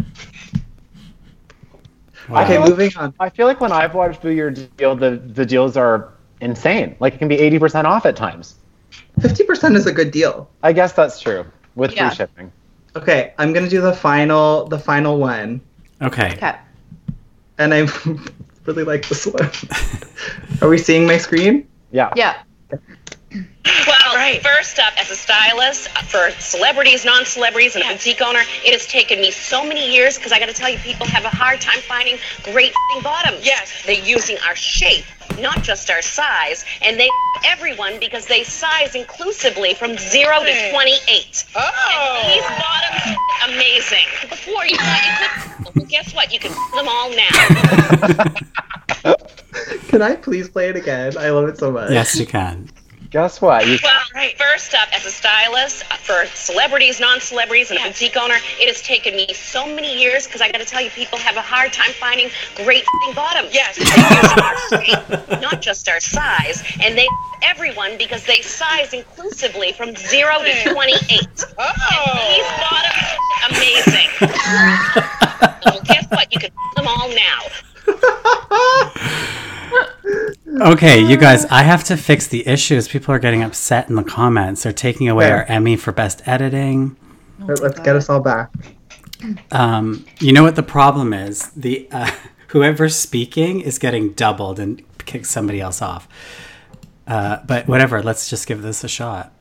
I 2.32 2.44
Okay, 2.44 2.54
feel 2.54 2.62
like- 2.62 2.70
moving 2.70 2.92
on. 2.98 3.14
I 3.20 3.30
feel 3.30 3.48
like 3.48 3.60
when 3.60 3.72
I've 3.72 3.96
watched 3.96 4.22
View 4.22 4.32
Your 4.32 4.52
Deal, 4.52 4.96
the, 4.96 5.12
the 5.34 5.46
deals 5.46 5.76
are 5.78 6.14
insane. 6.42 6.96
Like 7.00 7.16
it 7.16 7.18
can 7.18 7.28
be 7.28 7.38
80% 7.38 7.86
off 7.86 8.06
at 8.06 8.16
times. 8.16 8.56
50% 9.20 9.76
is 9.76 9.86
a 9.88 9.92
good 9.92 10.12
deal. 10.12 10.50
I 10.64 10.72
guess 10.74 10.94
that's 10.94 11.20
true 11.20 11.46
with 11.76 11.94
Yeah. 11.96 12.10
free 12.10 12.16
shipping. 12.18 12.52
Okay, 12.96 13.34
I'm 13.38 13.54
gonna 13.54 13.70
do 13.70 13.82
the 13.82 13.94
final 13.94 14.66
the 14.66 14.80
final 14.80 15.18
one. 15.20 15.62
Okay. 16.02 16.32
Okay. 16.34 16.56
And 17.60 17.74
I 17.74 17.88
really 18.66 18.84
like 18.84 19.08
this 19.08 19.26
one. 19.28 19.50
Are 20.62 20.70
we 20.70 20.78
seeing 20.78 21.06
my 21.06 21.18
screen? 21.18 21.68
Yeah. 21.92 22.12
Yeah. 22.16 22.42
Well, 24.20 24.40
first 24.42 24.80
up, 24.80 24.92
as 24.98 25.10
a 25.10 25.16
stylist 25.16 25.88
uh, 25.96 26.02
for 26.02 26.32
celebrities, 26.42 27.06
non-celebrities, 27.06 27.76
and 27.76 27.86
a 27.86 27.88
boutique 27.88 28.22
owner, 28.22 28.42
it 28.66 28.74
has 28.74 28.86
taken 28.86 29.22
me 29.22 29.32
so 29.32 29.64
many 29.66 29.90
years 29.90 30.18
because 30.18 30.34
I 30.34 30.40
got 30.40 30.48
to 30.48 30.54
tell 30.54 30.70
you, 30.70 30.78
people 30.80 31.08
have 31.08 31.24
a 31.24 31.30
hard 31.30 31.62
time 31.62 31.80
finding 31.80 32.18
great 32.44 32.72
f***ing 32.72 33.02
bottoms. 33.02 33.46
Yes. 33.46 33.72
They're 33.86 34.04
using 34.04 34.38
our 34.46 34.58
shape, 34.58 35.06
not 35.40 35.64
just 35.64 35.90
our 35.90 36.02
size, 36.02 36.66
and 36.82 37.00
they 37.00 37.08
f- 37.08 37.46
everyone 37.46 37.98
because 38.02 38.26
they 38.26 38.44
size 38.44 38.94
inclusively 38.94 39.74
from 39.74 39.98
zero 39.98 40.44
to 40.44 40.72
28. 40.72 41.46
Oh. 41.56 42.20
And 42.20 42.34
these 42.34 42.44
oh. 42.44 42.60
bottoms 42.60 43.02
f- 43.06 43.50
amazing. 43.50 44.08
Before 44.30 44.66
you 44.66 44.76
thought 44.76 45.02
you 45.06 45.14
could, 45.64 45.76
well, 45.78 45.86
guess 45.86 46.14
what? 46.14 46.34
You 46.34 46.40
can 46.40 46.52
f- 46.52 46.72
them 46.74 46.90
all 46.90 47.10
now. 47.16 48.34
Can 49.88 50.02
I 50.02 50.16
please 50.16 50.50
play 50.50 50.70
it 50.70 50.76
again? 50.76 51.18
I 51.18 51.30
love 51.30 51.48
it 51.48 51.58
so 51.58 51.72
much. 51.72 51.92
Yes, 51.92 52.16
you 52.20 52.26
can. 52.26 52.70
Guess 53.10 53.42
what? 53.42 53.66
You 53.66 53.80
Well, 53.82 54.00
first 54.38 54.76
up, 54.76 54.88
as 54.94 55.04
a 55.04 55.10
stylist 55.10 55.84
uh, 55.90 55.96
for 55.96 56.26
celebrities, 56.36 57.00
non-celebrities, 57.00 57.72
and 57.72 57.80
a 57.80 57.84
boutique 57.84 58.16
owner, 58.16 58.36
it 58.60 58.68
has 58.68 58.84
taken 58.84 59.16
me 59.16 59.34
so 59.34 59.66
many 59.66 60.00
years 60.00 60.28
because 60.28 60.42
I 60.42 60.52
got 60.52 60.60
to 60.60 60.66
tell 60.66 60.82
you, 60.82 60.92
people 60.92 61.18
have 61.18 61.36
a 61.36 61.42
hard 61.42 61.74
time 61.74 61.90
finding 61.92 62.30
great 62.56 62.84
f***ing 62.84 63.16
bottoms. 63.16 63.52
Yes, 63.52 63.78
they 63.78 63.84
use 63.84 65.10
our 65.10 65.26
shape, 65.26 65.42
not 65.42 65.62
just 65.62 65.90
our 65.90 66.00
size, 66.00 66.64
and 66.82 66.96
they 66.96 67.06
f- 67.06 67.40
everyone 67.42 67.98
because 67.98 68.26
they 68.26 68.42
size 68.42 68.94
inclusively 68.94 69.72
from 69.74 69.96
zero 69.96 70.38
to 70.44 70.72
28. 70.72 71.28
Oh. 71.58 71.74
these 72.30 72.46
bottoms, 72.62 73.10
are 73.34 73.50
amazing. 73.50 74.10
well, 75.66 75.82
guess 75.84 76.06
what? 76.10 76.32
You 76.32 76.40
can 76.40 76.52
f- 76.52 76.76
them 76.76 76.88
all 76.88 77.10
now. 77.10 77.40
Okay, 80.62 81.00
you 81.00 81.16
guys, 81.16 81.46
I 81.46 81.64
have 81.64 81.84
to 81.86 81.96
fix 81.96 82.28
the 82.28 82.46
issues. 82.48 82.88
People 82.88 83.14
are 83.14 83.20
getting 83.20 83.44
upset 83.44 83.88
in 83.90 83.96
the 83.96 84.04
comments. 84.04 84.64
They're 84.64 84.74
taking 84.74 85.08
away 85.08 85.26
Fair. 85.28 85.38
our 85.38 85.44
Emmy 85.46 85.78
for 85.78 85.92
best 85.92 86.28
editing. 86.28 86.98
Let- 87.40 87.62
Let's 87.62 87.80
get 87.80 87.96
us 87.96 88.10
all 88.10 88.20
back. 88.20 88.52
Um, 89.52 90.06
you 90.20 90.34
know 90.34 90.44
what 90.44 90.56
the 90.56 90.64
problem 90.64 91.14
is? 91.14 91.50
The 91.52 91.88
uh, 91.92 92.12
whoever's 92.48 92.96
speaking 92.96 93.62
is 93.62 93.80
getting 93.80 94.12
doubled 94.14 94.60
and 94.60 94.82
kicks 95.06 95.30
somebody 95.30 95.62
else 95.62 95.82
off. 95.82 96.08
Uh, 97.08 97.38
but 97.46 97.68
whatever, 97.68 98.04
let's 98.04 98.30
just 98.30 98.46
give 98.46 98.62
this 98.62 98.84
a 98.84 98.88
shot 98.88 99.34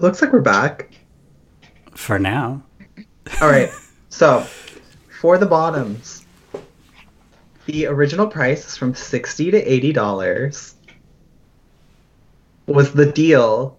Looks 0.00 0.20
like 0.22 0.32
we're 0.32 0.40
back. 0.40 0.90
for 1.94 2.18
now. 2.18 2.62
All 3.42 3.48
right. 3.50 3.70
So, 4.08 4.46
for 5.20 5.36
the 5.36 5.44
bottoms, 5.44 6.24
the 7.66 7.86
original 7.86 8.26
price 8.26 8.66
is 8.66 8.76
from 8.78 8.94
sixty 8.94 9.50
to 9.50 9.58
eighty 9.58 9.92
dollars. 9.92 10.76
Was 12.66 12.94
the 12.94 13.12
deal 13.12 13.78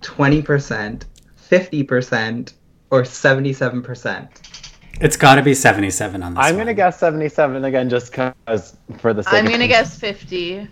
twenty 0.00 0.40
percent, 0.40 1.04
fifty 1.36 1.82
percent, 1.82 2.54
or 2.90 3.04
seventy-seven 3.04 3.82
percent? 3.82 4.40
It's 5.02 5.16
got 5.16 5.36
to 5.36 5.42
be 5.42 5.54
77 5.54 6.22
on 6.22 6.34
this 6.34 6.44
I'm 6.44 6.58
gonna 6.58 6.74
guess 6.74 6.98
77 6.98 7.64
again, 7.64 7.88
just 7.88 8.10
because 8.10 8.76
for 8.98 9.14
the 9.14 9.22
sake. 9.22 9.32
I'm 9.32 9.46
gonna 9.46 9.66
guess 9.66 9.98
50. 9.98 10.68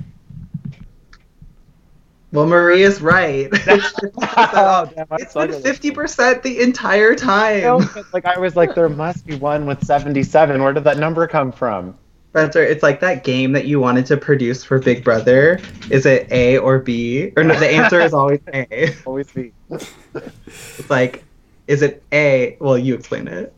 Well, 2.33 2.47
Maria's 2.47 3.01
right. 3.01 3.49
oh, 3.73 4.91
damn, 4.95 5.07
it's 5.13 5.35
been 5.35 5.63
fifty 5.63 5.91
percent 5.91 6.43
the 6.43 6.61
entire 6.61 7.15
time. 7.15 7.63
No, 7.63 7.83
like 8.13 8.27
I 8.27 8.39
was 8.39 8.55
like, 8.55 8.75
there 8.75 8.89
must 8.89 9.27
be 9.27 9.37
one 9.37 9.67
with 9.67 9.85
77. 9.85 10.63
Where 10.63 10.73
did 10.73 10.85
that 10.85 10.99
number 10.99 11.27
come 11.27 11.53
from? 11.53 11.97
Spencer, 12.31 12.63
it's 12.63 12.83
like 12.83 13.01
that 13.01 13.25
game 13.25 13.53
that 13.53 13.65
you 13.65 13.81
wanted 13.81 14.05
to 14.07 14.17
produce 14.17 14.63
for 14.63 14.79
Big 14.79 15.03
Brother. 15.03 15.59
Is 15.91 16.05
it 16.05 16.31
A 16.31 16.59
or 16.59 16.79
B? 16.79 17.33
Or 17.37 17.43
no, 17.43 17.59
the 17.59 17.69
answer 17.69 18.01
is 18.01 18.13
always 18.13 18.41
A. 18.53 18.95
Always 19.07 19.33
B. 19.33 19.53
It's 19.71 20.91
like, 20.91 21.25
is 21.67 21.81
it 21.81 22.03
A? 22.13 22.57
Well, 22.61 22.77
you 22.77 22.95
explain 22.95 23.29
it. 23.29 23.55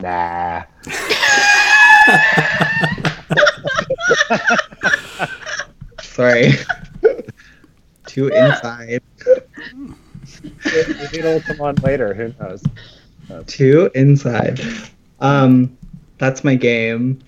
Nah. 0.00 0.62
Sorry. 6.00 6.52
Too 8.14 8.28
inside. 8.28 9.02
Maybe 10.44 11.18
it'll 11.18 11.40
come 11.40 11.60
on 11.60 11.74
later. 11.82 12.14
Who 12.14 12.32
knows? 12.38 12.62
Too 13.48 13.90
inside. 13.96 14.60
Um, 15.18 15.76
that's 16.18 16.44
my 16.44 16.54
game. 16.54 17.18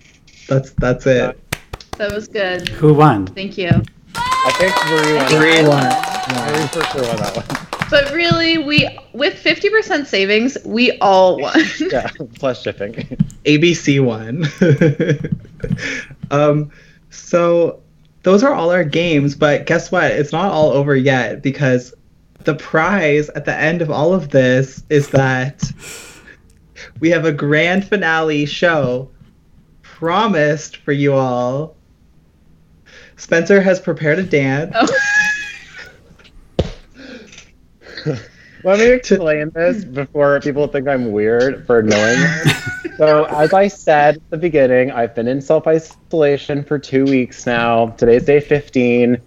That's 0.46 0.70
that's 0.74 1.04
it. 1.06 1.40
That 1.96 2.12
was 2.12 2.28
good. 2.28 2.68
Who 2.68 2.94
won? 2.94 3.26
Thank 3.26 3.58
you. 3.58 3.70
I 4.14 4.52
think 4.58 4.76
Marie 4.86 5.16
won. 5.16 5.28
Three 5.28 5.66
one. 5.66 6.52
Marie 6.52 6.68
for 6.68 6.84
sure 6.84 7.02
won 7.02 7.16
that 7.16 7.36
one. 7.36 7.88
But 7.90 8.12
really, 8.12 8.58
we 8.58 8.88
with 9.12 9.34
50% 9.34 10.06
savings, 10.06 10.56
we 10.64 10.96
all 10.98 11.40
won. 11.40 11.64
Yeah, 11.80 12.08
plus 12.36 12.62
shipping. 12.62 12.94
ABC 13.44 14.04
won. 14.04 14.44
um, 16.30 16.70
so 17.10 17.82
those 18.26 18.42
are 18.42 18.52
all 18.52 18.70
our 18.70 18.82
games, 18.82 19.36
but 19.36 19.66
guess 19.66 19.92
what? 19.92 20.10
It's 20.10 20.32
not 20.32 20.50
all 20.50 20.72
over 20.72 20.96
yet 20.96 21.44
because 21.44 21.94
the 22.42 22.56
prize 22.56 23.28
at 23.28 23.44
the 23.44 23.54
end 23.54 23.82
of 23.82 23.88
all 23.88 24.12
of 24.12 24.30
this 24.30 24.82
is 24.90 25.10
that 25.10 25.62
we 26.98 27.08
have 27.10 27.24
a 27.24 27.30
grand 27.30 27.86
finale 27.86 28.44
show 28.44 29.12
promised 29.82 30.78
for 30.78 30.90
you 30.90 31.14
all. 31.14 31.76
Spencer 33.14 33.60
has 33.60 33.78
prepared 33.78 34.18
a 34.18 34.24
dance. 34.24 34.74
Oh. 38.08 38.22
Let 38.66 38.80
me 38.80 38.86
explain 38.86 39.50
this 39.50 39.84
before 39.84 40.40
people 40.40 40.66
think 40.66 40.88
I'm 40.88 41.12
weird 41.12 41.64
for 41.68 41.82
knowing 41.82 42.18
this. 42.18 42.68
So, 42.96 43.24
as 43.24 43.52
I 43.52 43.68
said 43.68 44.16
at 44.16 44.30
the 44.30 44.38
beginning, 44.38 44.90
I've 44.90 45.14
been 45.14 45.28
in 45.28 45.42
self 45.42 45.66
isolation 45.66 46.64
for 46.64 46.78
two 46.78 47.04
weeks 47.04 47.44
now. 47.44 47.88
Today's 47.88 48.24
day 48.24 48.40
15. 48.40 49.20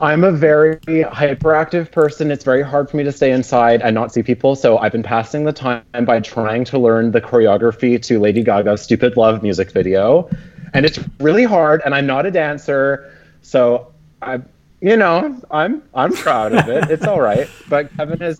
I'm 0.00 0.24
a 0.24 0.32
very 0.32 0.76
hyperactive 0.78 1.92
person. 1.92 2.30
It's 2.30 2.44
very 2.44 2.62
hard 2.62 2.90
for 2.90 2.96
me 2.96 3.04
to 3.04 3.12
stay 3.12 3.30
inside 3.30 3.82
and 3.82 3.94
not 3.94 4.14
see 4.14 4.22
people. 4.22 4.56
So, 4.56 4.78
I've 4.78 4.92
been 4.92 5.02
passing 5.02 5.44
the 5.44 5.52
time 5.52 5.84
by 6.06 6.20
trying 6.20 6.64
to 6.64 6.78
learn 6.78 7.10
the 7.10 7.20
choreography 7.20 8.02
to 8.04 8.18
Lady 8.18 8.42
Gaga's 8.42 8.80
Stupid 8.80 9.18
Love 9.18 9.42
music 9.42 9.70
video. 9.70 10.30
And 10.72 10.86
it's 10.86 10.98
really 11.20 11.44
hard, 11.44 11.82
and 11.84 11.94
I'm 11.94 12.06
not 12.06 12.24
a 12.24 12.30
dancer. 12.30 13.12
So, 13.42 13.92
I 14.22 14.40
you 14.80 14.96
know, 14.96 15.40
I'm 15.50 15.82
I'm 15.94 16.12
proud 16.12 16.52
of 16.52 16.68
it. 16.68 16.90
It's 16.90 17.06
all 17.06 17.20
right. 17.20 17.48
But 17.68 17.94
Kevin 17.96 18.20
has 18.20 18.38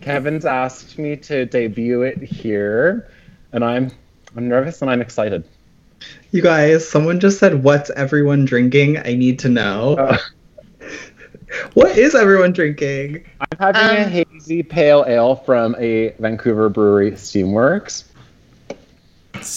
Kevin's 0.00 0.44
asked 0.44 0.98
me 0.98 1.16
to 1.16 1.44
debut 1.46 2.02
it 2.02 2.22
here, 2.22 3.10
and 3.52 3.64
I'm 3.64 3.90
I'm 4.36 4.48
nervous 4.48 4.82
and 4.82 4.90
I'm 4.90 5.00
excited. 5.00 5.44
You 6.30 6.42
guys, 6.42 6.88
someone 6.88 7.20
just 7.20 7.38
said, 7.38 7.62
What's 7.62 7.90
everyone 7.90 8.44
drinking? 8.44 8.98
I 8.98 9.14
need 9.14 9.38
to 9.40 9.48
know. 9.48 9.96
Uh. 9.96 10.16
what 11.74 11.96
is 11.98 12.14
everyone 12.14 12.52
drinking? 12.52 13.24
I'm 13.40 13.74
having 13.74 13.98
a 13.98 14.04
Um, 14.04 14.10
hazy 14.10 14.62
pale 14.62 15.04
ale 15.06 15.36
from 15.36 15.76
a 15.78 16.10
Vancouver 16.18 16.68
brewery, 16.68 17.12
Steamworks. 17.12 18.04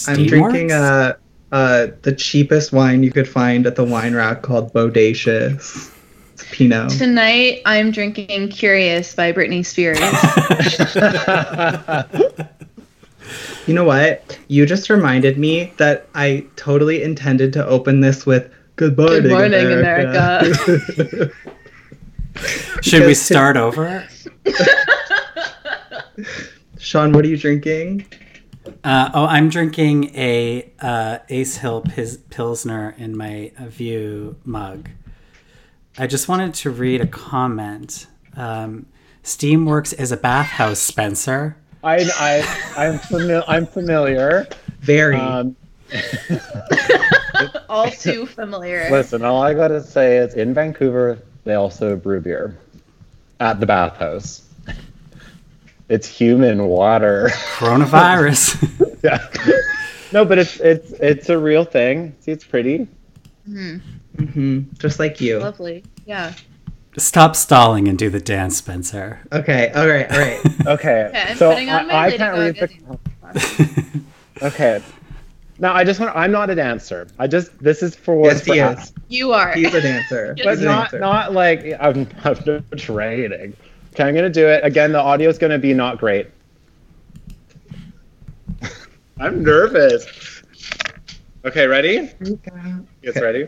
I'm 0.08 0.26
drinking 0.26 0.72
uh, 0.72 1.14
uh, 1.52 1.88
the 2.02 2.14
cheapest 2.14 2.74
wine 2.74 3.04
you 3.04 3.12
could 3.12 3.28
find 3.28 3.68
at 3.68 3.76
the 3.76 3.84
wine 3.84 4.16
rack 4.16 4.42
called 4.42 4.74
Bodacious. 4.74 5.93
It's 6.44 6.56
Pinot. 6.56 6.90
Tonight, 6.92 7.62
I'm 7.66 7.92
drinking 7.92 8.50
Curious 8.50 9.16
by 9.16 9.32
Britney 9.32 9.66
Spears. 9.66 10.00
You 13.66 13.74
know 13.74 13.86
what? 13.86 14.38
You 14.50 14.66
just 14.66 14.90
reminded 14.90 15.38
me 15.38 15.72
that 15.78 16.08
I 16.14 16.46
totally 16.58 17.02
intended 17.02 17.54
to 17.54 17.66
open 17.66 18.02
this 18.02 18.26
with 18.26 18.52
Good 18.76 18.98
morning, 18.98 19.22
Good 19.22 19.32
morning, 19.32 19.72
America. 19.72 21.32
Should 22.82 23.06
we 23.06 23.14
start 23.14 23.56
over? 23.56 24.06
Sean, 26.78 27.14
what 27.14 27.24
are 27.24 27.30
you 27.30 27.38
drinking? 27.38 28.06
Uh, 28.84 29.10
oh, 29.14 29.26
I'm 29.28 29.48
drinking 29.48 30.14
a 30.16 30.70
uh, 30.82 31.20
Ace 31.30 31.56
Hill 31.56 31.82
Pis- 31.82 32.20
Pilsner 32.30 32.94
in 32.98 33.16
my 33.16 33.54
uh, 33.58 33.68
View 33.68 34.36
mug. 34.44 34.90
I 35.98 36.08
just 36.08 36.28
wanted 36.28 36.54
to 36.56 36.72
read 36.72 37.02
a 37.02 37.08
comment. 37.08 38.08
Um, 38.36 38.88
Steamworks 39.24 39.98
is 39.98 40.12
a 40.12 40.18
bathhouse, 40.18 40.80
Spencer. 40.80 41.56
I 41.84 42.10
I 42.20 42.84
I'm 42.86 43.00
familiar. 43.00 43.44
I'm 43.48 43.66
familiar. 43.66 44.48
Very. 44.82 45.18
Um, 45.18 45.56
All 47.70 47.90
too 47.92 48.26
familiar. 48.26 48.90
listen, 48.92 49.24
all 49.24 49.42
I 49.44 49.54
gotta 49.54 49.82
say 49.82 50.18
is 50.18 50.34
in 50.34 50.54
Vancouver 50.54 51.20
they 51.44 51.56
also 51.56 51.96
brew 51.96 52.22
beer 52.22 52.58
at 53.40 53.60
the 53.60 53.66
bathhouse. 53.66 54.48
It's 55.90 56.08
human 56.08 56.68
water. 56.68 57.30
Coronavirus. 57.58 58.98
yeah. 59.04 59.28
No, 60.12 60.26
but 60.26 60.38
it's 60.40 60.60
it's 60.60 60.92
it's 60.94 61.30
a 61.30 61.38
real 61.38 61.66
thing. 61.66 62.16
See, 62.22 62.32
it's 62.32 62.46
pretty. 62.46 62.88
hmm 63.46 63.78
hmm 64.18 64.62
Just 64.78 65.00
like 65.00 65.20
you. 65.22 65.40
Lovely. 65.40 65.84
Yeah. 66.06 66.34
Stop 66.98 67.36
stalling 67.36 67.88
and 67.88 67.98
do 67.98 68.10
the 68.10 68.20
dance, 68.20 68.58
Spencer. 68.58 69.20
Okay, 69.32 69.72
all 69.72 69.88
right, 69.88 70.12
all 70.12 70.20
right. 70.20 70.40
Okay. 70.68 71.06
Okay, 71.10 71.26
I'm 71.30 71.38
so 71.38 71.52
putting 71.52 71.70
on 71.70 71.88
my 71.88 71.94
I, 71.94 71.98
I 71.98 72.06
Lady 72.06 72.18
can't 72.18 72.38
read 72.38 72.56
the. 72.56 74.00
okay. 74.46 74.82
Now 75.60 75.74
I 75.74 75.84
just 75.84 76.00
want. 76.00 76.16
I'm 76.16 76.32
not 76.32 76.50
a 76.50 76.56
dancer. 76.56 77.08
I 77.20 77.28
just. 77.28 77.58
This 77.60 77.82
is 77.84 77.96
for. 77.96 78.28
Yes, 78.28 78.46
for 78.46 78.54
he 78.54 78.60
us. 78.60 78.86
is. 78.90 78.94
You 79.10 79.34
are. 79.34 79.54
He's 79.54 79.74
a 79.74 79.82
dancer. 79.82 80.36
but 80.44 80.52
He's 80.52 80.62
a 80.62 80.66
not 80.66 80.92
dancer. 80.92 81.00
not 81.00 81.34
like 81.34 81.66
I'm, 81.80 82.08
I'm 82.24 82.38
no 82.46 82.60
training. 82.78 83.56
Okay, 83.94 84.04
I'm 84.04 84.16
gonna 84.16 84.30
do 84.30 84.48
it 84.48 84.64
again. 84.64 84.92
The 84.92 85.00
audio 85.02 85.30
is 85.30 85.38
gonna 85.38 85.60
be 85.60 85.74
not 85.74 85.98
great. 85.98 86.28
I'm 89.20 89.44
nervous. 89.44 90.06
Okay, 91.46 91.68
ready? 91.68 92.10
Yes, 93.02 93.18
Okay. 93.18 93.22
ready. 93.22 93.48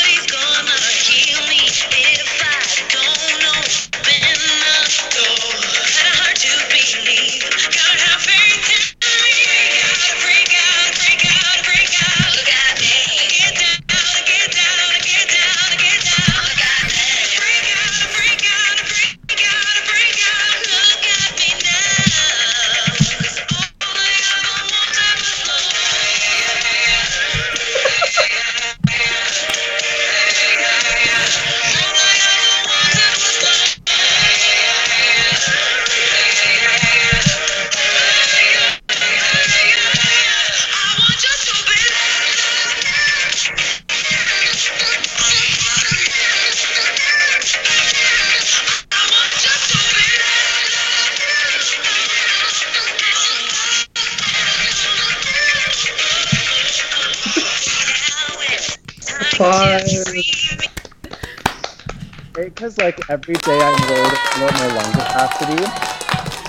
Because 62.61 62.77
like 62.77 63.09
every 63.09 63.33
day 63.33 63.59
I'm 63.59 63.89
worried 63.89 64.13
about 64.37 64.53
my 64.53 64.67
lung 64.67 64.91
capacity, 64.91 65.65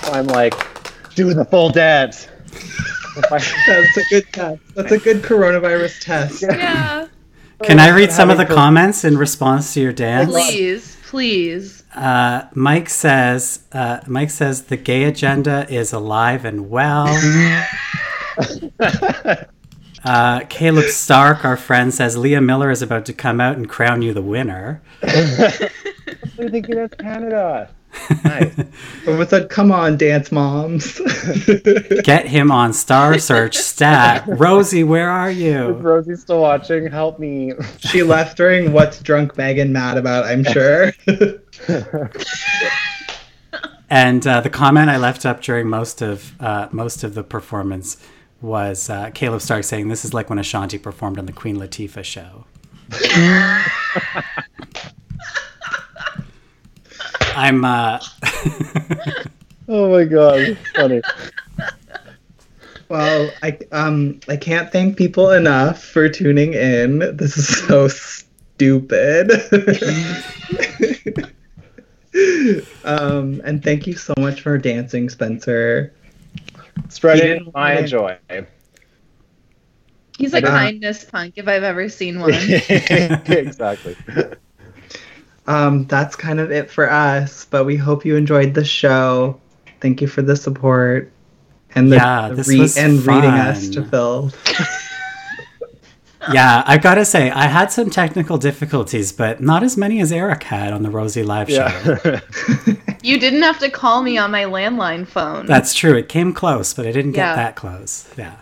so 0.04 0.12
I'm 0.12 0.26
like, 0.26 0.52
do 1.14 1.32
the 1.32 1.46
full 1.46 1.70
dance. 1.70 2.28
I- 3.16 3.38
That's 3.66 3.96
a 3.96 4.02
good 4.10 4.26
test. 4.30 4.60
That's 4.74 4.92
a 4.92 4.98
good 4.98 5.22
coronavirus 5.22 6.02
test. 6.02 6.42
Yeah. 6.42 7.08
Can 7.62 7.80
I 7.80 7.96
read 7.96 8.12
some 8.12 8.28
of 8.28 8.36
the 8.36 8.44
comments 8.44 9.06
in 9.06 9.16
response 9.16 9.72
to 9.72 9.80
your 9.80 9.94
dance? 9.94 10.30
Please, 10.30 10.98
please. 11.04 11.82
Uh, 11.94 12.46
Mike 12.52 12.90
says, 12.90 13.60
uh, 13.72 14.00
Mike 14.06 14.28
says 14.28 14.64
the 14.64 14.76
gay 14.76 15.04
agenda 15.04 15.66
is 15.70 15.94
alive 15.94 16.44
and 16.44 16.68
well. 16.68 17.06
uh, 20.04 20.40
Caleb 20.48 20.86
Stark, 20.86 21.44
our 21.44 21.56
friend, 21.56 21.92
says 21.92 22.16
Leah 22.16 22.40
Miller 22.40 22.70
is 22.70 22.82
about 22.82 23.06
to 23.06 23.12
come 23.12 23.40
out 23.40 23.56
and 23.56 23.68
crown 23.68 24.02
you 24.02 24.12
the 24.12 24.22
winner. 24.22 24.82
We're 25.02 26.50
thinking 26.50 26.76
that's 26.76 26.94
Canada. 26.96 27.70
Nice. 28.24 28.54
Someone 29.04 29.28
said, 29.28 29.48
"Come 29.50 29.70
on, 29.70 29.96
dance 29.96 30.32
moms." 30.32 30.98
Get 32.04 32.26
him 32.26 32.50
on 32.50 32.72
Star 32.72 33.18
Search 33.18 33.56
stat. 33.56 34.24
Rosie, 34.26 34.84
where 34.84 35.10
are 35.10 35.30
Is 35.30 35.38
you? 35.38 35.72
Rosie 35.72 36.16
still 36.16 36.40
watching? 36.40 36.90
Help 36.90 37.18
me. 37.18 37.52
she 37.78 38.02
left 38.02 38.36
during 38.36 38.72
"What's 38.72 39.00
Drunk 39.00 39.34
Meghan 39.34 39.70
Mad 39.70 39.98
About?" 39.98 40.24
I'm 40.24 40.44
sure. 40.44 40.92
And 43.92 44.26
uh, 44.26 44.40
the 44.40 44.48
comment 44.48 44.88
I 44.88 44.96
left 44.96 45.26
up 45.26 45.42
during 45.42 45.68
most 45.68 46.00
of 46.00 46.32
uh, 46.40 46.68
most 46.72 47.04
of 47.04 47.14
the 47.14 47.22
performance 47.22 47.98
was 48.42 48.90
uh, 48.90 49.10
Caleb 49.10 49.40
Stark 49.40 49.64
saying, 49.64 49.88
"This 49.88 50.04
is 50.04 50.12
like 50.12 50.28
when 50.28 50.38
Ashanti 50.38 50.78
performed 50.78 51.18
on 51.18 51.26
the 51.26 51.32
Queen 51.32 51.56
Latifah 51.56 52.04
show." 52.04 52.44
I'm. 57.34 57.64
Uh, 57.64 57.98
Oh 59.68 59.90
my 59.90 60.04
god, 60.04 60.58
funny. 60.74 61.00
well, 62.88 63.30
I 63.42 63.58
um 63.70 64.18
I 64.28 64.36
can't 64.36 64.70
thank 64.72 64.98
people 64.98 65.30
enough 65.30 65.82
for 65.82 66.08
tuning 66.08 66.52
in. 66.52 66.98
This 67.16 67.38
is 67.38 67.48
so 67.66 67.88
stupid. 67.88 69.30
um, 72.84 73.40
and 73.44 73.62
thank 73.62 73.86
you 73.86 73.94
so 73.94 74.12
much 74.18 74.40
for 74.42 74.58
dancing, 74.58 75.08
Spencer. 75.08 75.94
He 76.92 76.96
Spreading 76.96 77.26
didn't 77.38 77.54
my 77.54 77.74
wanna- 77.76 77.88
joy. 77.88 78.18
He's 80.18 80.34
a 80.34 80.38
Uh, 80.38 80.50
kindness 80.50 81.04
punk 81.04 81.34
if 81.36 81.48
I've 81.48 81.62
ever 81.62 81.88
seen 81.88 82.20
one. 82.20 82.32
exactly. 82.36 83.96
Um, 85.46 85.86
that's 85.86 86.14
kind 86.16 86.38
of 86.38 86.52
it 86.52 86.70
for 86.70 86.88
us, 86.90 87.46
but 87.50 87.64
we 87.64 87.76
hope 87.76 88.04
you 88.04 88.14
enjoyed 88.16 88.52
the 88.54 88.64
show. 88.64 89.40
Thank 89.80 90.00
you 90.02 90.06
for 90.06 90.22
the 90.22 90.36
support 90.36 91.10
and 91.74 91.90
the, 91.90 91.96
Yeah, 91.96 92.28
the 92.28 92.42
re- 92.44 92.60
was 92.60 92.76
and 92.76 93.04
reading 93.04 93.30
us 93.30 93.68
to 93.70 93.82
Phil. 93.84 94.30
yeah, 96.32 96.62
I've 96.66 96.82
gotta 96.82 97.04
say, 97.04 97.30
I 97.30 97.46
had 97.46 97.72
some 97.72 97.90
technical 97.90 98.38
difficulties, 98.38 99.12
but 99.12 99.40
not 99.40 99.62
as 99.62 99.76
many 99.76 100.00
as 100.00 100.12
Eric 100.12 100.42
had 100.44 100.72
on 100.72 100.82
the 100.82 100.90
Rosie 100.90 101.22
Live 101.22 101.48
show. 101.50 101.68
Yeah. 102.04 102.20
You 103.04 103.18
didn't 103.18 103.42
have 103.42 103.58
to 103.58 103.68
call 103.68 104.00
me 104.04 104.16
on 104.16 104.30
my 104.30 104.44
landline 104.44 105.08
phone. 105.08 105.44
That's 105.46 105.74
true. 105.74 105.96
It 105.96 106.08
came 106.08 106.32
close, 106.32 106.72
but 106.72 106.86
it 106.86 106.92
didn't 106.92 107.12
get 107.12 107.22
Yeah. 107.26 107.34
that 107.34 107.56
close. 107.56 108.08
Yeah. 108.16 108.36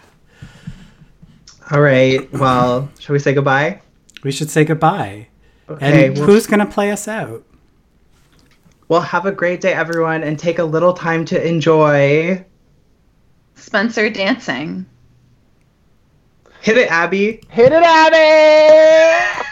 All 1.71 1.81
right. 1.81 2.31
Well, 2.31 2.91
shall 2.99 3.15
we 3.15 3.21
say 3.21 3.33
goodbye? 3.33 3.81
We 4.23 4.31
should 4.33 4.51
say 4.51 4.67
goodbye. 4.67 5.29
Okay. 5.71 6.09
and 6.09 6.19
well- 6.19 6.27
who's 6.27 6.47
gonna 6.47 6.67
play 6.67 6.91
us 6.93 7.09
out? 7.09 7.43
Well, 8.89 9.01
have 9.01 9.25
a 9.25 9.33
great 9.33 9.63
day, 9.63 9.73
everyone, 9.73 10.23
and 10.25 10.39
take 10.39 10.59
a 10.59 10.65
little 10.65 10.93
time 10.93 11.25
to 11.27 11.43
enjoy. 11.49 12.45
Spencer 13.55 14.11
dancing. 14.11 14.85
Hit 16.63 16.77
it, 16.77 16.91
Abby. 16.91 17.41
Hit 17.49 17.73
it, 17.73 17.83
Abby! 17.83 19.50